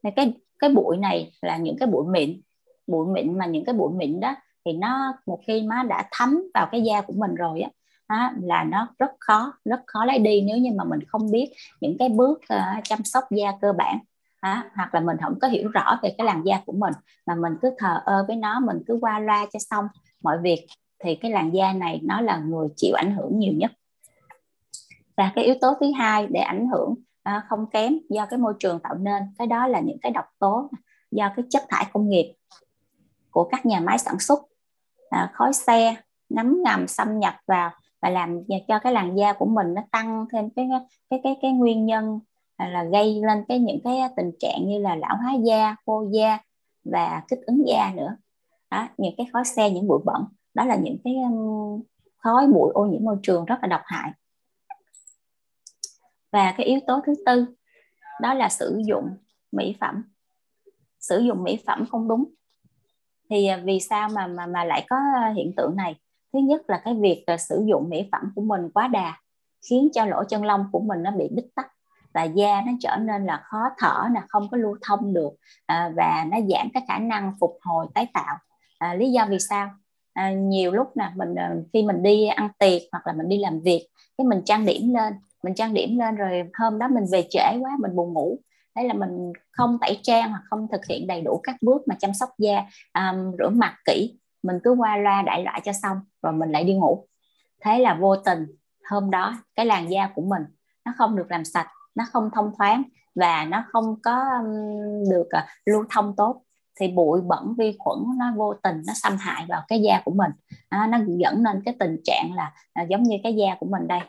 Nên 0.03 0.13
cái 0.15 0.33
cái 0.59 0.69
bụi 0.69 0.97
này 0.97 1.31
là 1.41 1.57
những 1.57 1.77
cái 1.79 1.87
bụi 1.87 2.05
mịn 2.07 2.41
bụi 2.87 3.07
mịn 3.07 3.37
mà 3.37 3.45
những 3.45 3.65
cái 3.65 3.75
bụi 3.75 3.93
mịn 3.93 4.19
đó 4.19 4.35
thì 4.65 4.73
nó 4.73 5.13
một 5.25 5.39
khi 5.47 5.61
nó 5.61 5.83
đã 5.83 6.07
thấm 6.11 6.43
vào 6.53 6.67
cái 6.71 6.81
da 6.81 7.01
của 7.01 7.13
mình 7.13 7.35
rồi 7.35 7.61
á 7.61 7.69
á, 8.07 8.33
là 8.41 8.63
nó 8.63 8.87
rất 8.99 9.11
khó 9.19 9.53
rất 9.65 9.81
khó 9.87 10.05
lấy 10.05 10.19
đi 10.19 10.41
nếu 10.41 10.57
như 10.57 10.71
mà 10.75 10.83
mình 10.83 10.99
không 11.07 11.31
biết 11.31 11.53
những 11.81 11.97
cái 11.99 12.09
bước 12.09 12.39
uh, 12.39 12.83
chăm 12.83 13.03
sóc 13.03 13.23
da 13.31 13.51
cơ 13.61 13.73
bản 13.73 13.99
á, 14.39 14.69
hoặc 14.75 14.93
là 14.93 14.99
mình 14.99 15.17
không 15.23 15.39
có 15.41 15.47
hiểu 15.47 15.69
rõ 15.69 15.99
về 16.03 16.15
cái 16.17 16.27
làn 16.27 16.43
da 16.45 16.61
của 16.65 16.73
mình 16.73 16.93
mà 17.25 17.35
mình 17.35 17.53
cứ 17.61 17.71
thờ 17.77 18.01
ơ 18.05 18.25
với 18.27 18.35
nó 18.35 18.59
mình 18.59 18.77
cứ 18.87 18.97
qua 19.01 19.19
loa 19.19 19.45
cho 19.53 19.59
xong 19.59 19.87
mọi 20.21 20.37
việc 20.37 20.65
thì 21.03 21.15
cái 21.15 21.31
làn 21.31 21.53
da 21.53 21.73
này 21.73 21.99
nó 22.03 22.21
là 22.21 22.37
người 22.37 22.67
chịu 22.75 22.95
ảnh 22.95 23.15
hưởng 23.15 23.39
nhiều 23.39 23.53
nhất. 23.53 23.71
Và 25.17 25.31
cái 25.35 25.45
yếu 25.45 25.55
tố 25.61 25.73
thứ 25.79 25.91
hai 25.97 26.27
để 26.29 26.39
ảnh 26.39 26.67
hưởng 26.67 26.95
à, 27.23 27.43
không 27.49 27.65
kém 27.69 27.97
do 28.09 28.25
cái 28.25 28.39
môi 28.39 28.53
trường 28.59 28.79
tạo 28.79 28.95
nên 28.95 29.23
cái 29.37 29.47
đó 29.47 29.67
là 29.67 29.79
những 29.79 29.97
cái 30.01 30.11
độc 30.11 30.25
tố 30.39 30.69
do 31.11 31.31
cái 31.35 31.45
chất 31.49 31.63
thải 31.69 31.85
công 31.93 32.09
nghiệp 32.09 32.33
của 33.31 33.43
các 33.43 33.65
nhà 33.65 33.79
máy 33.79 33.97
sản 33.97 34.19
xuất 34.19 34.39
à, 35.09 35.31
khói 35.33 35.53
xe 35.53 35.95
nấm 36.29 36.63
ngầm 36.63 36.87
xâm 36.87 37.19
nhập 37.19 37.33
vào 37.47 37.71
và 38.01 38.09
làm 38.09 38.43
cho 38.67 38.79
cái 38.79 38.93
làn 38.93 39.17
da 39.17 39.33
của 39.33 39.45
mình 39.45 39.73
nó 39.73 39.81
tăng 39.91 40.25
thêm 40.31 40.49
cái 40.49 40.69
cái 41.09 41.19
cái 41.23 41.37
cái 41.41 41.51
nguyên 41.51 41.85
nhân 41.85 42.19
à, 42.55 42.67
là 42.67 42.83
gây 42.83 43.21
lên 43.21 43.43
cái 43.47 43.59
những 43.59 43.79
cái 43.83 43.99
tình 44.17 44.31
trạng 44.39 44.67
như 44.67 44.79
là 44.79 44.95
lão 44.95 45.17
hóa 45.17 45.33
da, 45.33 45.75
khô 45.85 46.05
da 46.11 46.39
và 46.83 47.23
kích 47.27 47.39
ứng 47.45 47.67
da 47.67 47.93
nữa. 47.95 48.15
Đó, 48.71 48.87
những 48.97 49.13
cái 49.17 49.27
khói 49.33 49.45
xe, 49.45 49.69
những 49.69 49.87
bụi 49.87 49.99
bẩn. 50.05 50.25
Đó 50.53 50.65
là 50.65 50.75
những 50.75 50.97
cái 51.03 51.15
um, 51.15 51.81
khói 52.17 52.47
bụi 52.47 52.71
ô 52.73 52.85
nhiễm 52.85 53.03
môi 53.03 53.17
trường 53.23 53.45
rất 53.45 53.55
là 53.61 53.67
độc 53.67 53.81
hại. 53.85 54.11
Và 56.31 56.53
cái 56.57 56.65
yếu 56.65 56.79
tố 56.87 56.99
thứ 57.05 57.13
tư, 57.25 57.45
đó 58.21 58.33
là 58.33 58.49
sử 58.49 58.81
dụng 58.85 59.09
mỹ 59.51 59.75
phẩm. 59.79 60.03
Sử 60.99 61.19
dụng 61.19 61.43
mỹ 61.43 61.57
phẩm 61.67 61.85
không 61.91 62.07
đúng. 62.07 62.25
Thì 63.29 63.47
à, 63.47 63.61
vì 63.65 63.79
sao 63.79 64.09
mà 64.09 64.27
mà 64.27 64.45
mà 64.45 64.63
lại 64.63 64.85
có 64.89 64.95
à, 64.95 65.33
hiện 65.35 65.53
tượng 65.57 65.75
này? 65.75 65.95
Thứ 66.33 66.39
nhất 66.39 66.61
là 66.67 66.81
cái 66.85 66.93
việc 66.93 67.23
là 67.27 67.37
sử 67.37 67.63
dụng 67.65 67.89
mỹ 67.89 68.09
phẩm 68.11 68.31
của 68.35 68.41
mình 68.41 68.69
quá 68.73 68.87
đà 68.87 69.13
khiến 69.69 69.89
cho 69.93 70.05
lỗ 70.05 70.23
chân 70.23 70.45
lông 70.45 70.65
của 70.71 70.79
mình 70.79 71.03
nó 71.03 71.11
bị 71.11 71.27
bít 71.35 71.45
tắc 71.55 71.67
và 72.13 72.23
da 72.23 72.61
nó 72.65 72.71
trở 72.79 72.97
nên 73.01 73.25
là 73.25 73.41
khó 73.43 73.69
thở 73.77 74.03
là 74.13 74.25
không 74.29 74.47
có 74.51 74.57
lưu 74.57 74.77
thông 74.81 75.13
được 75.13 75.31
à, 75.65 75.91
và 75.95 76.25
nó 76.31 76.37
giảm 76.37 76.69
cái 76.73 76.83
khả 76.87 76.99
năng 76.99 77.33
phục 77.39 77.57
hồi 77.61 77.87
tái 77.93 78.07
tạo. 78.13 78.37
À, 78.77 78.93
lý 78.93 79.11
do 79.11 79.25
vì 79.29 79.39
sao? 79.39 79.69
À, 80.13 80.31
nhiều 80.31 80.71
lúc 80.71 80.97
nè 80.97 81.11
mình 81.15 81.35
à, 81.35 81.55
khi 81.73 81.83
mình 81.83 82.03
đi 82.03 82.27
ăn 82.27 82.49
tiệc 82.59 82.81
hoặc 82.91 83.07
là 83.07 83.13
mình 83.13 83.29
đi 83.29 83.37
làm 83.37 83.59
việc 83.59 83.87
cái 84.17 84.27
mình 84.27 84.41
trang 84.45 84.65
điểm 84.65 84.93
lên 84.93 85.13
mình 85.43 85.55
trang 85.55 85.73
điểm 85.73 85.99
lên 85.99 86.15
rồi 86.15 86.43
hôm 86.53 86.79
đó 86.79 86.87
mình 86.87 87.05
về 87.11 87.27
trễ 87.29 87.57
quá 87.61 87.71
mình 87.79 87.95
buồn 87.95 88.13
ngủ. 88.13 88.39
Đấy 88.75 88.85
là 88.85 88.93
mình 88.93 89.33
không 89.51 89.77
tẩy 89.81 89.99
trang 90.03 90.29
hoặc 90.29 90.41
không 90.49 90.67
thực 90.71 90.85
hiện 90.85 91.07
đầy 91.07 91.21
đủ 91.21 91.39
các 91.43 91.55
bước 91.61 91.87
mà 91.87 91.95
chăm 91.99 92.13
sóc 92.13 92.29
da 92.37 92.65
um, 92.93 93.31
rửa 93.39 93.49
mặt 93.49 93.75
kỹ 93.85 94.17
mình 94.43 94.59
cứ 94.63 94.71
qua 94.71 94.97
loa 94.97 95.21
đại 95.21 95.43
loại 95.43 95.61
cho 95.63 95.71
xong 95.73 95.97
rồi 96.21 96.33
mình 96.33 96.51
lại 96.51 96.63
đi 96.63 96.73
ngủ. 96.73 97.07
Thế 97.61 97.79
là 97.79 97.93
vô 97.93 98.15
tình 98.15 98.45
hôm 98.89 99.11
đó 99.11 99.35
cái 99.55 99.65
làn 99.65 99.91
da 99.91 100.09
của 100.15 100.21
mình 100.21 100.41
nó 100.85 100.93
không 100.97 101.15
được 101.15 101.25
làm 101.29 101.45
sạch 101.45 101.67
nó 101.95 102.03
không 102.11 102.29
thông 102.35 102.51
thoáng 102.57 102.83
và 103.15 103.45
nó 103.45 103.63
không 103.71 104.01
có 104.03 104.25
được 105.09 105.27
à, 105.29 105.47
lưu 105.65 105.83
thông 105.89 106.15
tốt 106.15 106.41
thì 106.79 106.87
bụi 106.87 107.21
bẩn 107.21 107.53
vi 107.57 107.75
khuẩn 107.79 107.99
nó 108.17 108.25
vô 108.35 108.53
tình 108.53 108.81
nó 108.87 108.93
xâm 108.95 109.17
hại 109.17 109.45
vào 109.49 109.61
cái 109.67 109.81
da 109.81 110.01
của 110.05 110.11
mình. 110.11 110.31
À, 110.69 110.87
nó 110.87 110.97
dẫn 111.07 111.43
nên 111.43 111.61
cái 111.65 111.75
tình 111.79 111.97
trạng 112.03 112.33
là 112.35 112.53
à, 112.73 112.83
giống 112.89 113.03
như 113.03 113.17
cái 113.23 113.35
da 113.35 113.55
của 113.59 113.65
mình 113.65 113.87
đây. 113.87 113.99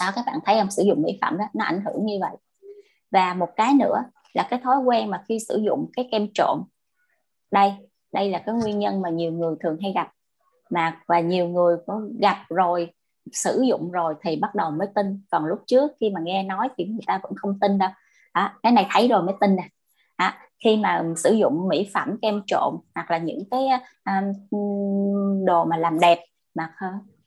Đó 0.00 0.12
các 0.14 0.24
bạn 0.26 0.38
thấy 0.44 0.58
không? 0.58 0.70
Sử 0.70 0.82
dụng 0.82 1.02
mỹ 1.02 1.18
phẩm 1.20 1.38
đó 1.38 1.44
nó 1.54 1.64
ảnh 1.64 1.82
hưởng 1.84 2.06
như 2.06 2.18
vậy. 2.20 2.36
Và 3.10 3.34
một 3.34 3.48
cái 3.56 3.74
nữa 3.74 4.04
là 4.32 4.46
cái 4.50 4.60
thói 4.62 4.78
quen 4.78 5.10
mà 5.10 5.24
khi 5.28 5.38
sử 5.48 5.56
dụng 5.56 5.90
cái 5.96 6.08
kem 6.12 6.26
trộn. 6.34 6.62
Đây 7.50 7.72
đây 8.12 8.30
là 8.30 8.38
cái 8.38 8.54
nguyên 8.54 8.78
nhân 8.78 9.02
mà 9.02 9.08
nhiều 9.10 9.32
người 9.32 9.54
thường 9.60 9.78
hay 9.82 9.92
gặp. 9.92 10.12
Mà 10.70 11.00
và 11.06 11.20
nhiều 11.20 11.48
người 11.48 11.76
có 11.86 12.00
gặp 12.20 12.36
rồi 12.48 12.90
sử 13.32 13.62
dụng 13.68 13.90
rồi 13.90 14.14
thì 14.22 14.36
bắt 14.36 14.54
đầu 14.54 14.70
mới 14.70 14.88
tin. 14.94 15.20
Còn 15.30 15.44
lúc 15.44 15.58
trước 15.66 15.92
khi 16.00 16.10
mà 16.10 16.20
nghe 16.20 16.42
nói 16.42 16.68
thì 16.76 16.84
người 16.84 17.04
ta 17.06 17.20
vẫn 17.22 17.32
không 17.36 17.58
tin 17.60 17.78
đâu. 17.78 17.90
À, 18.32 18.54
cái 18.62 18.72
này 18.72 18.86
thấy 18.90 19.08
rồi 19.08 19.22
mới 19.22 19.34
tin 19.40 19.56
nè. 19.56 19.68
À, 20.16 20.38
khi 20.64 20.76
mà 20.76 21.04
sử 21.16 21.32
dụng 21.32 21.68
mỹ 21.68 21.90
phẩm 21.94 22.16
kem 22.22 22.42
trộn 22.46 22.74
hoặc 22.94 23.10
là 23.10 23.18
những 23.18 23.42
cái 23.50 23.68
um, 24.04 25.44
đồ 25.44 25.64
mà 25.64 25.76
làm 25.76 26.00
đẹp 26.00 26.18
mà 26.54 26.72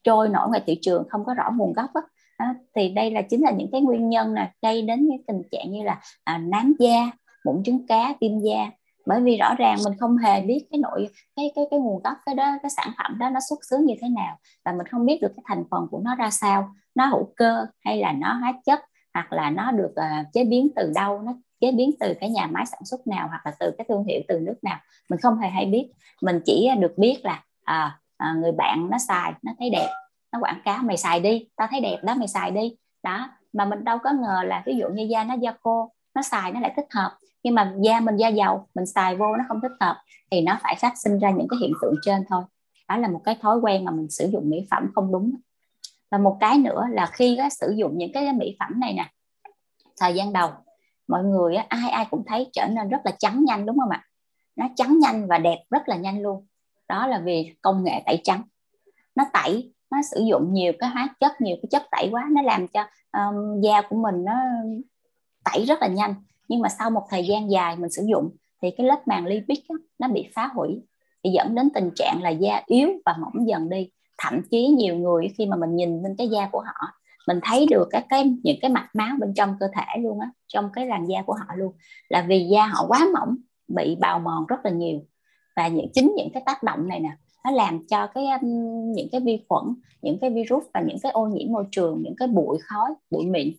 trôi 0.03 0.29
nổi 0.29 0.47
ngoài 0.47 0.61
thị 0.65 0.79
trường 0.81 1.03
không 1.09 1.25
có 1.25 1.33
rõ 1.33 1.51
nguồn 1.55 1.73
gốc 1.73 1.89
á, 1.93 2.01
à, 2.37 2.55
thì 2.75 2.89
đây 2.89 3.11
là 3.11 3.21
chính 3.21 3.41
là 3.41 3.51
những 3.51 3.69
cái 3.71 3.81
nguyên 3.81 4.09
nhân 4.09 4.33
là 4.33 4.51
gây 4.61 4.81
đến 4.81 5.07
cái 5.09 5.19
tình 5.27 5.41
trạng 5.51 5.71
như 5.71 5.83
là 5.83 5.99
à, 6.23 6.37
nám 6.37 6.73
da 6.79 7.11
mụn 7.45 7.63
trứng 7.63 7.87
cá 7.87 8.13
viêm 8.21 8.39
da 8.39 8.71
bởi 9.05 9.21
vì 9.21 9.37
rõ 9.37 9.55
ràng 9.57 9.77
mình 9.83 9.93
không 9.99 10.17
hề 10.17 10.41
biết 10.41 10.65
cái 10.71 10.79
nội 10.79 11.09
cái 11.35 11.51
cái 11.55 11.65
cái 11.71 11.79
nguồn 11.79 12.01
gốc 12.03 12.17
cái 12.25 12.35
đó 12.35 12.57
cái 12.63 12.69
sản 12.69 12.91
phẩm 12.97 13.17
đó 13.19 13.29
nó 13.29 13.39
xuất 13.49 13.59
xứ 13.69 13.77
như 13.77 13.93
thế 14.01 14.09
nào. 14.09 14.37
Và 14.65 14.71
mình 14.71 14.87
không 14.87 15.05
biết 15.05 15.19
được 15.21 15.31
cái 15.35 15.43
thành 15.47 15.63
phần 15.71 15.87
của 15.91 15.99
nó 16.03 16.15
ra 16.15 16.29
sao. 16.29 16.69
Nó 16.95 17.05
hữu 17.05 17.33
cơ 17.35 17.65
hay 17.85 17.97
là 17.97 18.11
nó 18.11 18.33
hóa 18.33 18.53
chất 18.65 18.79
hoặc 19.13 19.33
là 19.33 19.49
nó 19.49 19.71
được 19.71 19.91
uh, 19.91 20.33
chế 20.33 20.43
biến 20.43 20.67
từ 20.75 20.91
đâu 20.95 21.21
nó 21.21 21.33
chế 21.59 21.71
biến 21.71 21.91
từ 21.99 22.13
cái 22.19 22.29
nhà 22.29 22.47
máy 22.47 22.65
sản 22.65 22.85
xuất 22.85 23.07
nào 23.07 23.27
hoặc 23.27 23.45
là 23.45 23.53
từ 23.59 23.71
cái 23.77 23.85
thương 23.89 24.03
hiệu 24.03 24.21
từ 24.27 24.39
nước 24.39 24.55
nào 24.61 24.79
mình 25.09 25.19
không 25.19 25.37
hề 25.37 25.49
hay 25.49 25.65
biết. 25.65 25.91
Mình 26.21 26.39
chỉ 26.45 26.69
được 26.79 26.93
biết 26.97 27.19
là 27.23 27.43
à, 27.63 27.99
à, 28.17 28.33
người 28.37 28.51
bạn 28.51 28.89
nó 28.89 28.97
xài 28.97 29.33
nó 29.43 29.51
thấy 29.59 29.69
đẹp 29.69 29.89
nó 30.31 30.39
quảng 30.39 30.61
cáo 30.65 30.83
mày 30.83 30.97
xài 30.97 31.19
đi 31.19 31.47
tao 31.55 31.67
thấy 31.71 31.81
đẹp 31.81 31.97
đó 32.03 32.15
mày 32.15 32.27
xài 32.27 32.51
đi. 32.51 32.75
Đó 33.03 33.29
mà 33.53 33.65
mình 33.65 33.83
đâu 33.83 33.97
có 34.03 34.11
ngờ 34.11 34.41
là 34.45 34.63
ví 34.65 34.77
dụ 34.77 34.87
như 34.89 35.03
da 35.03 35.23
nó 35.23 35.33
da 35.33 35.53
khô 35.61 35.91
nó 36.15 36.21
xài 36.21 36.51
nó 36.51 36.59
lại 36.59 36.73
thích 36.75 36.87
hợp 36.93 37.17
nhưng 37.43 37.55
mà 37.55 37.73
da 37.81 37.99
mình 37.99 38.17
da 38.17 38.27
dầu 38.27 38.67
mình 38.75 38.85
xài 38.85 39.15
vô 39.15 39.35
nó 39.35 39.43
không 39.47 39.61
thích 39.61 39.71
hợp 39.79 40.01
thì 40.31 40.41
nó 40.41 40.57
phải 40.63 40.75
phát 40.79 40.93
sinh 40.97 41.19
ra 41.19 41.31
những 41.31 41.47
cái 41.49 41.59
hiện 41.61 41.73
tượng 41.81 41.95
trên 42.05 42.23
thôi. 42.29 42.43
Đó 42.89 42.97
là 42.97 43.07
một 43.07 43.21
cái 43.23 43.37
thói 43.41 43.57
quen 43.57 43.85
mà 43.85 43.91
mình 43.91 44.09
sử 44.09 44.29
dụng 44.29 44.49
mỹ 44.49 44.67
phẩm 44.71 44.91
không 44.95 45.11
đúng. 45.11 45.31
Và 46.11 46.17
một 46.17 46.37
cái 46.39 46.57
nữa 46.57 46.85
là 46.89 47.05
khi 47.05 47.37
á, 47.37 47.49
sử 47.49 47.73
dụng 47.77 47.97
những 47.97 48.11
cái 48.13 48.33
mỹ 48.33 48.55
phẩm 48.59 48.79
này 48.79 48.93
nè 48.93 49.09
thời 49.99 50.13
gian 50.13 50.33
đầu 50.33 50.49
mọi 51.07 51.23
người 51.23 51.55
á, 51.55 51.65
ai 51.69 51.89
ai 51.89 52.05
cũng 52.11 52.23
thấy 52.27 52.49
trở 52.53 52.67
nên 52.67 52.89
rất 52.89 53.01
là 53.05 53.11
trắng 53.19 53.45
nhanh 53.45 53.65
đúng 53.65 53.79
không 53.79 53.89
ạ? 53.89 54.05
Nó 54.55 54.67
trắng 54.75 54.99
nhanh 54.99 55.27
và 55.27 55.37
đẹp 55.37 55.63
rất 55.69 55.89
là 55.89 55.95
nhanh 55.95 56.21
luôn. 56.21 56.45
Đó 56.87 57.07
là 57.07 57.19
vì 57.19 57.55
công 57.61 57.83
nghệ 57.83 58.03
tẩy 58.05 58.21
trắng. 58.23 58.41
Nó 59.15 59.25
tẩy 59.33 59.73
nó 59.91 59.97
sử 60.11 60.23
dụng 60.29 60.53
nhiều 60.53 60.73
cái 60.79 60.89
hóa 60.89 61.15
chất 61.19 61.41
nhiều 61.41 61.55
cái 61.61 61.69
chất 61.71 61.83
tẩy 61.91 62.09
quá 62.11 62.27
nó 62.31 62.41
làm 62.41 62.67
cho 62.67 62.85
um, 63.11 63.61
da 63.61 63.81
của 63.81 63.95
mình 63.95 64.25
nó 64.25 64.33
tẩy 65.43 65.65
rất 65.65 65.81
là 65.81 65.87
nhanh 65.87 66.15
nhưng 66.47 66.61
mà 66.61 66.69
sau 66.69 66.89
một 66.89 67.03
thời 67.09 67.27
gian 67.27 67.51
dài 67.51 67.75
mình 67.75 67.89
sử 67.89 68.03
dụng 68.09 68.29
thì 68.61 68.71
cái 68.77 68.87
lớp 68.87 69.07
màng 69.07 69.25
lipid 69.25 69.59
đó, 69.69 69.75
nó 69.99 70.07
bị 70.07 70.29
phá 70.35 70.49
hủy. 70.55 70.81
Thì 71.23 71.29
dẫn 71.29 71.55
đến 71.55 71.69
tình 71.73 71.89
trạng 71.95 72.19
là 72.21 72.29
da 72.29 72.61
yếu 72.65 72.89
và 73.05 73.15
mỏng 73.19 73.47
dần 73.47 73.69
đi. 73.69 73.89
Thậm 74.17 74.41
chí 74.51 74.67
nhiều 74.67 74.95
người 74.95 75.27
khi 75.37 75.45
mà 75.45 75.55
mình 75.55 75.75
nhìn 75.75 76.01
lên 76.03 76.15
cái 76.17 76.27
da 76.27 76.49
của 76.51 76.61
họ 76.61 76.87
mình 77.27 77.39
thấy 77.43 77.65
được 77.69 77.87
các 77.91 78.05
cái 78.09 78.35
những 78.43 78.57
cái 78.61 78.71
mạch 78.71 78.89
máu 78.93 79.09
bên 79.19 79.33
trong 79.33 79.55
cơ 79.59 79.67
thể 79.73 80.01
luôn 80.01 80.19
á 80.19 80.31
trong 80.47 80.69
cái 80.73 80.85
làn 80.85 81.05
da 81.05 81.21
của 81.21 81.33
họ 81.33 81.55
luôn. 81.55 81.73
Là 82.09 82.25
vì 82.27 82.47
da 82.51 82.65
họ 82.65 82.85
quá 82.87 83.07
mỏng 83.13 83.35
bị 83.67 83.95
bào 83.95 84.19
mòn 84.19 84.45
rất 84.47 84.57
là 84.63 84.71
nhiều. 84.71 84.99
Và 85.55 85.67
những 85.67 85.87
chính 85.93 86.13
những 86.17 86.29
cái 86.33 86.43
tác 86.45 86.63
động 86.63 86.87
này 86.87 86.99
nè 86.99 87.09
nó 87.43 87.51
làm 87.51 87.87
cho 87.87 88.07
cái 88.07 88.25
um, 88.41 88.91
những 88.91 89.07
cái 89.11 89.21
vi 89.21 89.39
khuẩn 89.49 89.63
những 90.01 90.17
cái 90.21 90.29
virus 90.29 90.63
và 90.73 90.81
những 90.87 90.97
cái 91.03 91.11
ô 91.11 91.27
nhiễm 91.27 91.51
môi 91.51 91.65
trường 91.71 92.01
những 92.03 92.15
cái 92.17 92.27
bụi 92.27 92.57
khói 92.61 92.89
bụi 93.11 93.25
mịn 93.25 93.53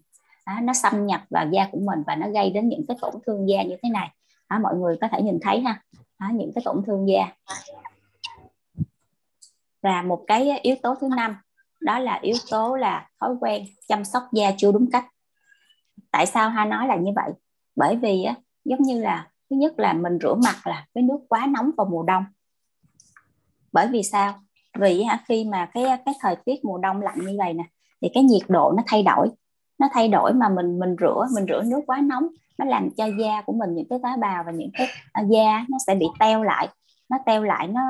đó, 0.47 0.53
nó 0.63 0.73
xâm 0.73 1.07
nhập 1.07 1.21
vào 1.31 1.49
da 1.53 1.69
của 1.73 1.79
mình 1.81 2.03
và 2.07 2.17
nó 2.17 2.29
gây 2.29 2.51
đến 2.51 2.69
những 2.69 2.85
cái 2.89 2.97
tổn 3.01 3.15
thương 3.27 3.49
da 3.49 3.63
như 3.63 3.77
thế 3.83 3.89
này. 3.89 4.11
Đó, 4.51 4.59
mọi 4.59 4.77
người 4.77 4.97
có 5.01 5.09
thể 5.09 5.23
nhìn 5.23 5.39
thấy 5.43 5.61
ha. 5.61 5.83
Đó, 6.21 6.27
những 6.35 6.53
cái 6.55 6.63
tổn 6.65 6.83
thương 6.87 7.09
da. 7.09 7.33
Và 9.83 10.03
một 10.03 10.25
cái 10.27 10.61
yếu 10.63 10.77
tố 10.83 10.95
thứ 10.95 11.09
năm 11.17 11.37
đó 11.81 11.99
là 11.99 12.19
yếu 12.23 12.37
tố 12.51 12.77
là 12.77 13.09
thói 13.21 13.35
quen 13.41 13.65
chăm 13.89 14.05
sóc 14.05 14.23
da 14.33 14.53
chưa 14.57 14.73
đúng 14.73 14.91
cách. 14.91 15.07
Tại 16.11 16.27
sao 16.27 16.51
ha 16.51 16.65
nói 16.65 16.87
là 16.87 16.97
như 16.97 17.13
vậy? 17.17 17.31
Bởi 17.77 17.97
vì 17.97 18.23
á, 18.23 18.35
giống 18.65 18.83
như 18.83 19.01
là 19.01 19.31
thứ 19.51 19.57
nhất 19.57 19.79
là 19.79 19.93
mình 19.93 20.19
rửa 20.23 20.35
mặt 20.35 20.67
là 20.67 20.87
cái 20.95 21.03
nước 21.03 21.19
quá 21.29 21.47
nóng 21.47 21.71
vào 21.77 21.87
mùa 21.91 22.03
đông. 22.03 22.25
Bởi 23.73 23.87
vì 23.87 24.03
sao? 24.03 24.41
Vì 24.79 25.03
ha, 25.03 25.25
khi 25.29 25.45
mà 25.45 25.71
cái 25.75 25.85
cái 26.05 26.15
thời 26.21 26.37
tiết 26.45 26.65
mùa 26.65 26.79
đông 26.79 27.03
lạnh 27.03 27.19
như 27.27 27.37
vậy 27.39 27.53
nè 27.53 27.65
thì 28.03 28.09
cái 28.15 28.23
nhiệt 28.23 28.43
độ 28.49 28.73
nó 28.77 28.83
thay 28.87 29.03
đổi 29.03 29.29
nó 29.79 29.89
thay 29.93 30.09
đổi 30.09 30.33
mà 30.33 30.49
mình 30.49 30.79
mình 30.79 30.97
rửa 31.01 31.27
mình 31.35 31.47
rửa 31.49 31.63
nước 31.67 31.81
quá 31.87 32.01
nóng, 32.01 32.27
nó 32.59 32.65
làm 32.65 32.91
cho 32.91 33.07
da 33.07 33.43
của 33.47 33.53
mình 33.53 33.75
những 33.75 33.89
cái 33.91 33.99
tế 34.03 34.09
bào 34.21 34.45
và 34.47 34.53
những 34.53 34.71
cái 34.75 34.87
à, 35.13 35.23
da 35.23 35.65
nó 35.69 35.79
sẽ 35.87 35.95
bị 35.95 36.07
teo 36.21 36.43
lại. 36.43 36.69
Nó 37.09 37.19
teo 37.27 37.43
lại, 37.43 37.69
nó 37.69 37.83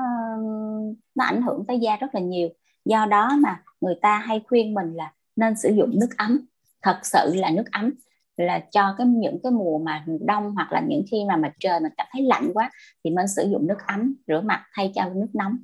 nó 1.14 1.24
ảnh 1.24 1.42
hưởng 1.42 1.64
tới 1.66 1.78
da 1.78 1.96
rất 1.96 2.14
là 2.14 2.20
nhiều. 2.20 2.48
Do 2.84 3.06
đó 3.06 3.36
mà 3.38 3.62
người 3.80 3.94
ta 4.02 4.18
hay 4.18 4.40
khuyên 4.48 4.74
mình 4.74 4.94
là 4.94 5.12
nên 5.36 5.56
sử 5.56 5.74
dụng 5.74 5.90
nước 6.00 6.16
ấm. 6.16 6.40
Thật 6.82 6.98
sự 7.02 7.34
là 7.34 7.50
nước 7.50 7.64
ấm 7.72 7.90
là 8.36 8.58
cho 8.58 8.94
cái, 8.98 9.06
những 9.06 9.38
cái 9.42 9.52
mùa 9.52 9.78
mà 9.78 10.04
đông 10.20 10.54
hoặc 10.54 10.72
là 10.72 10.82
những 10.88 11.04
khi 11.10 11.24
mà 11.28 11.36
mặt 11.36 11.52
trời 11.60 11.80
mình 11.80 11.92
cảm 11.96 12.06
thấy 12.12 12.22
lạnh 12.22 12.50
quá 12.54 12.70
thì 13.04 13.10
mình 13.10 13.28
sử 13.28 13.48
dụng 13.50 13.66
nước 13.66 13.86
ấm, 13.86 14.14
rửa 14.26 14.40
mặt 14.40 14.62
thay 14.74 14.92
cho 14.94 15.04
nước 15.14 15.28
nóng. 15.34 15.56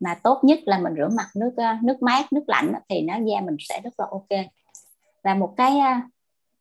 Mà 0.00 0.14
tốt 0.14 0.40
nhất 0.42 0.58
là 0.64 0.78
mình 0.78 0.94
rửa 0.96 1.08
mặt 1.16 1.26
nước 1.36 1.52
à, 1.56 1.78
nước 1.82 2.02
mát, 2.02 2.32
nước 2.32 2.44
lạnh 2.46 2.72
thì 2.88 3.02
nó 3.02 3.14
da 3.14 3.40
mình 3.40 3.56
sẽ 3.58 3.80
rất 3.84 3.94
là 3.98 4.06
ok 4.10 4.46
và 5.26 5.34
một 5.34 5.54
cái 5.56 5.78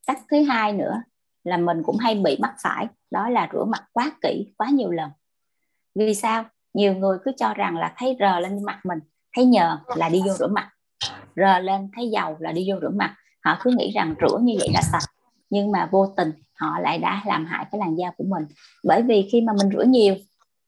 cách 0.08 0.20
thứ 0.32 0.44
hai 0.44 0.74
nữa 0.74 1.02
là 1.44 1.58
mình 1.58 1.84
cũng 1.84 1.98
hay 1.98 2.16
bị 2.16 2.38
mắc 2.40 2.56
phải, 2.64 2.88
đó 3.12 3.30
là 3.30 3.50
rửa 3.54 3.66
mặt 3.66 3.84
quá 3.94 4.12
kỹ, 4.22 4.54
quá 4.58 4.70
nhiều 4.70 4.92
lần. 4.92 5.10
Vì 5.96 6.14
sao? 6.14 6.44
Nhiều 6.74 6.94
người 6.94 7.18
cứ 7.26 7.32
cho 7.38 7.54
rằng 7.54 7.78
là 7.78 7.94
thấy 7.98 8.18
rờ 8.20 8.40
lên 8.40 8.64
mặt 8.64 8.80
mình, 8.86 9.00
thấy 9.36 9.46
nhờ 9.46 9.80
là 9.96 10.10
đi 10.10 10.22
vô 10.26 10.34
rửa 10.34 10.48
mặt. 10.48 10.70
Rờ 11.36 11.60
lên, 11.60 11.90
thấy 11.96 12.10
dầu 12.10 12.36
là 12.40 12.52
đi 12.52 12.66
vô 12.70 12.80
rửa 12.82 12.90
mặt. 12.90 13.16
Họ 13.44 13.58
cứ 13.62 13.72
nghĩ 13.78 13.92
rằng 13.92 14.16
rửa 14.22 14.38
như 14.42 14.56
vậy 14.60 14.70
là 14.74 14.82
sạch, 14.82 15.10
nhưng 15.50 15.72
mà 15.72 15.90
vô 15.92 16.08
tình 16.18 16.32
họ 16.56 16.80
lại 16.80 16.98
đã 16.98 17.22
làm 17.26 17.46
hại 17.46 17.66
cái 17.72 17.80
làn 17.80 17.96
da 17.96 18.12
của 18.18 18.26
mình. 18.28 18.44
Bởi 18.84 19.02
vì 19.02 19.30
khi 19.32 19.42
mà 19.42 19.54
mình 19.54 19.70
rửa 19.78 19.84
nhiều, 19.84 20.16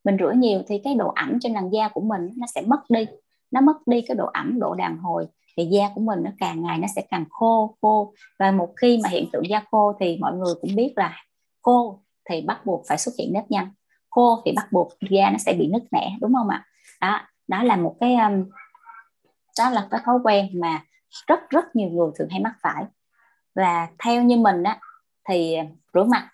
mình 0.03 0.17
rửa 0.19 0.31
nhiều 0.35 0.61
thì 0.67 0.81
cái 0.83 0.95
độ 0.95 1.07
ẩm 1.09 1.37
trên 1.41 1.53
làn 1.53 1.69
da 1.73 1.87
của 1.87 2.01
mình 2.01 2.29
nó 2.37 2.47
sẽ 2.55 2.61
mất 2.61 2.79
đi, 2.89 3.05
nó 3.51 3.61
mất 3.61 3.87
đi 3.87 4.01
cái 4.01 4.15
độ 4.15 4.25
ẩm, 4.25 4.59
độ 4.59 4.75
đàn 4.75 4.97
hồi 4.97 5.27
thì 5.57 5.65
da 5.65 5.89
của 5.95 6.01
mình 6.01 6.19
nó 6.23 6.31
càng 6.39 6.63
ngày 6.63 6.77
nó 6.77 6.87
sẽ 6.95 7.01
càng 7.09 7.25
khô 7.29 7.77
khô. 7.81 8.13
Và 8.39 8.51
một 8.51 8.73
khi 8.81 8.99
mà 9.03 9.09
hiện 9.09 9.29
tượng 9.31 9.49
da 9.49 9.61
khô 9.71 9.93
thì 9.99 10.17
mọi 10.21 10.33
người 10.33 10.53
cũng 10.61 10.75
biết 10.75 10.93
là 10.95 11.23
khô 11.61 11.99
thì 12.29 12.41
bắt 12.41 12.65
buộc 12.65 12.83
phải 12.87 12.97
xuất 12.97 13.11
hiện 13.19 13.33
nếp 13.33 13.51
nhăn. 13.51 13.71
Khô 14.09 14.41
thì 14.45 14.51
bắt 14.51 14.71
buộc 14.71 14.89
da 15.09 15.29
nó 15.29 15.37
sẽ 15.37 15.53
bị 15.53 15.67
nứt 15.67 15.83
nẻ 15.91 16.17
đúng 16.21 16.33
không 16.33 16.49
ạ? 16.49 16.65
Đó 17.01 17.21
đó 17.47 17.63
là 17.63 17.75
một 17.75 17.95
cái 17.99 18.15
um, 18.15 18.49
đó 19.59 19.69
là 19.69 19.87
cái 19.91 20.01
thói 20.05 20.19
quen 20.23 20.49
mà 20.53 20.83
rất 21.27 21.49
rất 21.49 21.75
nhiều 21.75 21.89
người 21.89 22.09
thường 22.19 22.29
hay 22.29 22.39
mắc 22.39 22.53
phải. 22.61 22.83
Và 23.55 23.87
theo 24.03 24.23
như 24.23 24.37
mình 24.37 24.63
á 24.63 24.79
thì 25.29 25.57
rửa 25.93 26.03
mặt 26.03 26.29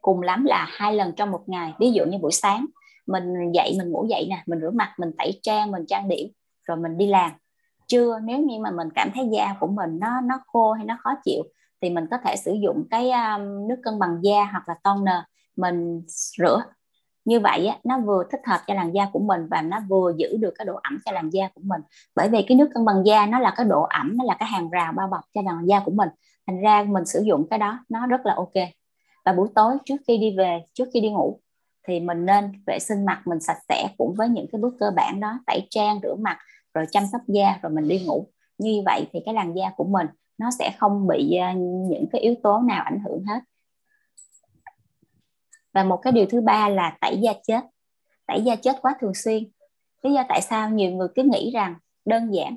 cùng 0.00 0.22
lắm 0.22 0.44
là 0.44 0.66
hai 0.70 0.94
lần 0.94 1.12
trong 1.16 1.30
một 1.30 1.42
ngày. 1.46 1.72
Ví 1.78 1.92
dụ 1.92 2.04
như 2.04 2.18
buổi 2.18 2.32
sáng 2.32 2.66
mình 3.06 3.52
dậy 3.54 3.74
mình 3.78 3.90
ngủ 3.90 4.06
dậy 4.10 4.26
nè 4.30 4.42
mình 4.46 4.60
rửa 4.60 4.70
mặt 4.70 4.94
mình 4.98 5.10
tẩy 5.18 5.38
trang 5.42 5.70
mình 5.70 5.86
trang 5.86 6.08
điểm 6.08 6.28
rồi 6.64 6.76
mình 6.76 6.98
đi 6.98 7.06
làm 7.06 7.30
trưa 7.92 8.18
nếu 8.24 8.38
như 8.38 8.58
mà 8.58 8.70
mình 8.70 8.88
cảm 8.94 9.10
thấy 9.14 9.28
da 9.32 9.54
của 9.60 9.66
mình 9.66 9.98
nó 10.00 10.20
nó 10.20 10.40
khô 10.46 10.72
hay 10.72 10.84
nó 10.84 10.96
khó 11.00 11.10
chịu 11.24 11.42
thì 11.82 11.90
mình 11.90 12.06
có 12.10 12.18
thể 12.24 12.36
sử 12.36 12.52
dụng 12.52 12.84
cái 12.90 13.10
um, 13.10 13.68
nước 13.68 13.76
cân 13.82 13.98
bằng 13.98 14.18
da 14.22 14.44
hoặc 14.44 14.68
là 14.68 14.74
toner 14.82 15.18
mình 15.56 16.02
rửa. 16.38 16.62
Như 17.24 17.40
vậy 17.40 17.66
á, 17.66 17.78
nó 17.84 17.98
vừa 17.98 18.24
thích 18.32 18.40
hợp 18.46 18.60
cho 18.66 18.74
làn 18.74 18.94
da 18.94 19.06
của 19.12 19.18
mình 19.18 19.46
và 19.50 19.62
nó 19.62 19.80
vừa 19.88 20.12
giữ 20.16 20.36
được 20.40 20.54
cái 20.58 20.64
độ 20.64 20.74
ẩm 20.82 20.98
cho 21.04 21.12
làn 21.12 21.30
da 21.30 21.48
của 21.54 21.60
mình. 21.64 21.80
Bởi 22.16 22.28
vì 22.28 22.42
cái 22.48 22.56
nước 22.56 22.70
cân 22.74 22.84
bằng 22.84 23.06
da 23.06 23.26
nó 23.26 23.38
là 23.38 23.54
cái 23.56 23.66
độ 23.66 23.82
ẩm 23.82 24.16
nó 24.16 24.24
là 24.24 24.36
cái 24.38 24.48
hàng 24.48 24.70
rào 24.70 24.92
bao 24.92 25.08
bọc 25.08 25.20
cho 25.34 25.42
làn 25.42 25.66
da 25.66 25.80
của 25.80 25.90
mình. 25.90 26.08
Thành 26.46 26.60
ra 26.60 26.84
mình 26.88 27.04
sử 27.06 27.22
dụng 27.22 27.46
cái 27.50 27.58
đó 27.58 27.78
nó 27.88 28.06
rất 28.06 28.26
là 28.26 28.34
ok. 28.34 28.68
Và 29.24 29.32
buổi 29.32 29.48
tối 29.54 29.76
trước 29.84 29.96
khi 30.06 30.18
đi 30.18 30.36
về 30.36 30.60
trước 30.72 30.88
khi 30.94 31.00
đi 31.00 31.10
ngủ 31.10 31.40
thì 31.88 32.00
mình 32.00 32.26
nên 32.26 32.52
vệ 32.66 32.78
sinh 32.78 33.04
mặt 33.04 33.22
mình 33.24 33.40
sạch 33.40 33.58
sẽ 33.68 33.88
cũng 33.98 34.14
với 34.14 34.28
những 34.28 34.46
cái 34.52 34.60
bước 34.60 34.74
cơ 34.80 34.90
bản 34.96 35.20
đó. 35.20 35.38
Tẩy 35.46 35.66
trang 35.70 36.00
rửa 36.02 36.14
mặt 36.14 36.38
rồi 36.74 36.86
chăm 36.90 37.04
sóc 37.12 37.20
da, 37.26 37.58
rồi 37.62 37.72
mình 37.72 37.88
đi 37.88 38.04
ngủ. 38.06 38.28
Như 38.58 38.82
vậy 38.86 39.06
thì 39.12 39.20
cái 39.24 39.34
làn 39.34 39.54
da 39.56 39.70
của 39.76 39.84
mình 39.84 40.06
nó 40.38 40.50
sẽ 40.58 40.74
không 40.78 41.06
bị 41.06 41.36
à, 41.36 41.52
những 41.90 42.06
cái 42.12 42.20
yếu 42.20 42.34
tố 42.42 42.58
nào 42.58 42.82
ảnh 42.84 42.98
hưởng 43.04 43.24
hết. 43.24 43.40
Và 45.74 45.84
một 45.84 45.96
cái 45.96 46.12
điều 46.12 46.26
thứ 46.26 46.40
ba 46.40 46.68
là 46.68 46.96
tẩy 47.00 47.18
da 47.20 47.32
chết. 47.46 47.60
Tẩy 48.26 48.42
da 48.42 48.56
chết 48.56 48.76
quá 48.82 48.94
thường 49.00 49.14
xuyên. 49.14 49.44
Lý 50.02 50.12
do 50.12 50.24
tại 50.28 50.42
sao 50.42 50.70
nhiều 50.70 50.90
người 50.90 51.08
cứ 51.14 51.22
nghĩ 51.22 51.50
rằng 51.50 51.74
đơn 52.04 52.34
giản 52.34 52.56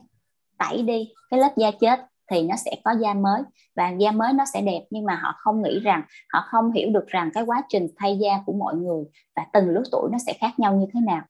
tẩy 0.57 0.83
đi 0.83 1.13
cái 1.29 1.39
lớp 1.39 1.51
da 1.57 1.71
chết 1.79 1.99
thì 2.31 2.43
nó 2.43 2.55
sẽ 2.55 2.75
có 2.83 2.91
da 3.01 3.13
mới 3.13 3.41
và 3.75 3.89
da 3.89 4.11
mới 4.11 4.33
nó 4.33 4.45
sẽ 4.53 4.61
đẹp, 4.61 4.81
nhưng 4.89 5.05
mà 5.05 5.15
họ 5.15 5.35
không 5.37 5.61
nghĩ 5.61 5.79
rằng, 5.79 6.01
họ 6.29 6.43
không 6.47 6.71
hiểu 6.71 6.89
được 6.91 7.07
rằng 7.07 7.29
cái 7.33 7.43
quá 7.43 7.63
trình 7.69 7.87
thay 7.97 8.17
da 8.17 8.43
của 8.45 8.53
mọi 8.53 8.75
người 8.75 9.03
và 9.35 9.45
từng 9.53 9.69
lứa 9.69 9.83
tuổi 9.91 10.09
nó 10.11 10.17
sẽ 10.17 10.33
khác 10.33 10.59
nhau 10.59 10.75
như 10.75 10.85
thế 10.93 10.99
nào 10.99 11.21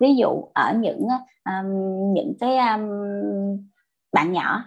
ví 0.00 0.14
dụ 0.16 0.44
ở 0.54 0.74
những 0.74 1.06
um, 1.44 2.12
những 2.12 2.32
cái 2.40 2.56
um, 2.56 2.88
bạn 4.12 4.32
nhỏ 4.32 4.64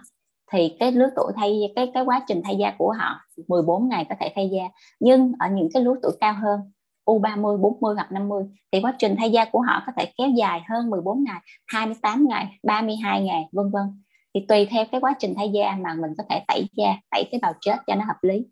thì 0.52 0.76
cái 0.80 0.92
lứa 0.92 1.08
tuổi 1.16 1.32
thay 1.36 1.72
cái 1.76 1.90
cái 1.94 2.04
quá 2.04 2.24
trình 2.28 2.42
thay 2.44 2.56
da 2.56 2.74
của 2.78 2.92
họ 2.98 3.20
14 3.48 3.88
ngày 3.88 4.06
có 4.08 4.14
thể 4.20 4.32
thay 4.34 4.50
da 4.50 4.62
nhưng 5.00 5.32
ở 5.38 5.48
những 5.52 5.68
cái 5.74 5.82
lứa 5.82 5.94
tuổi 6.02 6.12
cao 6.20 6.34
hơn 6.34 6.60
U30, 7.06 7.56
40 7.56 7.94
hoặc 7.94 8.12
50 8.12 8.44
thì 8.72 8.80
quá 8.80 8.94
trình 8.98 9.14
thay 9.18 9.30
da 9.30 9.44
của 9.44 9.60
họ 9.60 9.82
có 9.86 9.92
thể 9.96 10.12
kéo 10.18 10.28
dài 10.28 10.60
hơn 10.68 10.90
14 10.90 11.24
ngày, 11.24 11.40
28 11.66 12.26
ngày, 12.28 12.58
32 12.62 13.22
ngày 13.22 13.44
vân 13.52 13.70
vân. 13.70 14.02
Thì 14.34 14.44
tùy 14.48 14.66
theo 14.70 14.84
cái 14.92 15.00
quá 15.00 15.14
trình 15.18 15.34
thay 15.36 15.48
da 15.48 15.76
mà 15.80 15.94
mình 15.94 16.10
có 16.18 16.24
thể 16.30 16.44
tẩy 16.48 16.68
da, 16.72 16.96
tẩy 17.10 17.24
tế 17.32 17.38
bào 17.42 17.52
chết 17.60 17.76
cho 17.86 17.94
nó 17.94 18.04
hợp 18.04 18.16
lý. 18.22 18.46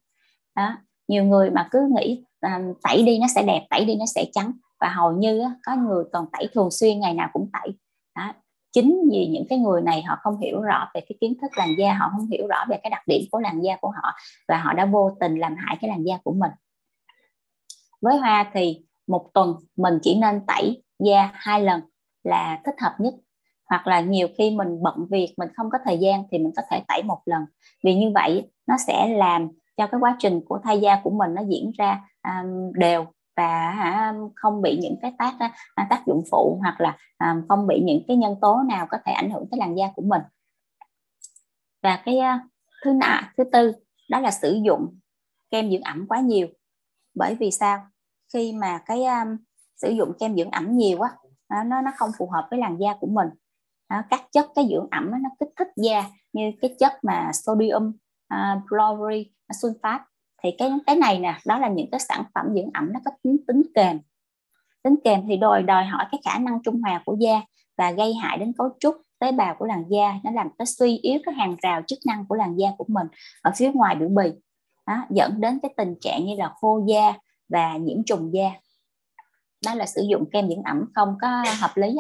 Đó. 0.57 0.77
Nhiều 1.09 1.25
người 1.25 1.51
mà 1.51 1.69
cứ 1.71 1.89
nghĩ 1.97 2.25
um, 2.41 2.75
tẩy 2.83 3.03
đi 3.03 3.19
nó 3.19 3.27
sẽ 3.35 3.43
đẹp, 3.43 3.67
tẩy 3.71 3.85
đi 3.85 3.97
nó 3.97 4.05
sẽ 4.15 4.25
trắng 4.33 4.53
và 4.81 4.89
hầu 4.89 5.13
như 5.13 5.45
có 5.63 5.77
người 5.77 6.05
còn 6.13 6.27
tẩy 6.33 6.49
thường 6.55 6.71
xuyên 6.71 7.01
ngày 7.01 7.15
nào 7.15 7.29
cũng 7.33 7.51
tẩy. 7.53 7.75
Đó. 8.17 8.33
Chính 8.73 9.09
vì 9.11 9.27
những 9.27 9.47
cái 9.49 9.59
người 9.59 9.83
này 9.83 10.03
họ 10.03 10.17
không 10.23 10.41
hiểu 10.41 10.61
rõ 10.61 10.89
về 10.95 11.01
cái 11.09 11.19
kiến 11.21 11.35
thức 11.43 11.51
làn 11.57 11.69
da 11.79 11.95
họ 11.95 12.11
không 12.17 12.27
hiểu 12.27 12.47
rõ 12.47 12.65
về 12.69 12.79
cái 12.83 12.91
đặc 12.91 13.03
điểm 13.07 13.23
của 13.31 13.41
làn 13.41 13.61
da 13.61 13.77
của 13.81 13.91
họ 13.91 14.13
và 14.49 14.57
họ 14.57 14.73
đã 14.73 14.85
vô 14.85 15.17
tình 15.21 15.39
làm 15.39 15.57
hại 15.59 15.77
cái 15.81 15.91
làn 15.91 16.03
da 16.03 16.17
của 16.25 16.33
mình. 16.33 16.51
Với 18.01 18.19
hoa 18.19 18.51
thì 18.55 18.85
một 19.07 19.31
tuần 19.35 19.55
mình 19.77 19.99
chỉ 20.03 20.19
nên 20.19 20.47
tẩy 20.47 20.83
da 20.99 21.31
hai 21.35 21.63
lần 21.63 21.81
là 22.25 22.61
thích 22.65 22.75
hợp 22.81 22.95
nhất. 22.99 23.15
Hoặc 23.69 23.87
là 23.87 24.01
nhiều 24.01 24.29
khi 24.39 24.51
mình 24.51 24.83
bận 24.83 25.07
việc 25.11 25.35
mình 25.37 25.49
không 25.57 25.71
có 25.71 25.79
thời 25.85 25.99
gian 25.99 26.23
thì 26.31 26.39
mình 26.39 26.53
có 26.57 26.63
thể 26.71 26.83
tẩy 26.89 27.03
một 27.03 27.21
lần. 27.25 27.45
Vì 27.85 27.95
như 27.95 28.11
vậy 28.15 28.51
nó 28.67 28.77
sẽ 28.87 29.09
làm 29.09 29.49
cho 29.77 29.87
cái 29.87 30.01
quá 30.01 30.17
trình 30.19 30.41
của 30.49 30.59
thay 30.65 30.81
da 30.81 31.01
của 31.05 31.11
mình 31.11 31.35
nó 31.35 31.43
diễn 31.49 31.73
ra 31.79 32.01
um, 32.23 32.73
đều 32.73 33.07
và 33.39 33.71
à, 33.71 34.15
không 34.35 34.63
bị 34.63 34.79
những 34.83 34.97
cái 35.03 35.13
tác 35.19 35.35
à, 35.39 35.53
à, 35.75 35.87
tác 35.91 36.03
dụng 36.07 36.25
phụ 36.31 36.59
hoặc 36.61 36.81
là 36.81 36.99
không 37.49 37.67
bị 37.67 37.81
những 37.85 38.03
cái 38.09 38.17
nhân 38.17 38.37
tố 38.41 38.63
nào 38.69 38.87
có 38.91 38.99
thể 39.05 39.13
ảnh 39.13 39.31
hưởng 39.31 39.45
tới 39.51 39.59
làn 39.59 39.77
da 39.77 39.87
của 39.97 40.03
mình. 40.03 40.23
Và 41.83 42.03
cái 42.05 42.19
thứ 42.85 42.93
nạ 42.93 43.33
thứ 43.37 43.45
tư 43.53 43.73
đó 44.11 44.21
là 44.21 44.31
sử 44.31 44.61
dụng 44.65 44.99
kem 45.51 45.71
dưỡng 45.71 45.83
ẩm 45.83 46.07
quá 46.09 46.21
nhiều. 46.21 46.47
Bởi 47.15 47.35
vì 47.35 47.51
sao? 47.51 47.87
Khi 48.33 48.53
mà 48.53 48.81
cái 48.87 49.05
um, 49.05 49.37
sử 49.77 49.91
dụng 49.91 50.13
kem 50.21 50.37
dưỡng 50.37 50.51
ẩm 50.51 50.77
nhiều 50.77 50.99
quá 50.99 51.11
nó 51.67 51.81
nó 51.81 51.91
không 51.97 52.11
phù 52.19 52.31
hợp 52.31 52.47
với 52.51 52.61
làn 52.61 52.77
da 52.81 52.95
của 53.01 53.07
mình. 53.07 53.29
Đó, 53.91 54.03
các 54.11 54.23
chất 54.33 54.47
cái 54.55 54.67
dưỡng 54.71 54.89
ẩm 54.91 55.11
nó 55.11 55.29
kích 55.41 55.51
thích 55.57 55.69
da 55.77 56.05
như 56.33 56.53
cái 56.61 56.77
chất 56.79 56.93
mà 57.03 57.31
sodium 57.33 57.93
uh, 58.35 58.63
chlorine 58.69 59.31
sulfat 59.49 60.01
thì 60.43 60.51
cái 60.59 60.71
cái 60.87 60.97
này 60.97 61.19
nè 61.19 61.39
đó 61.47 61.59
là 61.59 61.69
những 61.69 61.91
cái 61.91 62.01
sản 62.01 62.25
phẩm 62.35 62.47
dưỡng 62.55 62.71
ẩm 62.75 62.93
nó 62.93 63.01
có 63.05 63.11
tính 63.23 63.37
tính 63.47 63.63
kềm. 63.75 63.99
Tính 64.83 64.95
kềm 65.05 65.21
thì 65.29 65.37
đòi 65.37 65.63
đòi 65.63 65.85
hỏi 65.85 66.05
cái 66.13 66.21
khả 66.25 66.39
năng 66.39 66.63
trung 66.63 66.83
hòa 66.83 67.03
của 67.05 67.17
da 67.21 67.41
và 67.77 67.91
gây 67.91 68.15
hại 68.15 68.39
đến 68.39 68.53
cấu 68.53 68.69
trúc 68.81 68.97
tế 69.19 69.33
bào 69.33 69.57
của 69.59 69.67
làn 69.67 69.85
da. 69.91 70.15
Nó 70.25 70.31
làm 70.31 70.49
cái 70.59 70.67
suy 70.67 70.99
yếu 70.99 71.19
cái 71.25 71.35
hàng 71.35 71.57
rào 71.63 71.83
chức 71.87 71.99
năng 72.07 72.27
của 72.27 72.35
làn 72.35 72.57
da 72.57 72.69
của 72.79 72.85
mình 72.89 73.07
ở 73.43 73.53
phía 73.57 73.73
ngoài 73.73 73.95
biểu 73.95 74.09
bì 74.09 74.31
đó, 74.87 75.07
dẫn 75.11 75.41
đến 75.41 75.59
cái 75.63 75.75
tình 75.77 75.95
trạng 76.01 76.27
như 76.27 76.35
là 76.39 76.53
khô 76.61 76.81
da 76.89 77.15
và 77.49 77.77
nhiễm 77.77 78.05
trùng 78.05 78.35
da. 78.35 78.51
Đó 79.65 79.75
là 79.75 79.87
sử 79.87 80.03
dụng 80.11 80.31
kem 80.33 80.49
dưỡng 80.49 80.63
ẩm 80.63 80.85
không 80.95 81.15
có 81.21 81.45
hợp 81.61 81.71
lý 81.75 81.97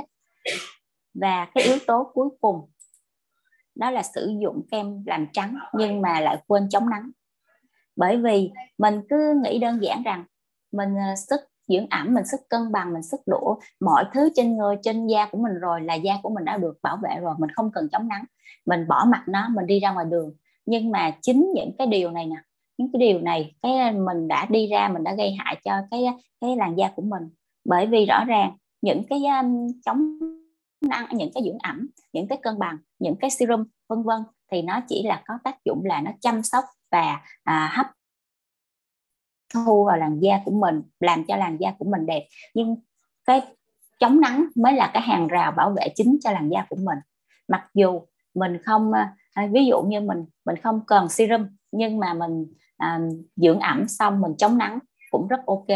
và 1.14 1.46
cái 1.54 1.64
yếu 1.64 1.78
tố 1.86 2.10
cuối 2.14 2.28
cùng 2.40 2.70
đó 3.74 3.90
là 3.90 4.02
sử 4.02 4.34
dụng 4.42 4.66
kem 4.70 5.04
làm 5.06 5.26
trắng 5.32 5.58
nhưng 5.72 6.00
mà 6.00 6.20
lại 6.20 6.38
quên 6.46 6.68
chống 6.68 6.90
nắng 6.90 7.10
bởi 7.98 8.16
vì 8.16 8.50
mình 8.78 9.00
cứ 9.08 9.40
nghĩ 9.44 9.58
đơn 9.58 9.82
giản 9.82 10.02
rằng 10.02 10.24
mình 10.72 10.94
ờ, 10.96 11.16
sức 11.16 11.40
dưỡng 11.68 11.86
ẩm 11.90 12.14
mình 12.14 12.26
sức 12.26 12.40
cân 12.48 12.72
bằng 12.72 12.92
mình 12.92 13.02
sức 13.02 13.20
đủ 13.26 13.58
mọi 13.80 14.04
thứ 14.14 14.28
trên 14.34 14.56
người 14.56 14.76
trên 14.82 15.06
da 15.06 15.28
của 15.32 15.38
mình 15.38 15.54
rồi 15.60 15.80
là 15.80 15.94
da 15.94 16.14
của 16.22 16.30
mình 16.30 16.44
đã 16.44 16.56
được 16.56 16.78
bảo 16.82 16.98
vệ 17.02 17.20
rồi 17.20 17.34
mình 17.38 17.50
không 17.50 17.70
cần 17.72 17.88
chống 17.92 18.08
nắng. 18.08 18.24
Mình 18.66 18.88
bỏ 18.88 19.04
mặt 19.08 19.24
nó 19.28 19.48
mình 19.48 19.66
đi 19.66 19.80
ra 19.80 19.92
ngoài 19.92 20.06
đường. 20.10 20.34
Nhưng 20.66 20.90
mà 20.90 21.10
chính 21.22 21.52
những 21.54 21.70
cái 21.78 21.86
điều 21.86 22.10
này 22.10 22.26
nè 22.26 22.36
những 22.78 22.92
cái 22.92 23.00
điều 23.00 23.20
này 23.20 23.54
cái 23.62 23.78
ờ, 23.78 23.92
mình 23.92 24.28
đã 24.28 24.46
đi 24.50 24.66
ra 24.66 24.88
mình 24.88 25.04
đã 25.04 25.14
gây 25.14 25.36
hại 25.38 25.60
cho 25.64 25.72
cái 25.90 26.04
ờ, 26.04 26.12
cái 26.40 26.56
làn 26.56 26.78
da 26.78 26.90
của 26.96 27.02
mình. 27.02 27.22
Bởi 27.64 27.86
vì 27.86 28.06
rõ 28.06 28.24
ràng 28.24 28.56
những 28.82 29.02
cái 29.10 29.20
um, 29.26 29.66
chống 29.86 30.18
năng 30.80 31.06
những 31.12 31.30
cái 31.34 31.42
dưỡng 31.44 31.58
ẩm 31.58 31.88
những 32.12 32.28
cái 32.28 32.38
cân 32.42 32.58
bằng 32.58 32.78
những 32.98 33.16
cái 33.20 33.30
serum 33.30 33.64
vân 33.88 34.02
vân 34.02 34.18
thì 34.52 34.62
nó 34.62 34.80
chỉ 34.88 35.02
là 35.02 35.22
có 35.26 35.34
tác 35.44 35.64
dụng 35.64 35.84
là 35.84 36.00
nó 36.00 36.10
chăm 36.20 36.42
sóc 36.42 36.64
và 36.90 37.20
à, 37.44 37.70
hấp 37.72 37.86
thu 39.54 39.84
vào 39.84 39.96
làn 39.96 40.20
da 40.20 40.40
của 40.44 40.50
mình 40.50 40.82
làm 41.00 41.24
cho 41.24 41.36
làn 41.36 41.56
da 41.60 41.72
của 41.78 41.84
mình 41.84 42.06
đẹp. 42.06 42.28
Nhưng 42.54 42.76
cái 43.24 43.42
chống 44.00 44.20
nắng 44.20 44.44
mới 44.56 44.72
là 44.72 44.90
cái 44.94 45.02
hàng 45.02 45.28
rào 45.28 45.52
bảo 45.52 45.70
vệ 45.70 45.88
chính 45.94 46.18
cho 46.20 46.32
làn 46.32 46.48
da 46.50 46.66
của 46.68 46.76
mình. 46.76 46.98
Mặc 47.48 47.70
dù 47.74 48.00
mình 48.34 48.62
không 48.64 48.92
à, 48.92 49.14
à, 49.32 49.48
ví 49.52 49.66
dụ 49.66 49.82
như 49.82 50.00
mình 50.00 50.24
mình 50.44 50.56
không 50.62 50.80
cần 50.86 51.08
serum 51.08 51.46
nhưng 51.72 51.98
mà 51.98 52.14
mình 52.14 52.46
à, 52.76 53.00
dưỡng 53.36 53.60
ẩm 53.60 53.88
xong 53.88 54.20
mình 54.20 54.32
chống 54.38 54.58
nắng 54.58 54.78
cũng 55.10 55.28
rất 55.28 55.40
ok. 55.46 55.66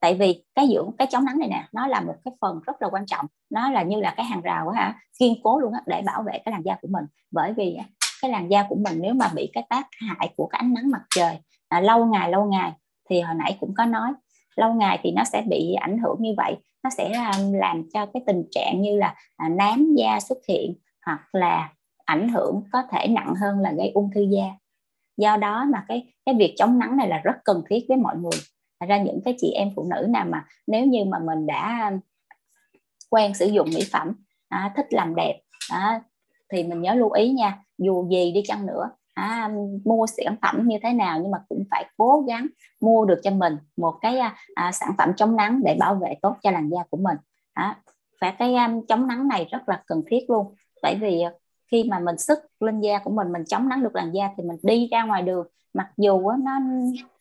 Tại 0.00 0.14
vì 0.14 0.44
cái 0.54 0.68
dưỡng 0.74 0.90
cái 0.98 1.08
chống 1.10 1.24
nắng 1.24 1.38
này 1.38 1.48
nè 1.48 1.68
nó 1.72 1.86
là 1.86 2.00
một 2.00 2.14
cái 2.24 2.34
phần 2.40 2.60
rất 2.66 2.82
là 2.82 2.88
quan 2.88 3.06
trọng. 3.06 3.26
Nó 3.50 3.70
là 3.70 3.82
như 3.82 4.00
là 4.00 4.14
cái 4.16 4.26
hàng 4.26 4.40
rào 4.40 4.70
ha 4.70 5.00
kiên 5.18 5.34
cố 5.42 5.60
luôn 5.60 5.72
á 5.72 5.80
để 5.86 6.02
bảo 6.06 6.22
vệ 6.22 6.38
cái 6.44 6.52
làn 6.52 6.62
da 6.64 6.76
của 6.82 6.88
mình. 6.90 7.04
Bởi 7.30 7.52
vì 7.52 7.78
cái 8.24 8.30
làn 8.30 8.50
da 8.50 8.66
của 8.68 8.76
mình 8.76 8.98
nếu 9.00 9.14
mà 9.14 9.30
bị 9.34 9.50
cái 9.52 9.64
tác 9.68 9.86
hại 10.00 10.34
của 10.36 10.46
cái 10.46 10.58
ánh 10.58 10.74
nắng 10.74 10.90
mặt 10.90 11.02
trời 11.14 11.38
à, 11.68 11.80
lâu 11.80 12.06
ngày 12.06 12.30
lâu 12.30 12.44
ngày 12.44 12.72
thì 13.10 13.20
hồi 13.20 13.34
nãy 13.34 13.56
cũng 13.60 13.74
có 13.76 13.84
nói 13.84 14.12
lâu 14.56 14.74
ngày 14.74 15.00
thì 15.02 15.10
nó 15.10 15.24
sẽ 15.24 15.42
bị 15.48 15.74
ảnh 15.74 15.98
hưởng 15.98 16.16
như 16.20 16.34
vậy. 16.36 16.56
Nó 16.82 16.90
sẽ 16.90 17.12
à, 17.12 17.32
làm 17.52 17.82
cho 17.94 18.06
cái 18.06 18.22
tình 18.26 18.44
trạng 18.50 18.80
như 18.80 18.96
là 18.96 19.14
à, 19.36 19.48
nám 19.48 19.94
da 19.96 20.20
xuất 20.20 20.38
hiện 20.48 20.74
hoặc 21.06 21.34
là 21.34 21.72
ảnh 22.04 22.28
hưởng 22.28 22.62
có 22.72 22.82
thể 22.90 23.06
nặng 23.06 23.34
hơn 23.40 23.60
là 23.60 23.72
gây 23.72 23.90
ung 23.94 24.10
thư 24.14 24.20
da. 24.20 24.44
Do 25.16 25.36
đó 25.36 25.64
mà 25.72 25.84
cái 25.88 26.12
cái 26.26 26.34
việc 26.34 26.54
chống 26.56 26.78
nắng 26.78 26.96
này 26.96 27.08
là 27.08 27.18
rất 27.18 27.36
cần 27.44 27.62
thiết 27.70 27.84
với 27.88 27.96
mọi 27.96 28.16
người. 28.16 28.40
Thật 28.80 28.86
ra 28.88 28.98
những 28.98 29.20
cái 29.24 29.34
chị 29.38 29.50
em 29.50 29.70
phụ 29.76 29.88
nữ 29.90 30.06
nào 30.08 30.26
mà 30.28 30.44
nếu 30.66 30.86
như 30.86 31.04
mà 31.04 31.18
mình 31.18 31.46
đã 31.46 31.92
quen 33.10 33.34
sử 33.34 33.46
dụng 33.46 33.68
mỹ 33.74 33.80
phẩm 33.92 34.12
à, 34.48 34.72
thích 34.76 34.86
làm 34.90 35.14
đẹp 35.14 35.40
à, 35.70 36.00
thì 36.52 36.62
mình 36.62 36.82
nhớ 36.82 36.94
lưu 36.94 37.10
ý 37.10 37.32
nha 37.32 37.63
dù 37.78 38.08
gì 38.10 38.32
đi 38.32 38.42
chăng 38.46 38.66
nữa. 38.66 38.90
À, 39.14 39.50
mua 39.84 40.06
sản 40.06 40.36
phẩm 40.42 40.68
như 40.68 40.78
thế 40.82 40.92
nào 40.92 41.18
nhưng 41.22 41.30
mà 41.30 41.38
cũng 41.48 41.64
phải 41.70 41.90
cố 41.96 42.24
gắng 42.28 42.46
mua 42.80 43.04
được 43.04 43.20
cho 43.22 43.30
mình 43.30 43.56
một 43.76 43.94
cái 44.00 44.18
à, 44.18 44.36
à 44.54 44.72
sản 44.72 44.90
phẩm 44.98 45.12
chống 45.16 45.36
nắng 45.36 45.60
để 45.64 45.76
bảo 45.80 45.94
vệ 45.94 46.14
tốt 46.22 46.36
cho 46.42 46.50
làn 46.50 46.68
da 46.68 46.82
của 46.90 46.96
mình. 46.96 47.16
À, 47.52 47.78
và 48.20 48.30
cái 48.30 48.54
à, 48.54 48.74
chống 48.88 49.06
nắng 49.06 49.28
này 49.28 49.48
rất 49.50 49.68
là 49.68 49.82
cần 49.86 50.02
thiết 50.06 50.30
luôn. 50.30 50.54
Bởi 50.82 50.94
vì 51.00 51.20
à, 51.20 51.30
khi 51.70 51.84
mà 51.90 51.98
mình 51.98 52.18
sức 52.18 52.38
lên 52.60 52.80
da 52.80 52.98
của 52.98 53.10
mình 53.10 53.32
mình 53.32 53.44
chống 53.44 53.68
nắng 53.68 53.82
được 53.82 53.94
làn 53.94 54.12
da 54.14 54.30
thì 54.36 54.44
mình 54.44 54.56
đi 54.62 54.88
ra 54.92 55.04
ngoài 55.04 55.22
đường. 55.22 55.46
Mặc 55.74 55.90
dù 55.96 56.30
nó 56.30 56.60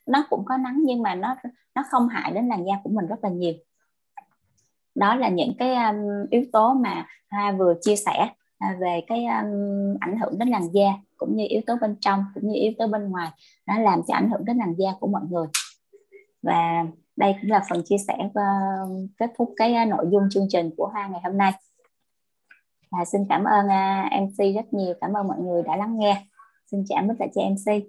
nó 0.06 0.26
cũng 0.30 0.46
có 0.46 0.58
nắng 0.58 0.82
nhưng 0.86 1.02
mà 1.02 1.16
nó 1.16 1.36
nó 1.76 1.84
không 1.90 2.08
hại 2.08 2.32
đến 2.32 2.48
làn 2.48 2.66
da 2.66 2.74
của 2.84 2.90
mình 2.90 3.08
rất 3.08 3.24
là 3.24 3.30
nhiều. 3.30 3.54
Đó 4.96 5.16
là 5.16 5.30
những 5.30 5.54
cái 5.60 5.76
um, 5.76 6.28
yếu 6.30 6.44
tố 6.54 6.74
mà 6.74 7.06
Hoa 7.30 7.52
vừa 7.52 7.74
chia 7.82 7.96
sẻ. 7.96 8.30
À, 8.64 8.78
về 8.80 9.02
cái 9.08 9.26
um, 9.26 9.98
ảnh 10.00 10.20
hưởng 10.20 10.40
đến 10.40 10.48
làn 10.48 10.74
da 10.74 10.94
cũng 11.18 11.36
như 11.36 11.46
yếu 11.50 11.62
tố 11.68 11.76
bên 11.82 11.96
trong 12.02 12.26
cũng 12.36 12.48
như 12.48 12.60
yếu 12.60 12.72
tố 12.78 12.88
bên 12.88 13.10
ngoài. 13.10 13.30
Nó 13.68 13.80
làm 13.80 14.02
cho 14.08 14.14
ảnh 14.14 14.30
hưởng 14.30 14.46
đến 14.46 14.58
làn 14.58 14.74
da 14.78 14.90
của 15.00 15.08
mọi 15.08 15.22
người. 15.30 15.48
Và 16.42 16.86
đây 17.16 17.36
cũng 17.42 17.52
là 17.52 17.64
phần 17.70 17.82
chia 17.86 17.98
sẻ 18.08 18.30
và 18.34 18.44
kết 19.18 19.30
thúc 19.38 19.54
cái 19.58 19.76
uh, 19.84 19.90
nội 19.90 20.06
dung 20.12 20.24
chương 20.30 20.48
trình 20.50 20.70
của 20.78 20.88
Hoa 20.88 21.08
ngày 21.08 21.22
hôm 21.24 21.38
nay. 21.38 21.52
Và 22.92 23.06
xin 23.06 23.22
cảm 23.30 23.44
ơn 23.44 23.66
uh, 23.66 24.22
MC 24.22 24.56
rất 24.56 24.74
nhiều. 24.74 24.94
Cảm 25.02 25.14
ơn 25.14 25.28
mọi 25.28 25.38
người 25.40 25.64
đã 25.64 25.76
lắng 25.76 26.00
nghe. 26.00 26.26
Xin 26.72 26.84
chào 26.90 27.04
tất 27.08 27.14
cả 27.20 27.28
chị 27.36 27.42
MC 27.50 27.84